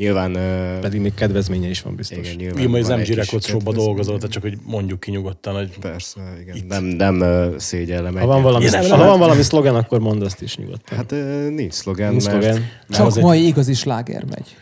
Nyilván... 0.00 0.34
ö, 0.34 0.78
Pedig 0.80 1.00
még 1.00 1.14
kedvezménye 1.14 1.68
is 1.68 1.82
van 1.82 1.94
biztos. 1.94 2.18
Igen, 2.18 2.34
nyilván. 2.34 2.58
Igen, 2.58 2.70
majd 2.70 2.82
az 2.82 2.88
MG 2.88 3.14
Records 3.14 3.46
showba 3.46 3.72
dolgozol, 3.72 4.16
tehát 4.16 4.30
csak 4.32 4.42
hogy 4.42 4.58
mondjuk 4.64 5.00
ki 5.00 5.10
nyugodtan, 5.10 5.54
hogy 5.54 5.78
Persze, 5.78 6.20
igen. 6.40 6.64
Nem, 6.68 6.84
nem 6.84 7.20
ö, 7.20 7.54
szégyellem 7.58 8.16
Ha 8.16 8.26
van 8.26 8.42
valami, 8.42 8.64
Igen, 8.64 8.86
nem 8.86 8.98
ha 8.98 9.06
van 9.06 9.18
valami 9.18 9.42
szlogen, 9.42 9.74
akkor 9.74 10.00
mondd 10.00 10.22
azt 10.22 10.42
is 10.42 10.56
nyugodtan. 10.56 10.96
Hát 10.98 11.12
ö, 11.12 11.48
nincs 11.50 11.72
szlogen, 11.72 12.10
Nincs 12.10 12.24
mert... 12.26 12.42
szlogen. 12.42 12.68
Csak 12.90 13.06
az 13.06 13.16
egy- 13.16 13.22
mai 13.22 13.46
igazi 13.46 13.74
sláger 13.74 14.24
megy. 14.24 14.56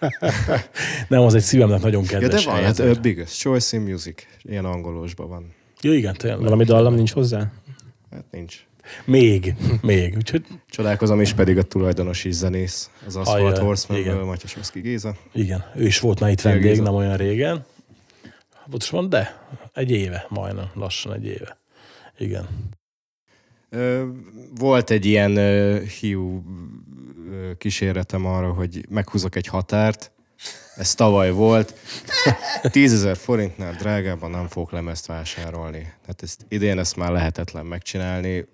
nem, 1.08 1.20
az 1.20 1.34
egy 1.34 1.42
szívemnek 1.42 1.80
nagyon 1.82 2.02
Ja, 2.10 2.18
kedves 2.18 2.44
de 2.44 2.50
van, 2.50 2.62
hát 2.62 2.78
ö, 2.78 2.92
Biggest 3.02 3.38
Choice 3.38 3.76
in 3.76 3.82
Music. 3.82 4.22
Ilyen 4.42 4.64
angolosban 4.64 5.28
van. 5.28 5.52
Ja, 5.80 5.94
igen, 5.94 6.14
tényleg. 6.14 6.40
Valami 6.40 6.64
dallam 6.64 6.94
nincs 6.94 7.12
hozzá? 7.12 7.52
Hát 8.10 8.24
nincs. 8.30 8.56
Még, 9.04 9.54
még. 9.80 10.16
Úgyhogy 10.16 10.44
Csodálkozom 10.68 11.20
is 11.20 11.32
pedig 11.32 11.58
a 11.58 11.62
tulajdonos 11.62 12.24
is 12.24 12.34
zenész. 12.34 12.90
Az 13.06 13.16
Asphalt 13.16 13.86
igen. 13.90 14.16
Matyasovszki 14.16 14.80
Géza. 14.80 15.16
igen, 15.32 15.64
ő 15.76 15.86
is 15.86 16.00
volt 16.00 16.20
már 16.20 16.30
itt 16.30 16.40
vendég, 16.40 16.62
Géza. 16.62 16.82
nem 16.82 16.94
olyan 16.94 17.16
régen. 17.16 17.64
Pontosan, 18.70 19.08
de 19.08 19.46
egy 19.72 19.90
éve, 19.90 20.26
majdnem, 20.28 20.70
lassan 20.74 21.12
egy 21.12 21.26
éve. 21.26 21.58
Igen. 22.18 22.48
Volt 24.54 24.90
egy 24.90 25.04
ilyen 25.04 25.36
hiú 26.00 26.42
kísérletem 27.58 28.26
arra, 28.26 28.52
hogy 28.52 28.86
meghúzok 28.88 29.36
egy 29.36 29.46
határt. 29.46 30.12
Ez 30.76 30.94
tavaly 30.94 31.30
volt. 31.30 31.74
10 32.62 32.92
ezer 32.92 33.16
forintnál 33.16 33.72
drágában 33.72 34.30
nem 34.30 34.48
fogok 34.48 34.70
lemezt 34.70 35.06
vásárolni. 35.06 35.92
Hát 36.06 36.22
ezt 36.22 36.44
idén 36.48 36.78
ezt 36.78 36.96
már 36.96 37.10
lehetetlen 37.10 37.66
megcsinálni. 37.66 38.44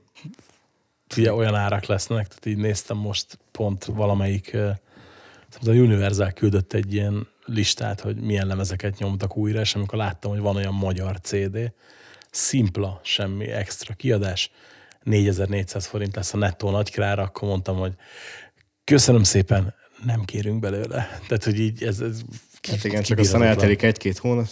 Figyelj, 1.06 1.36
olyan 1.36 1.54
árak 1.54 1.84
lesznek, 1.84 2.28
tehát 2.28 2.46
így 2.46 2.56
néztem 2.56 2.96
most 2.96 3.38
pont 3.52 3.84
valamelyik, 3.84 4.52
eh, 4.52 4.76
a 5.66 5.70
Universal 5.70 6.30
küldött 6.30 6.72
egy 6.72 6.94
ilyen 6.94 7.28
listát, 7.44 8.00
hogy 8.00 8.16
milyen 8.16 8.46
lemezeket 8.46 8.98
nyomtak 8.98 9.36
újra, 9.36 9.60
és 9.60 9.74
amikor 9.74 9.98
láttam, 9.98 10.30
hogy 10.30 10.40
van 10.40 10.56
olyan 10.56 10.74
magyar 10.74 11.20
CD, 11.20 11.72
szimpla, 12.30 13.00
semmi 13.02 13.50
extra 13.50 13.94
kiadás, 13.94 14.50
4400 15.02 15.86
forint 15.86 16.16
lesz 16.16 16.34
a 16.34 16.36
nettó 16.36 16.70
nagykrára, 16.70 17.22
akkor 17.22 17.48
mondtam, 17.48 17.76
hogy 17.76 17.92
köszönöm 18.84 19.22
szépen, 19.22 19.74
nem 20.04 20.24
kérünk 20.24 20.60
belőle. 20.60 21.20
Tehát, 21.28 21.44
hogy 21.44 21.60
így 21.60 21.82
ez, 21.82 22.00
ez 22.00 22.20
Hát 22.68 22.84
igen, 22.84 23.02
csak 23.02 23.18
aztán 23.18 23.42
eltelik 23.42 23.82
egy-két 23.82 24.18
hónap. 24.18 24.46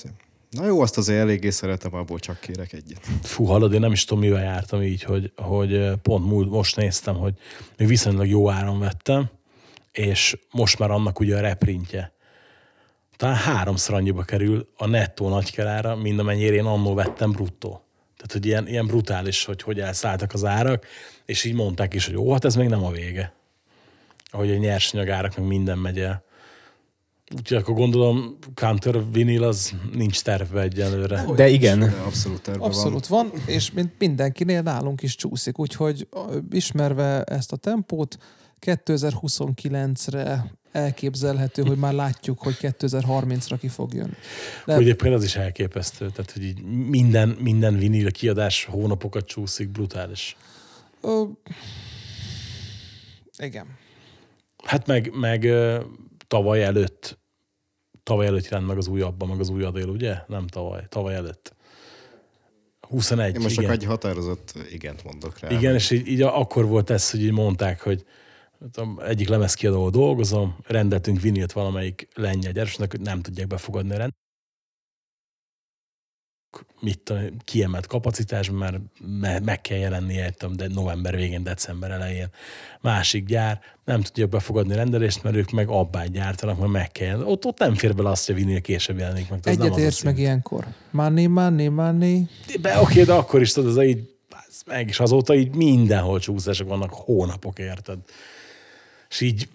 Na 0.50 0.66
jó, 0.66 0.80
azt 0.80 0.98
azért 0.98 1.20
eléggé 1.20 1.50
szeretem, 1.50 1.94
abból 1.94 2.18
csak 2.18 2.40
kérek 2.40 2.72
egyet. 2.72 3.06
Fú, 3.22 3.44
hallod, 3.44 3.72
én 3.72 3.80
nem 3.80 3.92
is 3.92 4.04
tudom, 4.04 4.22
mivel 4.22 4.42
jártam 4.42 4.82
így, 4.82 5.02
hogy, 5.02 5.32
hogy 5.36 5.90
pont 6.02 6.26
múlt, 6.26 6.50
most 6.50 6.76
néztem, 6.76 7.14
hogy 7.14 7.34
még 7.76 7.88
viszonylag 7.88 8.26
jó 8.26 8.50
áron 8.50 8.78
vettem, 8.78 9.30
és 9.92 10.38
most 10.50 10.78
már 10.78 10.90
annak 10.90 11.20
ugye 11.20 11.36
a 11.36 11.40
reprintje. 11.40 12.12
Talán 13.16 13.36
háromszor 13.36 13.94
annyiba 13.94 14.22
kerül 14.22 14.68
a 14.76 14.86
nettó 14.86 15.28
nagykerára, 15.28 15.96
mint 15.96 16.20
amennyire 16.20 16.54
én 16.54 16.64
annó 16.64 16.94
vettem 16.94 17.30
bruttó. 17.30 17.80
Tehát, 18.16 18.32
hogy 18.32 18.46
ilyen, 18.46 18.68
ilyen 18.68 18.86
brutális, 18.86 19.44
hogy 19.44 19.62
hogy 19.62 19.80
elszálltak 19.80 20.32
az 20.32 20.44
árak, 20.44 20.86
és 21.24 21.44
így 21.44 21.54
mondták 21.54 21.94
is, 21.94 22.06
hogy 22.06 22.16
ó, 22.16 22.32
hát 22.32 22.44
ez 22.44 22.54
még 22.54 22.68
nem 22.68 22.84
a 22.84 22.90
vége. 22.90 23.32
Ahogy 24.24 24.50
a 24.50 24.56
nyersanyagárak, 24.56 25.36
meg 25.36 25.46
minden 25.46 25.78
megy 25.78 26.00
el. 26.00 26.24
Úgyhogy 27.34 27.56
akkor 27.56 27.74
gondolom, 27.74 28.38
Counter 28.54 29.10
Vinyl 29.12 29.42
az 29.42 29.74
nincs 29.92 30.22
tervbe 30.22 30.60
egyelőre. 30.60 31.24
De 31.36 31.48
igen. 31.48 31.78
De 31.78 31.94
abszolút 32.04 32.42
terve 32.42 32.60
van. 32.60 32.68
Abszolút 32.68 33.06
van, 33.06 33.32
és 33.46 33.72
mint 33.72 33.92
mindenkinél 33.98 34.62
nálunk 34.62 35.02
is 35.02 35.16
csúszik, 35.16 35.58
úgyhogy 35.58 36.08
ismerve 36.50 37.22
ezt 37.22 37.52
a 37.52 37.56
tempót, 37.56 38.18
2029-re 38.60 40.50
elképzelhető, 40.72 41.62
hogy 41.62 41.78
már 41.78 41.92
látjuk, 41.92 42.38
hogy 42.38 42.56
2030-ra 42.60 43.56
ki 43.60 43.68
fog 43.68 43.94
jönni. 43.94 44.14
De 44.66 44.74
Hogy 44.74 44.82
egyébként 44.82 45.14
az 45.14 45.24
is 45.24 45.36
elképesztő, 45.36 46.10
tehát 46.10 46.30
hogy 46.32 46.44
így 46.44 46.62
minden, 46.62 47.28
minden 47.28 47.78
vinil 47.78 48.10
kiadás 48.10 48.64
hónapokat 48.64 49.26
csúszik, 49.26 49.68
brutális. 49.68 50.36
ö, 51.00 51.22
igen. 53.38 53.66
Hát 54.64 54.86
meg, 54.86 55.10
meg 55.14 55.44
ö, 55.44 55.80
tavaly 56.26 56.62
előtt 56.62 57.18
tavaly 58.06 58.26
előtt 58.26 58.48
jelent 58.48 58.66
meg 58.66 58.76
az 58.76 58.88
újabban, 58.88 59.28
meg 59.28 59.40
az 59.40 59.48
új 59.48 59.62
adél, 59.62 59.88
ugye? 59.88 60.16
Nem 60.26 60.46
tavaly, 60.46 60.86
tavaly 60.88 61.14
előtt. 61.14 61.54
21, 62.80 63.34
Én 63.34 63.40
most 63.40 63.56
igen. 63.56 63.64
csak 63.64 63.72
egy 63.72 63.84
határozott 63.84 64.54
igent 64.70 65.04
mondok 65.04 65.38
rá. 65.38 65.50
Igen, 65.50 65.74
és 65.74 65.90
így, 65.90 66.08
így 66.08 66.22
akkor 66.22 66.66
volt 66.66 66.90
ez, 66.90 67.10
hogy 67.10 67.22
így 67.22 67.32
mondták, 67.32 67.80
hogy 67.80 68.04
egyik 68.98 69.28
lemezkiadóval 69.28 69.90
dolgozom, 69.90 70.56
rendeltünk 70.66 71.20
vinilt 71.20 71.52
valamelyik 71.52 72.08
lengyel 72.14 72.52
gyárosnak, 72.52 72.90
hogy 72.90 73.00
nem 73.00 73.22
tudják 73.22 73.46
befogadni 73.46 73.94
a 73.94 73.96
rend. 73.96 74.12
Mit 76.80 76.98
tudom, 76.98 77.36
kiemelt 77.44 77.86
kapacitás, 77.86 78.50
mert 78.50 78.76
me- 79.20 79.44
meg 79.44 79.60
kell 79.60 79.78
jelennie, 79.78 80.30
tudom, 80.30 80.56
de 80.56 80.68
november 80.68 81.16
végén, 81.16 81.42
december 81.42 81.90
elején. 81.90 82.28
Másik 82.80 83.26
gyár, 83.26 83.60
nem 83.84 84.02
tudják 84.02 84.28
befogadni 84.28 84.72
a 84.72 84.76
rendelést, 84.76 85.22
mert 85.22 85.36
ők 85.36 85.50
meg 85.50 85.68
abbát 85.68 86.10
gyártanak, 86.10 86.58
mert 86.58 86.70
meg 86.70 86.92
kell. 86.92 87.22
Ott, 87.22 87.44
ott 87.44 87.58
nem 87.58 87.74
fér 87.74 87.94
bele 87.94 88.10
azt, 88.10 88.26
hogy 88.26 88.34
a 88.34 88.38
vinil 88.38 88.60
később 88.60 88.98
jelenik 88.98 89.28
meg. 89.28 89.40
Egyet 89.42 89.70
az 89.70 89.76
a 89.76 89.80
érts 89.80 90.04
meg 90.04 90.18
ilyenkor. 90.18 90.66
Money, 90.90 91.26
money, 91.26 91.68
money. 91.68 92.28
De 92.60 92.80
oké, 92.80 93.02
de 93.02 93.12
akkor 93.12 93.40
is 93.40 93.52
tudod, 93.52 93.78
ez 93.78 93.84
így, 93.84 94.14
meg, 94.66 94.88
és 94.88 95.00
azóta 95.00 95.34
így 95.34 95.54
mindenhol 95.54 96.20
csúszások 96.20 96.68
vannak 96.68 96.92
hónapok, 96.92 97.58
érted? 97.58 97.98
És 99.10 99.20
így, 99.20 99.48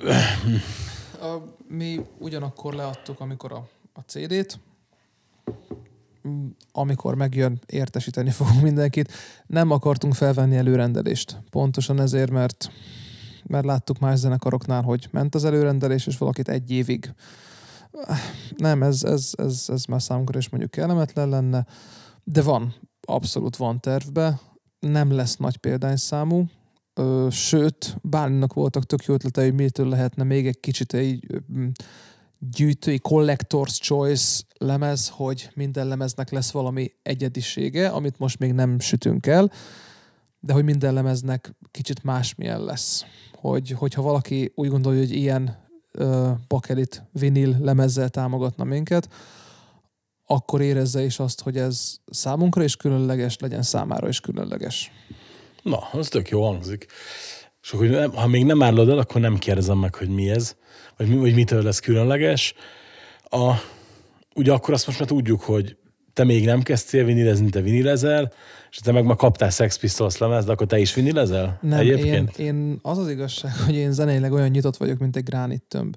A, 1.22 1.38
mi 1.68 2.02
ugyanakkor 2.18 2.74
leadtuk, 2.74 3.20
amikor 3.20 3.52
a, 3.52 3.70
a 3.94 4.00
CD-t, 4.00 4.60
amikor 6.72 7.16
megjön, 7.16 7.60
értesíteni 7.66 8.30
fogunk 8.30 8.62
mindenkit. 8.62 9.12
Nem 9.48 9.72
akartunk 9.72 10.14
felvenni 10.14 10.56
előrendelést. 10.56 11.42
Pontosan 11.50 12.00
ezért, 12.00 12.32
mert, 12.32 12.72
mert 13.46 13.66
láttuk 13.66 14.00
más 14.00 14.18
zenekaroknál, 14.18 14.82
hogy 14.82 15.08
ment 15.12 15.36
az 15.36 15.46
előrendelés, 15.46 16.08
és 16.08 16.18
valakit 16.18 16.50
egy 16.50 16.72
évig. 16.72 17.14
Nem, 18.58 18.84
ez, 18.84 19.04
ez, 19.04 19.32
ez, 19.38 19.66
ez 19.68 19.86
már 19.86 20.02
számunkra 20.02 20.38
is 20.40 20.50
mondjuk 20.50 20.72
kellemetlen 20.72 21.30
lenne, 21.30 21.66
de 22.24 22.42
van, 22.42 22.76
abszolút 23.02 23.56
van 23.56 23.80
tervbe. 23.80 24.40
Nem 24.80 25.12
lesz 25.12 25.38
nagy 25.38 25.58
példányszámú, 25.58 26.46
sőt, 27.30 27.98
Bálinnak 28.02 28.54
voltak 28.54 28.86
tök 28.86 29.04
jó 29.04 29.14
ötletei, 29.14 29.46
hogy 29.50 29.54
mitől 29.54 29.88
lehetne 29.88 30.24
még 30.24 30.48
egy 30.48 30.60
kicsit 30.60 30.94
m, 31.48 31.68
gyűjtői 32.50 33.00
collector's 33.10 33.80
choice 33.80 34.42
lemez, 34.58 35.10
hogy 35.10 35.50
minden 35.54 35.88
lemeznek 35.88 36.32
lesz 36.32 36.52
valami 36.52 36.92
egyedisége, 37.02 37.90
amit 37.90 38.20
most 38.20 38.40
még 38.40 38.54
nem 38.54 38.80
sütünk 38.80 39.26
el, 39.26 39.52
de 40.40 40.54
hogy 40.54 40.64
minden 40.64 40.94
lemeznek 40.94 41.56
kicsit 41.72 42.04
másmilyen 42.04 42.64
lesz. 42.64 43.06
Hogy, 43.34 43.70
hogyha 43.70 44.02
valaki 44.02 44.52
úgy 44.56 44.70
gondolja, 44.70 45.00
hogy 45.00 45.12
ilyen 45.12 45.58
ö, 45.92 46.32
bakelit 46.48 47.04
vinil 47.12 47.56
lemezzel 47.60 48.10
támogatna 48.10 48.64
minket, 48.64 49.10
akkor 50.26 50.62
érezze 50.62 51.04
is 51.04 51.20
azt, 51.20 51.42
hogy 51.42 51.58
ez 51.58 51.96
számunkra 52.06 52.64
is 52.64 52.76
különleges, 52.76 53.38
legyen 53.40 53.64
számára 53.64 54.08
is 54.08 54.20
különleges. 54.20 54.92
na, 55.64 55.78
az 55.92 56.08
tök 56.08 56.30
jó 56.30 56.44
hangzik. 56.44 56.88
És 57.64 57.72
akkor, 57.72 57.88
nem, 57.88 58.12
ha 58.12 58.28
még 58.28 58.46
nem 58.46 58.64
állod 58.64 58.90
el, 58.90 58.98
akkor 58.98 59.22
nem 59.22 59.38
kérdezem 59.38 59.78
meg, 59.78 59.96
hogy 59.96 60.10
mi 60.10 60.30
ez, 60.30 60.56
vagy, 60.98 61.08
mi, 61.08 61.16
vagy 61.16 61.34
mitől 61.34 61.64
lesz 61.64 61.80
különleges. 61.80 62.54
A, 63.24 63.54
ugye 64.36 64.52
akkor 64.52 64.74
azt 64.74 64.88
most 64.88 65.00
már 65.00 65.08
tudjuk, 65.08 65.42
hogy 65.42 65.78
te 66.14 66.24
még 66.24 66.46
nem 66.46 66.62
kezdtél 66.62 67.06
vinilezni, 67.06 67.50
te 67.50 67.62
vinilezel, 67.62 68.32
és 68.72 68.78
te 68.78 68.92
meg 68.92 69.04
ma 69.04 69.16
kaptál 69.16 69.50
Sex 69.50 69.78
Pistols 69.78 70.18
lemez, 70.18 70.46
de 70.46 70.52
akkor 70.52 70.68
te 70.68 70.80
is 70.80 70.94
vinilezel? 70.94 71.60
Nem, 71.62 71.80
Egyébként? 71.80 72.38
Én, 72.38 72.46
én, 72.46 72.80
az 72.82 72.98
az 72.98 73.10
igazság, 73.10 73.52
hogy 73.66 73.76
én 73.76 73.92
zeneileg 73.92 74.32
olyan 74.32 74.50
nyitott 74.50 74.78
vagyok, 74.78 75.00
mint 75.00 75.16
egy 75.16 75.24
gránittömb. 75.24 75.96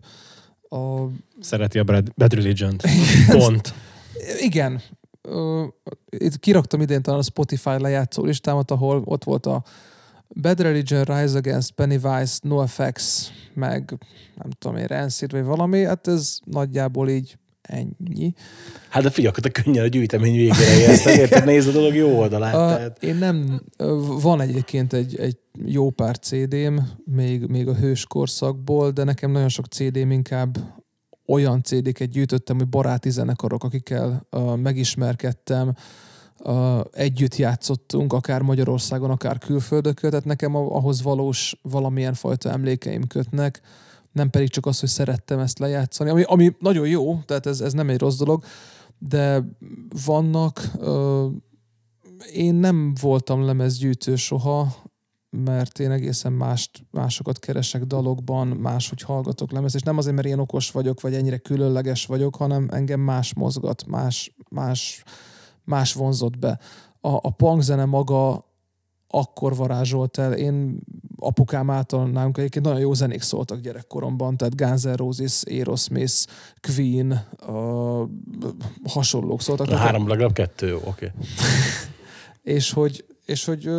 A, 0.69 1.07
Szereti 1.41 1.79
a 1.79 1.85
Bad, 1.85 2.13
Bad 2.17 2.35
Religion-t. 2.35 2.83
Pont. 3.39 3.75
igen, 4.39 4.81
itt 6.09 6.39
kiraktam 6.39 6.81
idén 6.81 7.03
talán 7.03 7.21
a 7.21 7.23
Spotify 7.23 7.79
lejátszó 7.79 8.25
listámat, 8.25 8.71
ahol 8.71 9.03
ott 9.05 9.25
volt 9.25 9.47
a 9.47 9.63
Bad 10.41 10.61
Religion, 10.61 11.03
Rise 11.03 11.37
Against, 11.37 11.71
Pennywise, 11.71 12.39
NoFX, 12.43 13.31
meg 13.55 13.99
nem 14.35 14.51
tudom 14.59 14.77
én, 14.77 14.87
Rancid, 14.87 15.31
vagy 15.31 15.45
valami, 15.45 15.85
hát 15.85 16.07
ez 16.07 16.39
nagyjából 16.45 17.09
így 17.09 17.37
ennyi. 17.63 18.35
Hát 18.89 19.03
de 19.03 19.11
figyelj, 19.11 19.27
akkor 19.27 19.43
te 19.43 19.63
könnyen 19.63 19.85
a 19.85 19.87
gyűjtemény 19.87 20.37
végére 20.37 20.79
érsz, 20.79 21.07
érted, 21.21 21.45
nézd 21.45 21.69
a 21.69 21.73
dolog 21.73 21.95
jó 21.95 22.19
oldalát. 22.19 22.55
Uh, 22.55 22.77
tehát. 22.77 23.03
én 23.03 23.17
nem, 23.17 23.61
van 24.21 24.41
egyébként 24.41 24.93
egy, 24.93 25.17
egy 25.17 25.39
jó 25.65 25.91
pár 25.91 26.19
CD-m, 26.19 26.79
még, 27.05 27.47
még 27.47 27.69
a 27.69 27.75
hős 27.75 28.07
korszakból, 28.07 28.91
de 28.91 29.05
nekem 29.05 29.31
nagyon 29.31 29.49
sok 29.49 29.67
CD-m 29.67 30.11
inkább 30.11 30.59
olyan 31.27 31.63
CD-ket 31.63 32.11
gyűjtöttem, 32.11 32.57
hogy 32.57 32.69
baráti 32.69 33.11
zenekarok, 33.11 33.65
akikkel 33.65 34.27
uh, 34.31 34.57
megismerkedtem, 34.57 35.75
együtt 36.93 37.37
játszottunk, 37.37 38.13
akár 38.13 38.43
Magyarországon, 38.43 39.11
akár 39.11 39.39
külföldökön, 39.39 40.11
tehát 40.11 40.25
nekem 40.25 40.57
ahhoz 40.57 41.03
valós 41.03 41.57
valamilyen 41.63 42.15
fajta 42.15 42.51
emlékeim 42.51 43.07
kötnek, 43.07 43.61
nem 44.13 44.31
pedig 44.31 44.49
csak 44.49 44.67
az, 44.67 44.81
hogy 44.81 44.89
szerettem 44.89 45.39
ezt 45.39 45.59
lejátszani, 45.59 46.11
ami, 46.11 46.23
ami 46.23 46.57
nagyon 46.59 46.89
jó, 46.89 47.21
tehát 47.27 47.47
ez, 47.47 47.61
ez 47.61 47.73
nem 47.73 47.89
egy 47.89 47.99
rossz 47.99 48.17
dolog, 48.17 48.45
de 48.99 49.43
vannak 50.05 50.71
uh, 50.75 51.33
én 52.33 52.55
nem 52.55 52.95
voltam 53.01 53.45
lemezgyűjtő 53.45 54.17
soha, 54.17 54.75
mert 55.31 55.79
én 55.79 55.91
egészen 55.91 56.33
mást, 56.33 56.85
másokat 56.91 57.39
keresek 57.39 57.85
dalokban, 57.85 58.47
máshogy 58.47 59.03
hallgatok 59.03 59.53
lemez, 59.53 59.75
és 59.75 59.83
nem 59.83 59.99
azért, 59.99 60.15
mert 60.15 60.27
én 60.27 60.39
okos 60.39 60.71
vagyok, 60.71 61.01
vagy 61.01 61.15
ennyire 61.15 61.37
különleges 61.37 62.07
vagyok, 62.07 62.37
hanem 62.37 62.69
engem 62.71 63.01
más 63.01 63.35
mozgat, 63.35 63.87
más, 63.87 64.35
más, 64.49 65.03
más 65.65 65.93
vonzott 65.93 66.39
be. 66.39 66.59
A, 67.01 67.09
a 67.09 67.31
punk 67.31 67.63
zene 67.63 67.85
maga 67.85 68.45
akkor 69.09 69.57
varázsolt 69.57 70.19
el. 70.19 70.33
Én 70.33 70.79
apukám 71.17 71.71
által 71.71 72.09
nálunk 72.09 72.39
egyébként 72.39 72.65
nagyon 72.65 72.81
jó 72.81 72.95
zenék 72.95 73.23
szóltak 73.23 73.61
gyerekkoromban, 73.61 74.37
tehát 74.37 74.57
Guns 74.57 74.83
N' 74.83 74.93
Roses, 74.93 75.43
Aerosmith, 75.47 76.27
Queen, 76.61 77.27
uh, 77.47 78.09
hasonlók 78.89 79.41
szóltak. 79.41 79.71
A 79.71 79.77
három, 79.77 80.09
legalább 80.09 80.33
kettő, 80.33 80.69
jó, 80.69 80.77
oké. 80.77 80.89
Okay. 80.89 81.11
és 82.57 82.73
hogy, 82.73 83.05
és 83.25 83.45
hogy 83.45 83.71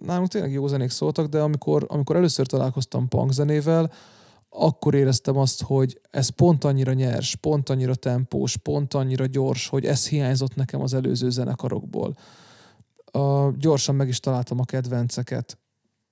nálunk 0.00 0.28
tényleg 0.28 0.52
jó 0.52 0.66
zenék 0.66 0.90
szóltak, 0.90 1.26
de 1.26 1.40
amikor, 1.40 1.86
amikor 1.88 2.16
először 2.16 2.46
találkoztam 2.46 3.08
punk 3.08 3.32
zenével, 3.32 3.90
akkor 4.50 4.94
éreztem 4.94 5.36
azt, 5.36 5.62
hogy 5.62 6.00
ez 6.10 6.28
pont 6.28 6.64
annyira 6.64 6.92
nyers, 6.92 7.36
pont 7.36 7.68
annyira 7.68 7.94
tempós, 7.94 8.56
pont 8.56 8.94
annyira 8.94 9.26
gyors, 9.26 9.68
hogy 9.68 9.84
ez 9.84 10.08
hiányzott 10.08 10.54
nekem 10.54 10.80
az 10.80 10.94
előző 10.94 11.30
zenekarokból. 11.30 12.16
Uh, 13.12 13.56
gyorsan 13.56 13.94
meg 13.94 14.08
is 14.08 14.20
találtam 14.20 14.60
a 14.60 14.64
kedvenceket. 14.64 15.58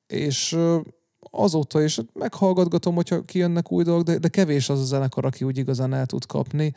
És 0.06 0.52
uh, 0.52 0.80
azóta 1.20 1.82
is 1.82 2.00
meghallgatgatom, 2.12 2.94
hogyha 2.94 3.20
kijönnek 3.20 3.72
új 3.72 3.84
dolgok, 3.84 4.04
de, 4.04 4.18
de 4.18 4.28
kevés 4.28 4.68
az 4.68 4.80
a 4.80 4.84
zenekar, 4.84 5.24
aki 5.24 5.44
úgy 5.44 5.58
igazán 5.58 5.94
el 5.94 6.06
tud 6.06 6.26
kapni 6.26 6.74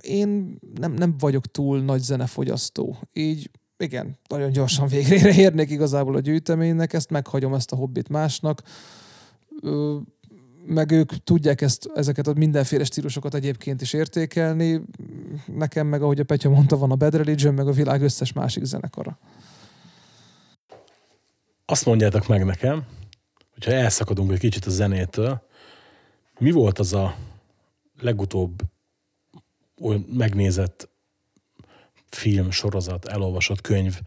én 0.00 0.58
nem, 0.74 0.92
nem 0.92 1.14
vagyok 1.18 1.46
túl 1.46 1.80
nagy 1.80 2.00
zenefogyasztó. 2.00 2.96
Így 3.12 3.50
igen, 3.76 4.18
nagyon 4.28 4.50
gyorsan 4.50 4.88
végre 4.88 5.34
érnék 5.46 5.70
igazából 5.70 6.16
a 6.16 6.20
gyűjteménynek, 6.20 6.92
ezt 6.92 7.10
meghagyom 7.10 7.54
ezt 7.54 7.72
a 7.72 7.76
hobbit 7.76 8.08
másnak. 8.08 8.62
Ö, 8.62 8.68
meg 10.66 10.90
ők 10.90 11.12
tudják 11.24 11.60
ezt, 11.60 11.90
ezeket 11.94 12.26
a 12.26 12.32
mindenféle 12.32 12.84
stílusokat 12.84 13.34
egyébként 13.34 13.80
is 13.80 13.92
értékelni. 13.92 14.80
Nekem 15.46 15.86
meg, 15.86 16.02
ahogy 16.02 16.20
a 16.20 16.24
Petya 16.24 16.48
mondta, 16.48 16.76
van 16.76 16.90
a 16.90 16.96
Bad 16.96 17.14
Religion, 17.14 17.54
meg 17.54 17.66
a 17.68 17.72
világ 17.72 18.02
összes 18.02 18.32
másik 18.32 18.64
zenekara. 18.64 19.18
Azt 21.64 21.86
mondjátok 21.86 22.28
meg 22.28 22.44
nekem, 22.44 22.86
hogyha 23.52 23.72
elszakadunk 23.72 24.32
egy 24.32 24.38
kicsit 24.38 24.64
a 24.64 24.70
zenétől, 24.70 25.46
mi 26.38 26.50
volt 26.50 26.78
az 26.78 26.92
a 26.92 27.16
legutóbb 28.00 28.62
olyan 29.80 30.06
megnézett 30.08 30.88
film, 32.06 32.50
sorozat, 32.50 33.04
elolvasott 33.04 33.60
könyv, 33.60 34.00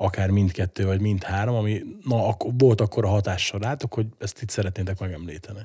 akár 0.00 0.30
mindkettő, 0.30 0.86
vagy 0.86 1.00
mindhárom, 1.00 1.54
ami 1.54 1.82
na, 2.04 2.26
akkor, 2.26 2.50
volt 2.58 2.80
akkor 2.80 3.04
a 3.04 3.08
hatással 3.08 3.60
rátok, 3.60 3.94
hogy 3.94 4.06
ezt 4.18 4.42
itt 4.42 4.48
szeretnétek 4.48 4.98
megemlíteni. 4.98 5.60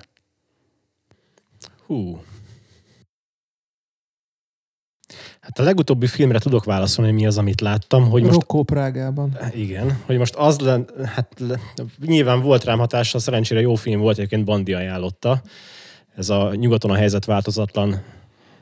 Hú. 1.86 2.22
Hát 5.40 5.60
a 5.60 5.64
legutóbbi 5.64 6.08
filmre 6.08 6.40
tudok 6.40 6.64
válaszolni, 6.64 7.12
mi 7.12 7.26
az, 7.26 7.38
amit 7.38 7.62
láttam, 7.62 8.10
hogy 8.10 8.22
most 8.22 8.34
Rokkó 8.34 8.64
Prágában. 8.64 9.38
Igen, 9.54 10.02
hogy 10.06 10.18
most 10.18 10.36
az 10.36 10.60
len, 10.60 10.90
hát 11.04 11.34
le, 11.38 11.60
nyilván 12.06 12.42
volt 12.42 12.64
rám 12.64 12.80
hatása, 12.80 13.20
szerencsére 13.20 13.62
jó 13.62 13.76
film 13.76 14.00
volt, 14.00 14.18
egyébként 14.18 14.46
Bandi 14.46 14.74
ajánlotta. 14.74 15.42
Ez 16.16 16.30
a 16.30 16.56
Nyugaton 16.56 16.92
a 16.92 16.96
helyzet 16.96 17.26
változatlan. 17.26 18.02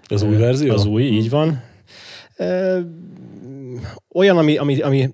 Az 0.07 0.21
új 0.21 0.35
verzió? 0.35 0.73
Az 0.73 0.85
új, 0.85 1.03
így 1.03 1.29
van. 1.29 1.63
Olyan, 4.13 4.37
ami, 4.37 4.57
ami, 4.57 4.81
ami 4.81 5.09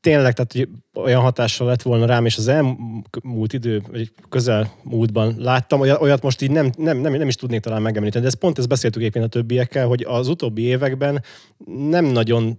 tényleg, 0.00 0.34
tehát 0.34 0.52
hogy 0.52 0.68
olyan 1.04 1.20
hatással 1.20 1.66
lett 1.66 1.82
volna 1.82 2.06
rám, 2.06 2.24
és 2.24 2.36
az 2.36 2.48
elmúlt 2.48 3.52
idő, 3.52 3.82
vagy 3.90 4.12
közel 4.28 4.72
múltban 4.82 5.34
láttam, 5.38 5.80
olyat, 5.80 6.22
most 6.22 6.42
így 6.42 6.50
nem, 6.50 6.70
nem, 6.76 6.98
nem, 6.98 7.12
nem 7.12 7.28
is 7.28 7.34
tudnék 7.34 7.60
talán 7.60 7.82
megemlíteni, 7.82 8.22
de 8.22 8.30
ezt 8.30 8.38
pont 8.38 8.58
ezt 8.58 8.68
beszéltük 8.68 9.02
éppen 9.02 9.22
a 9.22 9.26
többiekkel, 9.26 9.86
hogy 9.86 10.04
az 10.08 10.28
utóbbi 10.28 10.62
években 10.62 11.22
nem 11.66 12.04
nagyon 12.04 12.58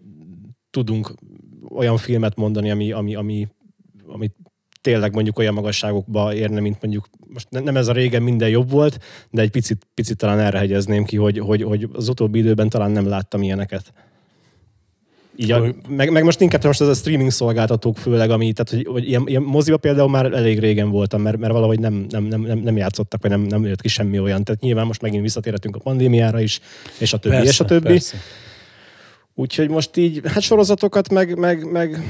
tudunk 0.69 1.13
olyan 1.69 1.97
filmet 1.97 2.35
mondani, 2.35 2.71
ami, 2.71 2.91
ami, 2.91 3.15
ami, 3.15 3.47
ami 4.07 4.31
tényleg 4.81 5.13
mondjuk 5.13 5.39
olyan 5.39 5.53
magasságokba 5.53 6.33
érne, 6.33 6.59
mint 6.59 6.81
mondjuk, 6.81 7.09
most 7.27 7.49
nem 7.49 7.77
ez 7.77 7.87
a 7.87 7.91
régen 7.91 8.21
minden 8.21 8.49
jobb 8.49 8.69
volt, 8.69 8.99
de 9.29 9.41
egy 9.41 9.51
picit, 9.51 9.87
picit 9.93 10.17
talán 10.17 10.39
erre 10.39 10.57
hegyezném 10.57 11.03
ki, 11.03 11.17
hogy, 11.17 11.39
hogy, 11.39 11.63
hogy 11.63 11.89
az 11.93 12.09
utóbbi 12.09 12.39
időben 12.39 12.69
talán 12.69 12.91
nem 12.91 13.07
láttam 13.07 13.41
ilyeneket. 13.41 13.93
Így 15.41 15.51
a, 15.51 15.65
meg, 15.89 16.11
meg, 16.11 16.23
most 16.23 16.41
inkább 16.41 16.63
most 16.63 16.81
ez 16.81 16.87
a 16.87 16.93
streaming 16.93 17.31
szolgáltatók 17.31 17.97
főleg, 17.97 18.29
ami, 18.29 18.53
tehát 18.53 18.69
hogy, 18.69 18.93
hogy 18.93 19.07
ilyen, 19.07 19.23
ilyen 19.25 19.41
moziba 19.41 19.77
például 19.77 20.09
már 20.09 20.33
elég 20.33 20.59
régen 20.59 20.89
voltam, 20.89 21.21
mert, 21.21 21.37
mert 21.37 21.53
valahogy 21.53 21.79
nem, 21.79 22.05
nem, 22.09 22.23
nem, 22.23 22.41
nem, 22.41 22.57
nem 22.57 22.77
játszottak, 22.77 23.21
vagy 23.21 23.31
nem, 23.31 23.41
nem 23.41 23.65
jött 23.65 23.81
ki 23.81 23.87
semmi 23.87 24.19
olyan. 24.19 24.43
Tehát 24.43 24.61
nyilván 24.61 24.85
most 24.85 25.01
megint 25.01 25.21
visszatérhetünk 25.21 25.75
a 25.75 25.79
pandémiára 25.79 26.39
is, 26.39 26.59
és 26.97 27.13
a 27.13 27.17
többi, 27.17 27.35
persze, 27.35 27.49
és 27.49 27.59
a 27.59 27.65
többi. 27.65 27.87
Persze. 27.87 28.17
Úgyhogy 29.35 29.69
most 29.69 29.97
így, 29.97 30.21
hát 30.23 30.41
sorozatokat, 30.41 31.09
meg, 31.09 31.37
meg, 31.37 31.71
meg 31.71 32.03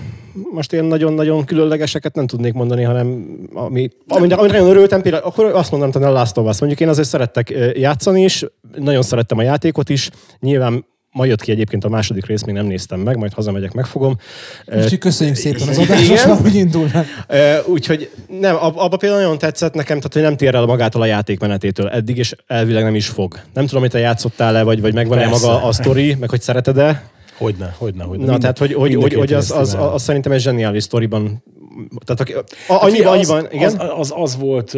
most 0.51 0.73
ilyen 0.73 0.86
nagyon-nagyon 0.86 1.45
különlegeseket 1.45 2.15
nem 2.15 2.27
tudnék 2.27 2.53
mondani, 2.53 2.84
hanem 2.84 3.07
ami, 3.53 3.89
ami, 4.07 4.32
ami 4.32 4.47
nagyon 4.47 4.69
örültem, 4.69 5.01
például 5.01 5.23
akkor 5.23 5.45
azt 5.45 5.71
mondanám, 5.71 6.01
hogy 6.01 6.03
a 6.03 6.11
Last 6.11 6.38
of 6.38 6.47
Us. 6.47 6.59
Mondjuk 6.59 6.82
én 6.82 6.89
azért 6.89 7.07
szerettek 7.07 7.53
játszani 7.73 8.23
is, 8.23 8.45
nagyon 8.75 9.01
szerettem 9.01 9.38
a 9.38 9.41
játékot 9.43 9.89
is, 9.89 10.09
nyilván 10.39 10.86
Ma 11.12 11.26
jött 11.26 11.41
ki 11.41 11.51
egyébként 11.51 11.84
a 11.84 11.89
második 11.89 12.26
rész, 12.26 12.43
még 12.43 12.55
nem 12.55 12.66
néztem 12.66 12.99
meg, 12.99 13.18
majd 13.18 13.34
hazamegyek, 13.34 13.74
megfogom. 13.74 14.16
Úgyhogy 14.66 14.97
köszönjük 14.97 15.36
szépen 15.36 15.68
az 15.68 15.78
adást, 15.78 16.10
most 16.10 16.26
már 16.26 16.41
úgy 16.43 16.55
indulnak. 16.55 17.05
Úgyhogy 17.66 18.10
nem, 18.39 18.55
abba 18.62 18.97
például 18.97 19.22
nagyon 19.22 19.38
tetszett 19.38 19.74
nekem, 19.74 19.97
tehát 19.97 20.14
hogy 20.14 20.22
nem 20.22 20.36
tér 20.36 20.55
el 20.55 20.66
magától 20.66 21.01
a 21.01 21.05
játékmenetétől 21.05 21.89
eddig, 21.89 22.18
és 22.18 22.36
elvileg 22.47 22.84
nem 22.84 22.95
is 22.95 23.07
fog. 23.07 23.39
Nem 23.53 23.66
tudom, 23.66 23.82
hogy 23.82 23.91
te 23.91 23.99
játszottál-e, 23.99 24.64
vagy, 24.64 24.82
vagy 24.82 24.93
megvan-e 24.93 25.28
maga 25.28 25.64
a 25.64 25.72
sztori, 25.72 26.16
meg 26.20 26.30
hogy 26.30 26.41
szereted-e? 26.41 27.10
Hogyne, 27.38 27.76
hogyne, 27.78 28.03
hogyne. 28.03 28.26
Na, 28.26 28.38
tehát, 28.38 28.57
hogy, 28.57 28.74
hogy, 28.74 28.95
hogy, 28.95 29.14
hogy 29.14 29.34
az, 29.34 29.51
az, 29.51 29.74
az, 29.74 29.93
az, 29.93 30.03
szerintem 30.03 30.32
egy 30.32 30.41
zseniális 30.41 30.84
sztoriban 30.84 31.43
tehát 32.05 32.45
annyiban, 32.68 33.14
annyiban, 33.14 33.47
igen? 33.51 33.78
Az, 33.78 33.91
az, 33.97 34.14
az 34.16 34.38
volt 34.38 34.78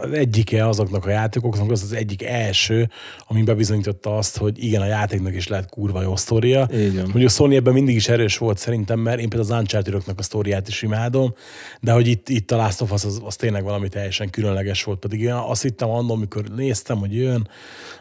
az 0.00 0.12
egyike 0.12 0.68
azoknak 0.68 1.06
a 1.06 1.10
játékoknak, 1.10 1.70
az 1.70 1.82
az 1.82 1.92
egyik 1.92 2.22
első, 2.22 2.90
ami 3.26 3.42
bebizonyította 3.42 4.16
azt, 4.16 4.36
hogy 4.36 4.64
igen, 4.64 4.80
a 4.80 4.86
játéknak 4.86 5.34
is 5.34 5.48
lehet 5.48 5.68
kurva 5.68 6.02
jó 6.02 6.16
sztoria. 6.16 6.68
Mondjuk 6.94 7.24
a 7.24 7.28
Sony 7.28 7.54
ebben 7.54 7.72
mindig 7.72 7.94
is 7.94 8.08
erős 8.08 8.38
volt 8.38 8.58
szerintem, 8.58 8.98
mert 8.98 9.20
én 9.20 9.28
például 9.28 9.52
az 9.52 9.58
uncharted 9.58 10.02
a 10.16 10.22
sztoriát 10.22 10.68
is 10.68 10.82
imádom, 10.82 11.34
de 11.80 11.92
hogy 11.92 12.06
itt, 12.06 12.28
itt 12.28 12.50
a 12.50 12.56
Last 12.56 12.80
of 12.80 12.92
Us 12.92 13.04
az, 13.04 13.20
az 13.24 13.36
tényleg 13.36 13.62
valami 13.62 13.88
teljesen 13.88 14.30
különleges 14.30 14.84
volt, 14.84 14.98
pedig 14.98 15.20
én 15.20 15.32
azt 15.32 15.62
hittem 15.62 15.90
annól, 15.90 16.16
amikor 16.16 16.44
néztem, 16.44 16.98
hogy 16.98 17.14
jön, 17.14 17.48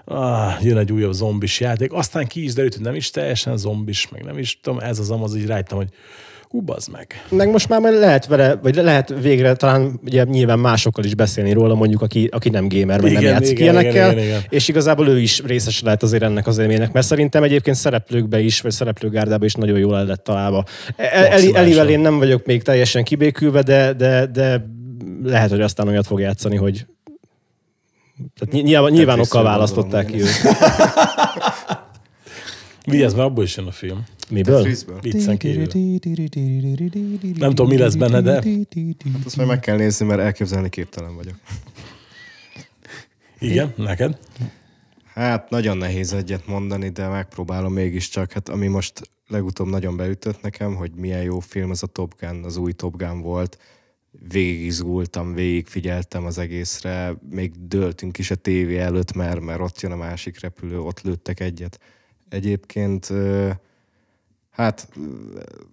ah, 0.06 0.64
jön 0.64 0.78
egy 0.78 0.92
újabb 0.92 1.14
zombis 1.14 1.60
játék, 1.60 1.94
aztán 1.94 2.28
ki 2.28 2.44
is 2.44 2.54
derült, 2.54 2.74
hogy 2.74 2.84
nem 2.84 2.96
is 2.96 3.10
teljesen 3.10 3.58
zombis, 3.58 4.10
meg 4.10 4.24
nem 4.24 4.38
is 4.38 4.60
tudom, 4.60 4.80
ez 4.80 5.00
az 5.00 5.12
amaz, 5.12 5.36
így 5.36 5.46
rájtam, 5.46 5.78
hogy 5.78 5.90
hú, 6.50 6.64
meg. 6.92 7.08
Meg 7.30 7.50
most 7.50 7.70
már 7.70 7.82
lehet 7.82 8.26
vele, 8.26 8.56
vagy 8.56 8.76
lehet 8.76 9.14
végre 9.22 9.54
talán 9.54 10.00
ugye 10.06 10.24
nyilván 10.24 10.60
másokkal 10.60 11.04
is 11.04 11.16
beszélni 11.16 11.54
róla, 11.54 11.76
mondjuk 11.76 12.02
aki, 12.02 12.30
aki 12.32 12.50
nem 12.50 12.68
gamer, 12.68 13.02
vagy 13.02 13.12
nem 13.12 13.22
játszik 13.22 13.60
igen, 13.60 13.74
ilyenekkel, 13.74 14.12
igen, 14.12 14.12
igen, 14.12 14.26
igen. 14.26 14.42
és 14.50 14.68
igazából 14.68 15.08
ő 15.08 15.20
is 15.20 15.42
részes 15.44 15.82
lehet 15.82 16.04
azért 16.04 16.24
ennek 16.24 16.48
az 16.48 16.58
élménynek, 16.58 16.92
mert 16.92 17.06
szerintem 17.06 17.44
egyébként 17.44 17.76
szereplőkbe 17.76 18.40
is, 18.40 18.62
vagy 18.62 18.72
szereplőgárdába 18.72 19.46
is 19.46 19.54
nagyon 19.54 19.78
jól 19.78 19.98
el 19.98 20.06
lett 20.06 20.24
találva. 20.24 20.64
Eli, 20.96 21.56
Elivel 21.56 21.90
én 21.90 22.00
nem 22.00 22.18
vagyok 22.18 22.46
még 22.46 22.64
teljesen 22.64 23.04
kibékülve, 23.04 23.62
de, 23.62 23.94
de, 23.94 24.26
de 24.26 24.66
lehet, 25.24 25.50
hogy 25.50 25.62
aztán 25.62 25.88
olyat 25.88 26.08
fog 26.08 26.20
játszani, 26.20 26.56
hogy 26.56 26.86
tehát 28.40 28.64
nyilván, 28.64 28.92
nyilván 28.92 29.20
okkal 29.20 29.44
választották 29.44 30.06
ki 30.06 30.22
őt. 30.22 30.42
Vigyázz, 32.86 33.14
mert 33.14 33.28
abból 33.28 33.44
is 33.44 33.58
jön 33.58 33.68
a 33.68 33.72
film. 33.72 34.04
Miből? 34.32 34.68
Viccen 35.02 35.38
kívül. 35.38 35.68
Nem 37.38 37.50
tudom, 37.50 37.68
mi 37.68 37.78
lesz 37.78 37.96
benne, 37.96 38.22
de... 38.22 38.34
Hát 38.34 39.26
azt 39.26 39.36
majd 39.36 39.48
meg 39.48 39.60
kell 39.60 39.78
nézni, 39.78 40.06
mert 40.06 40.20
elképzelni 40.20 40.70
képtelen 40.70 41.16
vagyok. 41.16 41.36
Igen, 43.40 43.74
neked? 43.76 44.20
Hát 45.14 45.50
nagyon 45.50 45.78
nehéz 45.78 46.14
egyet 46.14 46.48
mondani, 46.48 46.90
de 46.90 47.08
megpróbálom 47.08 47.74
mégiscsak. 47.74 48.32
Hát 48.32 48.50
ami 48.50 48.68
most 48.68 49.02
legutóbb 49.28 49.68
nagyon 49.68 49.98
beütött 49.98 50.42
nekem, 50.42 50.76
hogy 50.76 50.92
milyen 50.96 51.22
jó 51.22 51.40
film 51.40 51.70
az 51.70 51.84
a 51.84 51.88
Top 51.88 52.14
Gun, 52.20 52.44
az 52.44 52.58
új 52.58 52.72
Top 52.72 52.98
Gun 52.98 53.22
volt. 53.22 53.58
Végig 54.30 54.66
izgultam, 54.66 55.34
végig 55.34 55.68
figyeltem 55.68 56.26
az 56.26 56.38
egészre, 56.38 57.16
még 57.30 57.68
döltünk 57.68 58.18
is 58.18 58.32
a 58.32 58.36
tévé 58.36 58.78
előtt, 58.78 59.14
mert, 59.14 59.40
mert 59.40 59.60
ott 59.60 59.82
jön 59.82 59.92
a 59.92 59.96
másik 59.96 60.40
repülő, 60.40 60.80
ott 60.80 61.02
lőttek 61.02 61.40
egyet. 61.40 61.80
Egyébként 62.30 63.14
Hát 64.58 64.90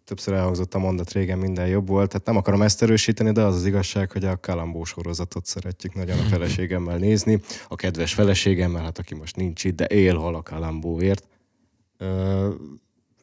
többször 0.05 0.35
elhangzott 0.35 0.75
a 0.75 0.79
mondat 0.79 1.13
régen, 1.13 1.39
minden 1.39 1.67
jobb 1.67 1.89
volt. 1.89 2.13
Hát 2.13 2.25
nem 2.25 2.37
akarom 2.37 2.63
ezt 2.63 2.83
erősíteni, 2.83 3.33
de 3.33 3.43
az 3.43 3.55
az 3.55 3.67
igazság, 3.67 4.11
hogy 4.11 4.25
a 4.25 4.41
Kalambó 4.41 4.85
sorozatot 4.85 5.47
szeretjük 5.47 5.95
nagyon 5.95 6.19
a 6.19 6.23
feleségemmel 6.23 6.99
nézni. 6.99 7.41
A 7.69 7.77
kedves 7.77 8.15
feleségemmel, 8.15 8.83
hát 8.83 8.99
aki 8.99 9.15
most 9.15 9.37
nincs 9.37 9.65
itt, 9.65 9.77
de 9.77 9.85
él 9.85 10.17
hal 10.17 10.35
a 10.35 10.43
Kalambóért. 10.43 11.29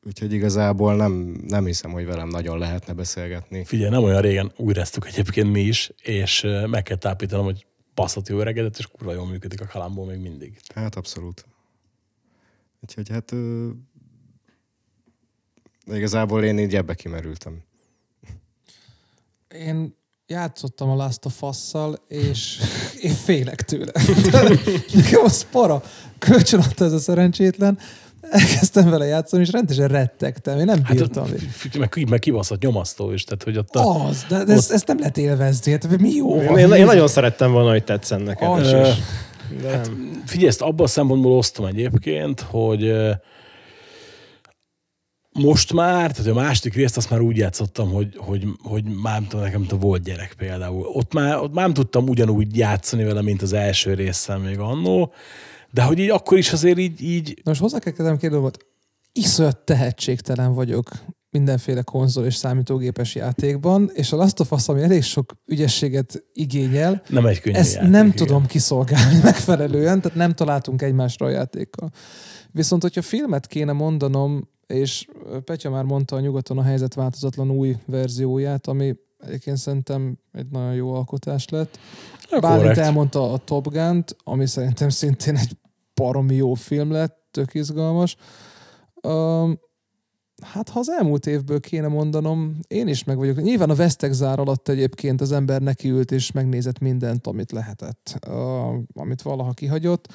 Úgyhogy 0.05 0.33
igazából 0.33 0.95
nem, 0.95 1.41
nem 1.47 1.65
hiszem, 1.65 1.91
hogy 1.91 2.05
velem 2.05 2.27
nagyon 2.27 2.57
lehetne 2.57 2.93
beszélgetni. 2.93 3.65
Figyelj, 3.65 3.89
nem 3.89 4.03
olyan 4.03 4.21
régen 4.21 4.51
újráztuk 4.57 5.07
egyébként 5.07 5.51
mi 5.51 5.61
is, 5.61 5.91
és 6.03 6.47
meg 6.69 6.83
kell 6.83 6.97
tápítanom, 6.97 7.45
hogy 7.45 7.65
baszott 7.93 8.27
jó 8.27 8.39
öregedet, 8.39 8.77
és 8.77 8.87
kurva 8.87 9.13
jól 9.13 9.27
működik 9.27 9.61
a 9.61 9.65
Kalambó 9.65 10.05
még 10.05 10.19
mindig. 10.19 10.59
Hát 10.75 10.95
abszolút. 10.95 11.45
Úgyhogy 12.83 13.09
hát 13.09 13.33
de 15.91 15.97
igazából 15.97 16.43
én 16.43 16.59
így 16.59 16.75
ebbe 16.75 16.93
kimerültem. 16.93 17.61
Én 19.65 19.95
játszottam 20.27 20.89
a 20.89 20.95
Last 20.95 21.25
of 21.25 21.41
Us-szal, 21.41 21.95
és 22.07 22.59
én 23.07 23.13
félek 23.13 23.61
tőle. 23.61 23.91
Nekem 24.93 25.23
az 25.23 25.47
para. 25.51 25.83
Kölcsön 26.19 26.59
adta 26.59 26.85
ez 26.85 26.91
a 26.91 26.99
szerencsétlen. 26.99 27.77
Elkezdtem 28.21 28.89
vele 28.89 29.05
játszani, 29.05 29.41
és 29.41 29.51
rendesen 29.51 29.87
rettegtem. 29.87 30.59
Én 30.59 30.65
nem 30.65 30.83
hát, 30.83 30.95
bírtam. 30.95 31.25
Hát, 31.25 31.77
meg, 31.77 32.09
meg 32.09 32.19
kibaszott 32.19 32.61
nyomasztó 32.61 33.11
is. 33.11 33.23
Tehát, 33.23 33.43
hogy 33.43 33.57
ott 33.57 33.75
a, 33.75 34.05
az, 34.05 34.25
de, 34.29 34.35
de 34.35 34.41
ott... 34.41 34.57
ezt, 34.57 34.71
ezt, 34.71 34.87
nem 34.87 34.99
lehet 34.99 35.17
élvezni. 35.17 35.71
Hát, 35.71 35.97
mi 35.97 36.09
jó 36.09 36.35
van? 36.35 36.57
Én, 36.57 36.71
én, 36.71 36.85
nagyon 36.85 37.07
szerettem 37.07 37.51
volna, 37.51 37.69
hogy 37.69 37.83
tetszen 37.83 38.21
nekem. 38.21 38.49
Az, 38.49 38.71
hát, 39.71 39.91
figyelj, 40.25 40.47
ezt 40.47 40.61
abban 40.61 40.85
a 40.85 40.89
szempontból 40.89 41.37
osztom 41.37 41.65
egyébként, 41.65 42.41
hogy 42.41 42.93
most 45.33 45.73
már, 45.73 46.11
tehát 46.11 46.31
a 46.31 46.33
második 46.33 46.73
részt 46.73 46.97
azt 46.97 47.09
már 47.09 47.21
úgy 47.21 47.37
játszottam, 47.37 47.91
hogy, 47.91 48.15
hogy, 48.17 48.47
hogy 48.61 48.83
már 48.83 49.19
nem 49.19 49.29
tudom, 49.29 49.45
nekem 49.45 49.65
volt 49.79 50.03
gyerek 50.03 50.33
például. 50.37 50.85
Ott 50.85 51.13
már, 51.13 51.37
ott 51.37 51.53
már 51.53 51.65
nem 51.65 51.73
tudtam 51.73 52.07
ugyanúgy 52.07 52.57
játszani 52.57 53.03
vele, 53.03 53.21
mint 53.21 53.41
az 53.41 53.53
első 53.53 53.93
részsel 53.93 54.37
még 54.37 54.59
annó, 54.59 55.13
de 55.71 55.83
hogy 55.83 55.99
így 55.99 56.09
akkor 56.09 56.37
is 56.37 56.51
azért 56.51 56.77
így... 56.77 57.01
így... 57.01 57.27
Na 57.35 57.41
most 57.43 57.61
hozzá 57.61 57.79
kell 57.79 57.93
kezdem 57.93 58.17
két 58.17 58.29
dolgot. 58.29 58.65
Iszonyat 59.11 59.57
tehetségtelen 59.57 60.53
vagyok 60.53 60.89
mindenféle 61.29 61.81
konzol 61.81 62.25
és 62.25 62.35
számítógépes 62.35 63.15
játékban, 63.15 63.91
és 63.93 64.11
a 64.11 64.15
Last 64.15 64.39
of 64.39 64.51
Us, 64.51 64.67
ami 64.67 64.81
elég 64.81 65.03
sok 65.03 65.33
ügyességet 65.45 66.23
igényel, 66.33 67.01
nem 67.07 67.25
egy 67.25 67.39
könnyű 67.39 67.57
ezt 67.57 67.73
játék, 67.73 67.89
nem 67.89 68.05
igen. 68.05 68.17
tudom 68.17 68.45
kiszolgálni 68.45 69.19
megfelelően, 69.23 70.01
tehát 70.01 70.17
nem 70.17 70.33
találtunk 70.33 70.81
egymásra 70.81 71.25
a 71.25 71.29
játékkal. 71.29 71.91
Viszont, 72.51 72.81
hogyha 72.81 73.01
filmet 73.01 73.47
kéne 73.47 73.71
mondanom, 73.71 74.49
és 74.71 75.07
Petya 75.43 75.69
már 75.69 75.83
mondta 75.83 76.15
a 76.15 76.19
nyugaton 76.19 76.57
a 76.57 76.63
helyzet 76.63 76.93
változatlan 76.93 77.51
új 77.51 77.77
verzióját, 77.85 78.67
ami 78.67 78.95
egyébként 79.19 79.57
szerintem 79.57 80.17
egy 80.31 80.47
nagyon 80.49 80.73
jó 80.73 80.93
alkotás 80.93 81.49
lett. 81.49 81.79
Bálint 82.39 82.77
elmondta 82.77 83.33
a 83.33 83.37
Top 83.37 83.71
gun 83.71 84.03
ami 84.23 84.47
szerintem 84.47 84.89
szintén 84.89 85.35
egy 85.35 85.57
baromi 85.93 86.35
jó 86.35 86.53
film 86.53 86.91
lett, 86.91 87.27
tök 87.31 87.53
izgalmas. 87.53 88.15
Um, 89.01 89.59
hát 90.41 90.69
ha 90.69 90.79
az 90.79 90.89
elmúlt 90.89 91.25
évből 91.25 91.59
kéne 91.59 91.87
mondanom, 91.87 92.59
én 92.67 92.87
is 92.87 93.03
meg 93.03 93.17
vagyok. 93.17 93.41
Nyilván 93.41 93.69
a 93.69 93.75
Vesztek 93.75 94.11
zár 94.11 94.39
alatt 94.39 94.67
egyébként 94.67 95.21
az 95.21 95.31
ember 95.31 95.61
nekiült 95.61 96.11
és 96.11 96.31
megnézett 96.31 96.79
mindent, 96.79 97.27
amit 97.27 97.51
lehetett, 97.51 98.19
uh, 98.27 98.77
amit 98.93 99.21
valaha 99.21 99.51
kihagyott 99.51 100.07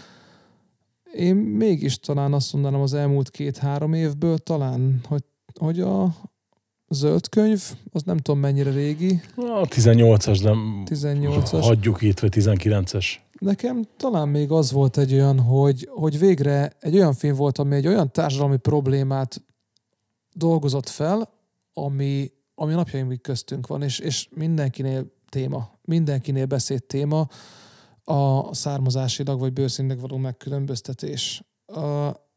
én 1.16 1.34
mégis 1.36 1.98
talán 1.98 2.32
azt 2.32 2.52
mondanám 2.52 2.80
az 2.80 2.94
elmúlt 2.94 3.30
két-három 3.30 3.92
évből 3.92 4.38
talán, 4.38 5.00
hogy, 5.08 5.24
hogy 5.60 5.80
a 5.80 6.14
zöld 6.88 7.28
könyv, 7.28 7.62
az 7.92 8.02
nem 8.02 8.16
tudom 8.16 8.40
mennyire 8.40 8.70
régi. 8.70 9.20
A 9.36 9.66
18-as, 9.66 10.38
de 10.42 10.50
18-as. 10.94 11.58
hagyjuk 11.60 12.02
itt, 12.02 12.20
vagy 12.20 12.32
19-es. 12.36 13.06
Nekem 13.38 13.84
talán 13.96 14.28
még 14.28 14.50
az 14.50 14.72
volt 14.72 14.98
egy 14.98 15.12
olyan, 15.12 15.40
hogy, 15.40 15.88
hogy 15.90 16.18
végre 16.18 16.72
egy 16.80 16.94
olyan 16.94 17.14
film 17.14 17.36
volt, 17.36 17.58
ami 17.58 17.74
egy 17.74 17.86
olyan 17.86 18.12
társadalmi 18.12 18.56
problémát 18.56 19.42
dolgozott 20.32 20.88
fel, 20.88 21.28
ami 21.72 22.34
ami 22.58 22.72
napjainkig 22.72 23.20
köztünk 23.20 23.66
van, 23.66 23.82
és, 23.82 23.98
és 23.98 24.28
mindenkinél 24.30 25.06
téma, 25.28 25.70
mindenkinél 25.82 26.46
beszéd 26.46 26.84
téma 26.84 27.28
a 28.08 28.54
származásilag 28.54 29.38
vagy 29.38 29.52
bőrszínnek 29.52 30.00
való 30.00 30.16
megkülönböztetés. 30.16 31.42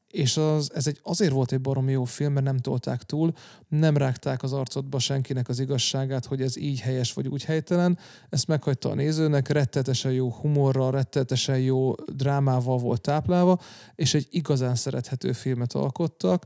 És 0.07 0.37
az, 0.37 0.71
ez 0.73 0.87
egy, 0.87 0.99
azért 1.03 1.31
volt 1.31 1.51
egy 1.51 1.61
baromi 1.61 1.91
jó 1.91 2.03
film, 2.03 2.33
mert 2.33 2.45
nem 2.45 2.57
tolták 2.57 3.03
túl, 3.03 3.33
nem 3.67 3.97
rágták 3.97 4.43
az 4.43 4.53
arcodba 4.53 4.99
senkinek 4.99 5.49
az 5.49 5.59
igazságát, 5.59 6.25
hogy 6.25 6.41
ez 6.41 6.57
így 6.57 6.79
helyes 6.79 7.13
vagy 7.13 7.27
úgy 7.27 7.43
helytelen. 7.43 7.97
Ezt 8.29 8.47
meghagyta 8.47 8.89
a 8.89 8.93
nézőnek, 8.93 9.47
rettetesen 9.47 10.11
jó 10.11 10.31
humorral, 10.31 10.91
rettetesen 10.91 11.59
jó 11.59 11.93
drámával 12.13 12.77
volt 12.77 13.01
táplálva, 13.01 13.59
és 13.95 14.13
egy 14.13 14.27
igazán 14.29 14.75
szerethető 14.75 15.31
filmet 15.31 15.73
alkottak. 15.73 16.45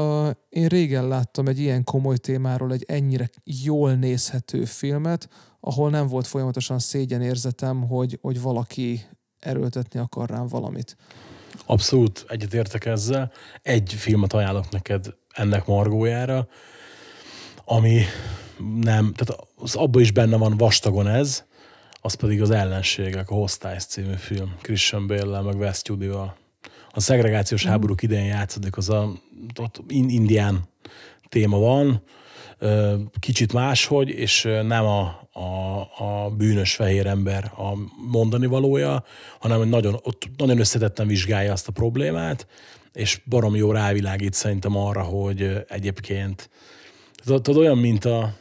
Uh, 0.00 0.30
én 0.48 0.66
régen 0.66 1.08
láttam 1.08 1.48
egy 1.48 1.58
ilyen 1.58 1.84
komoly 1.84 2.16
témáról 2.16 2.72
egy 2.72 2.84
ennyire 2.88 3.30
jól 3.44 3.94
nézhető 3.94 4.64
filmet, 4.64 5.28
ahol 5.60 5.90
nem 5.90 6.06
volt 6.06 6.26
folyamatosan 6.26 6.78
szégyenérzetem, 6.78 7.88
hogy, 7.88 8.18
hogy 8.22 8.40
valaki 8.40 9.06
erőltetni 9.38 10.00
akar 10.00 10.30
rám 10.30 10.46
valamit. 10.46 10.96
Abszolút 11.66 12.24
egyetértek 12.28 12.84
ezzel. 12.84 13.32
Egy 13.62 13.92
filmet 13.92 14.32
ajánlok 14.32 14.70
neked 14.70 15.06
ennek 15.34 15.66
margójára, 15.66 16.48
ami 17.64 18.02
nem, 18.80 19.12
tehát 19.14 19.46
az 19.56 19.74
abban 19.74 20.02
is 20.02 20.12
benne 20.12 20.36
van 20.36 20.56
vastagon 20.56 21.08
ez, 21.08 21.44
az 22.00 22.14
pedig 22.14 22.42
az 22.42 22.50
ellenségek, 22.50 23.30
a 23.30 23.34
Hostile 23.34 23.78
című 23.78 24.14
film, 24.14 24.56
Christian 24.60 25.06
Bale-lel, 25.06 25.42
meg 25.42 25.56
West 25.56 25.88
Judy-val. 25.88 26.36
A 26.96 27.00
szegregációs 27.00 27.66
mm. 27.66 27.68
háborúk 27.68 28.02
idején 28.02 28.26
játszódik, 28.26 28.76
az 28.76 28.90
a 28.90 29.12
ott 29.60 29.80
indián 29.88 30.68
téma 31.28 31.58
van, 31.58 32.02
kicsit 33.18 33.52
máshogy, 33.52 34.08
és 34.08 34.42
nem 34.42 34.84
a, 34.84 35.28
a, 35.32 35.78
a 35.98 36.30
bűnös 36.30 36.74
fehér 36.74 37.06
ember 37.06 37.44
a 37.44 37.74
mondani 38.10 38.46
valója, 38.46 39.04
hanem 39.40 39.58
hogy 39.58 39.68
nagyon, 39.68 39.98
ott 40.02 40.28
nagyon 40.36 40.58
összetetten 40.58 41.06
vizsgálja 41.06 41.52
azt 41.52 41.68
a 41.68 41.72
problémát, 41.72 42.46
és 42.92 43.20
barom 43.26 43.56
jó 43.56 43.72
rávilágít 43.72 44.34
szerintem 44.34 44.76
arra, 44.76 45.02
hogy 45.02 45.64
egyébként 45.68 46.50
tudod, 47.24 47.56
olyan, 47.56 47.78
mint 47.78 48.04
a, 48.04 48.34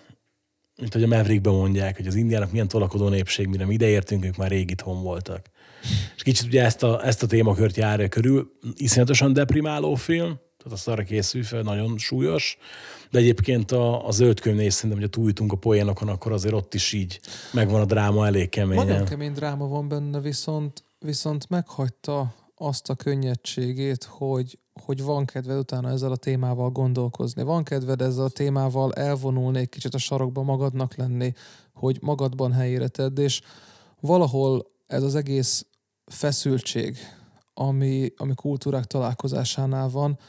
mint 0.78 0.94
hogy 0.94 1.04
a 1.04 1.08
Maverickben 1.08 1.54
mondják, 1.54 1.96
hogy 1.96 2.08
az 2.08 2.16
indiának 2.16 2.52
milyen 2.52 2.68
tolakodó 2.68 3.10
népség, 3.10 3.48
mire 3.48 3.66
mi 3.66 3.74
ideértünk, 3.74 4.26
ők 4.26 4.38
már 4.38 4.50
rég 4.50 4.70
itthon 4.70 5.04
voltak. 5.04 5.50
És 6.16 6.24
kicsit 6.24 6.46
ugye 6.46 6.64
ezt 6.64 6.84
a, 6.84 7.06
ezt 7.06 7.24
a 7.24 7.28
témakört 7.28 7.76
járja 7.76 8.08
körül, 8.08 8.52
iszonyatosan 8.76 9.34
deprimáló 9.34 9.96
film, 9.96 10.40
tehát 10.58 10.80
azt 10.80 10.88
arra 10.88 11.04
készül 11.04 11.44
fel, 11.44 11.62
nagyon 11.62 11.98
súlyos, 11.98 12.58
de 13.12 13.20
egyébként 13.20 13.72
a, 13.72 14.08
a 14.08 14.12
zöld 14.12 14.40
könyvnél 14.40 14.70
szerintem, 14.70 15.00
hogy 15.00 15.10
túljutunk 15.10 15.52
a 15.52 15.56
poénokon, 15.56 16.08
akkor 16.08 16.32
azért 16.32 16.54
ott 16.54 16.74
is 16.74 16.94
így 16.94 17.20
megvan 17.52 17.82
a 17.82 17.86
dráma 17.86 18.26
elég 18.26 18.50
keményen. 18.50 18.86
Nagyon 18.86 19.06
kemény 19.06 19.34
dráma 19.34 19.68
van 19.68 19.88
benne, 19.88 20.20
viszont, 20.20 20.84
viszont 21.00 21.50
meghagyta 21.50 22.34
azt 22.56 22.90
a 22.90 22.96
könnyedségét, 22.96 24.04
hogy, 24.04 24.60
hogy 24.86 25.04
van 25.04 25.26
kedved 25.26 25.58
utána 25.58 25.90
ezzel 25.90 26.12
a 26.12 26.16
témával 26.16 26.70
gondolkozni. 26.70 27.44
Van 27.44 27.64
kedved 27.64 28.02
ezzel 28.02 28.26
a 28.26 28.30
témával 28.30 28.94
elvonulni, 28.94 29.60
egy 29.60 29.70
kicsit 29.70 29.94
a 29.94 29.98
sarokba 29.98 30.44
magadnak 30.44 30.96
lenni, 30.96 31.34
hogy 31.74 31.98
magadban 32.02 32.52
helyére 32.52 32.88
tedd, 32.88 33.20
és 33.20 33.42
valahol 34.00 34.72
ez 34.88 35.04
az 35.04 35.16
egész 35.16 35.66
feszültség, 36.06 36.98
ami, 37.54 38.14
ami 38.18 38.34
kultúrák 38.36 38.86
találkozásánál 38.86 39.90
van, 39.90 40.20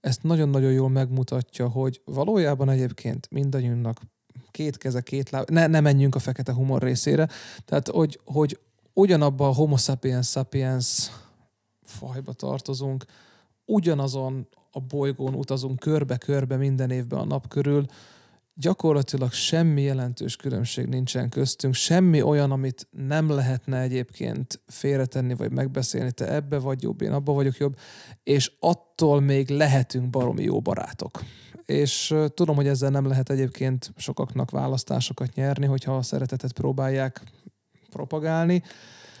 ezt 0.00 0.22
nagyon-nagyon 0.22 0.72
jól 0.72 0.88
megmutatja, 0.88 1.68
hogy 1.68 2.00
valójában 2.04 2.68
egyébként 2.68 3.30
mindannyiunknak 3.30 4.00
két 4.50 4.78
keze, 4.78 5.00
két 5.00 5.30
láb, 5.30 5.50
ne, 5.50 5.66
ne 5.66 5.80
menjünk 5.80 6.14
a 6.14 6.18
fekete 6.18 6.52
humor 6.52 6.82
részére, 6.82 7.28
tehát 7.64 7.88
hogy, 7.88 8.20
hogy 8.24 8.58
ugyanabban 8.92 9.48
a 9.48 9.54
homo 9.54 9.76
sapiens 9.76 10.28
sapiens 10.30 11.10
fajba 11.82 12.32
tartozunk, 12.32 13.04
ugyanazon 13.64 14.48
a 14.70 14.80
bolygón 14.80 15.34
utazunk 15.34 15.78
körbe-körbe 15.78 16.56
minden 16.56 16.90
évben 16.90 17.18
a 17.18 17.24
nap 17.24 17.48
körül, 17.48 17.86
gyakorlatilag 18.54 19.32
semmi 19.32 19.82
jelentős 19.82 20.36
különbség 20.36 20.86
nincsen 20.86 21.28
köztünk, 21.28 21.74
semmi 21.74 22.22
olyan, 22.22 22.50
amit 22.50 22.88
nem 22.90 23.30
lehetne 23.30 23.80
egyébként 23.80 24.60
félretenni 24.66 25.34
vagy 25.34 25.50
megbeszélni, 25.50 26.12
te 26.12 26.32
ebbe 26.32 26.58
vagy 26.58 26.82
jobb, 26.82 27.02
én 27.02 27.12
abba 27.12 27.32
vagyok 27.32 27.56
jobb, 27.56 27.76
és 28.22 28.52
attól 28.60 29.20
még 29.20 29.48
lehetünk 29.48 30.10
baromi 30.10 30.42
jó 30.42 30.60
barátok. 30.60 31.22
És 31.66 32.14
tudom, 32.34 32.56
hogy 32.56 32.66
ezzel 32.66 32.90
nem 32.90 33.06
lehet 33.06 33.30
egyébként 33.30 33.92
sokaknak 33.96 34.50
választásokat 34.50 35.34
nyerni, 35.34 35.66
hogyha 35.66 35.96
a 35.96 36.02
szeretetet 36.02 36.52
próbálják 36.52 37.22
propagálni. 37.90 38.62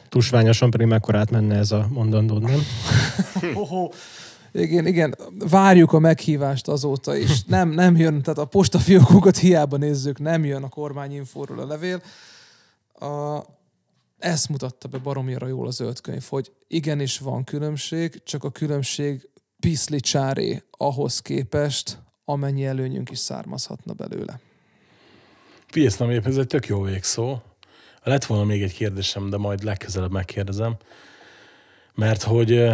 Tusványosan 0.08 0.70
pedig 0.70 0.86
mekkorát 0.86 1.30
menne 1.30 1.56
ez 1.56 1.72
a 1.72 1.86
mondandód, 1.90 2.42
nem? 2.42 2.60
Igen, 4.52 4.86
igen, 4.86 5.16
várjuk 5.48 5.92
a 5.92 5.98
meghívást 5.98 6.68
azóta 6.68 7.16
is. 7.16 7.44
Nem, 7.44 7.68
nem 7.68 7.96
jön, 7.96 8.22
tehát 8.22 8.38
a 8.38 8.44
postafiókokat 8.44 9.36
hiába 9.36 9.76
nézzük, 9.76 10.18
nem 10.18 10.44
jön 10.44 10.62
a 10.62 10.68
kormányinfóról 10.68 11.58
a 11.58 11.66
levél. 11.66 12.02
A, 12.94 13.40
ezt 14.18 14.48
mutatta 14.48 14.88
be 14.88 14.98
baromira 14.98 15.46
jól 15.46 15.66
a 15.66 15.70
zöld 15.70 16.00
könyv, 16.00 16.24
hogy 16.28 16.52
igenis 16.68 17.18
van 17.18 17.44
különbség, 17.44 18.22
csak 18.24 18.44
a 18.44 18.50
különbség 18.50 19.28
piszli 19.60 20.00
csáré 20.00 20.62
ahhoz 20.70 21.20
képest, 21.20 21.98
amennyi 22.24 22.64
előnyünk 22.64 23.10
is 23.10 23.18
származhatna 23.18 23.92
belőle. 23.92 24.40
Figyelsz, 25.66 26.00
épp 26.00 26.26
ez 26.26 26.36
egy 26.36 26.46
tök 26.46 26.66
jó 26.66 26.82
végszó. 26.82 27.38
Lett 28.02 28.24
volna 28.24 28.44
még 28.44 28.62
egy 28.62 28.72
kérdésem, 28.72 29.30
de 29.30 29.36
majd 29.36 29.62
legközelebb 29.62 30.12
megkérdezem. 30.12 30.76
Mert 31.94 32.22
hogy 32.22 32.64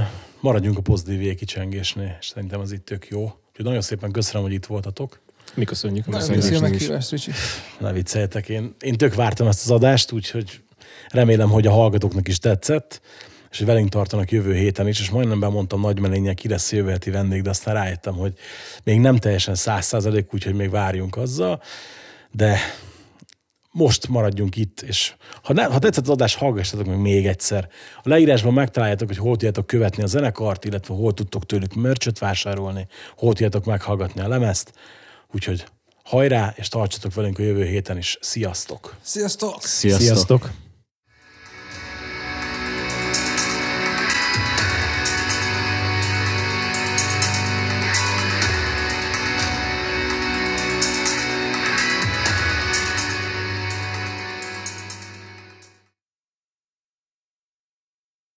maradjunk 0.40 0.78
a 0.78 0.80
pozitív 0.80 1.34
kicsengésnél, 1.34 2.16
és 2.20 2.26
szerintem 2.26 2.60
az 2.60 2.72
itt 2.72 2.84
tök 2.84 3.08
jó. 3.08 3.22
Úgyhogy 3.22 3.64
nagyon 3.64 3.80
szépen 3.80 4.10
köszönöm, 4.10 4.42
hogy 4.42 4.52
itt 4.52 4.66
voltatok. 4.66 5.20
Mi 5.54 5.64
köszönjük. 5.64 6.06
A 6.06 6.60
meghívást, 6.60 7.10
Ricsi. 7.10 7.30
Ne 7.78 7.92
vicceljetek, 7.92 8.48
én, 8.48 8.74
én 8.80 8.96
tök 8.96 9.14
vártam 9.14 9.46
ezt 9.46 9.64
az 9.64 9.70
adást, 9.70 10.12
úgyhogy 10.12 10.60
remélem, 11.08 11.50
hogy 11.50 11.66
a 11.66 11.70
hallgatóknak 11.70 12.28
is 12.28 12.38
tetszett, 12.38 13.00
és 13.50 13.58
hogy 13.58 13.66
velünk 13.66 13.88
tartanak 13.88 14.30
jövő 14.30 14.54
héten 14.54 14.88
is, 14.88 15.00
és 15.00 15.10
majdnem 15.10 15.40
bemondtam 15.40 15.80
nagy 15.80 16.00
melényel, 16.00 16.34
ki 16.34 16.48
lesz 16.48 16.72
jövő 16.72 16.90
heti 16.90 17.10
vendég, 17.10 17.42
de 17.42 17.50
aztán 17.50 17.74
rájöttem, 17.74 18.14
hogy 18.14 18.32
még 18.84 19.00
nem 19.00 19.16
teljesen 19.16 19.54
száz 19.54 19.86
százalék, 19.86 20.34
úgyhogy 20.34 20.54
még 20.54 20.70
várjunk 20.70 21.16
azzal, 21.16 21.62
de 22.30 22.58
most 23.78 24.08
maradjunk 24.08 24.56
itt, 24.56 24.80
és 24.80 25.14
ha, 25.42 25.52
ne, 25.52 25.64
ha 25.64 25.78
tetszett 25.78 26.04
az 26.04 26.10
adás, 26.10 26.34
hallgassatok 26.34 26.86
meg 26.86 27.00
még 27.00 27.26
egyszer. 27.26 27.68
A 28.02 28.08
leírásban 28.08 28.52
megtaláljátok, 28.52 29.08
hogy 29.08 29.16
hol 29.16 29.30
tudjátok 29.30 29.66
követni 29.66 30.02
a 30.02 30.06
zenekart, 30.06 30.64
illetve 30.64 30.94
hol 30.94 31.14
tudtok 31.14 31.46
tőlük 31.46 31.74
mörcsöt 31.74 32.18
vásárolni, 32.18 32.86
hol 33.16 33.32
tudjátok 33.32 33.64
meghallgatni 33.64 34.20
a 34.20 34.28
lemezt. 34.28 34.72
Úgyhogy 35.34 35.64
hajrá, 36.04 36.54
és 36.56 36.68
tartsatok 36.68 37.14
velünk 37.14 37.38
a 37.38 37.42
jövő 37.42 37.64
héten 37.64 37.96
is. 37.96 38.18
Sziasztok! 38.20 38.96
Sziasztok! 39.02 39.62
Sziasztok! 39.62 40.06
Sziasztok. 40.06 40.50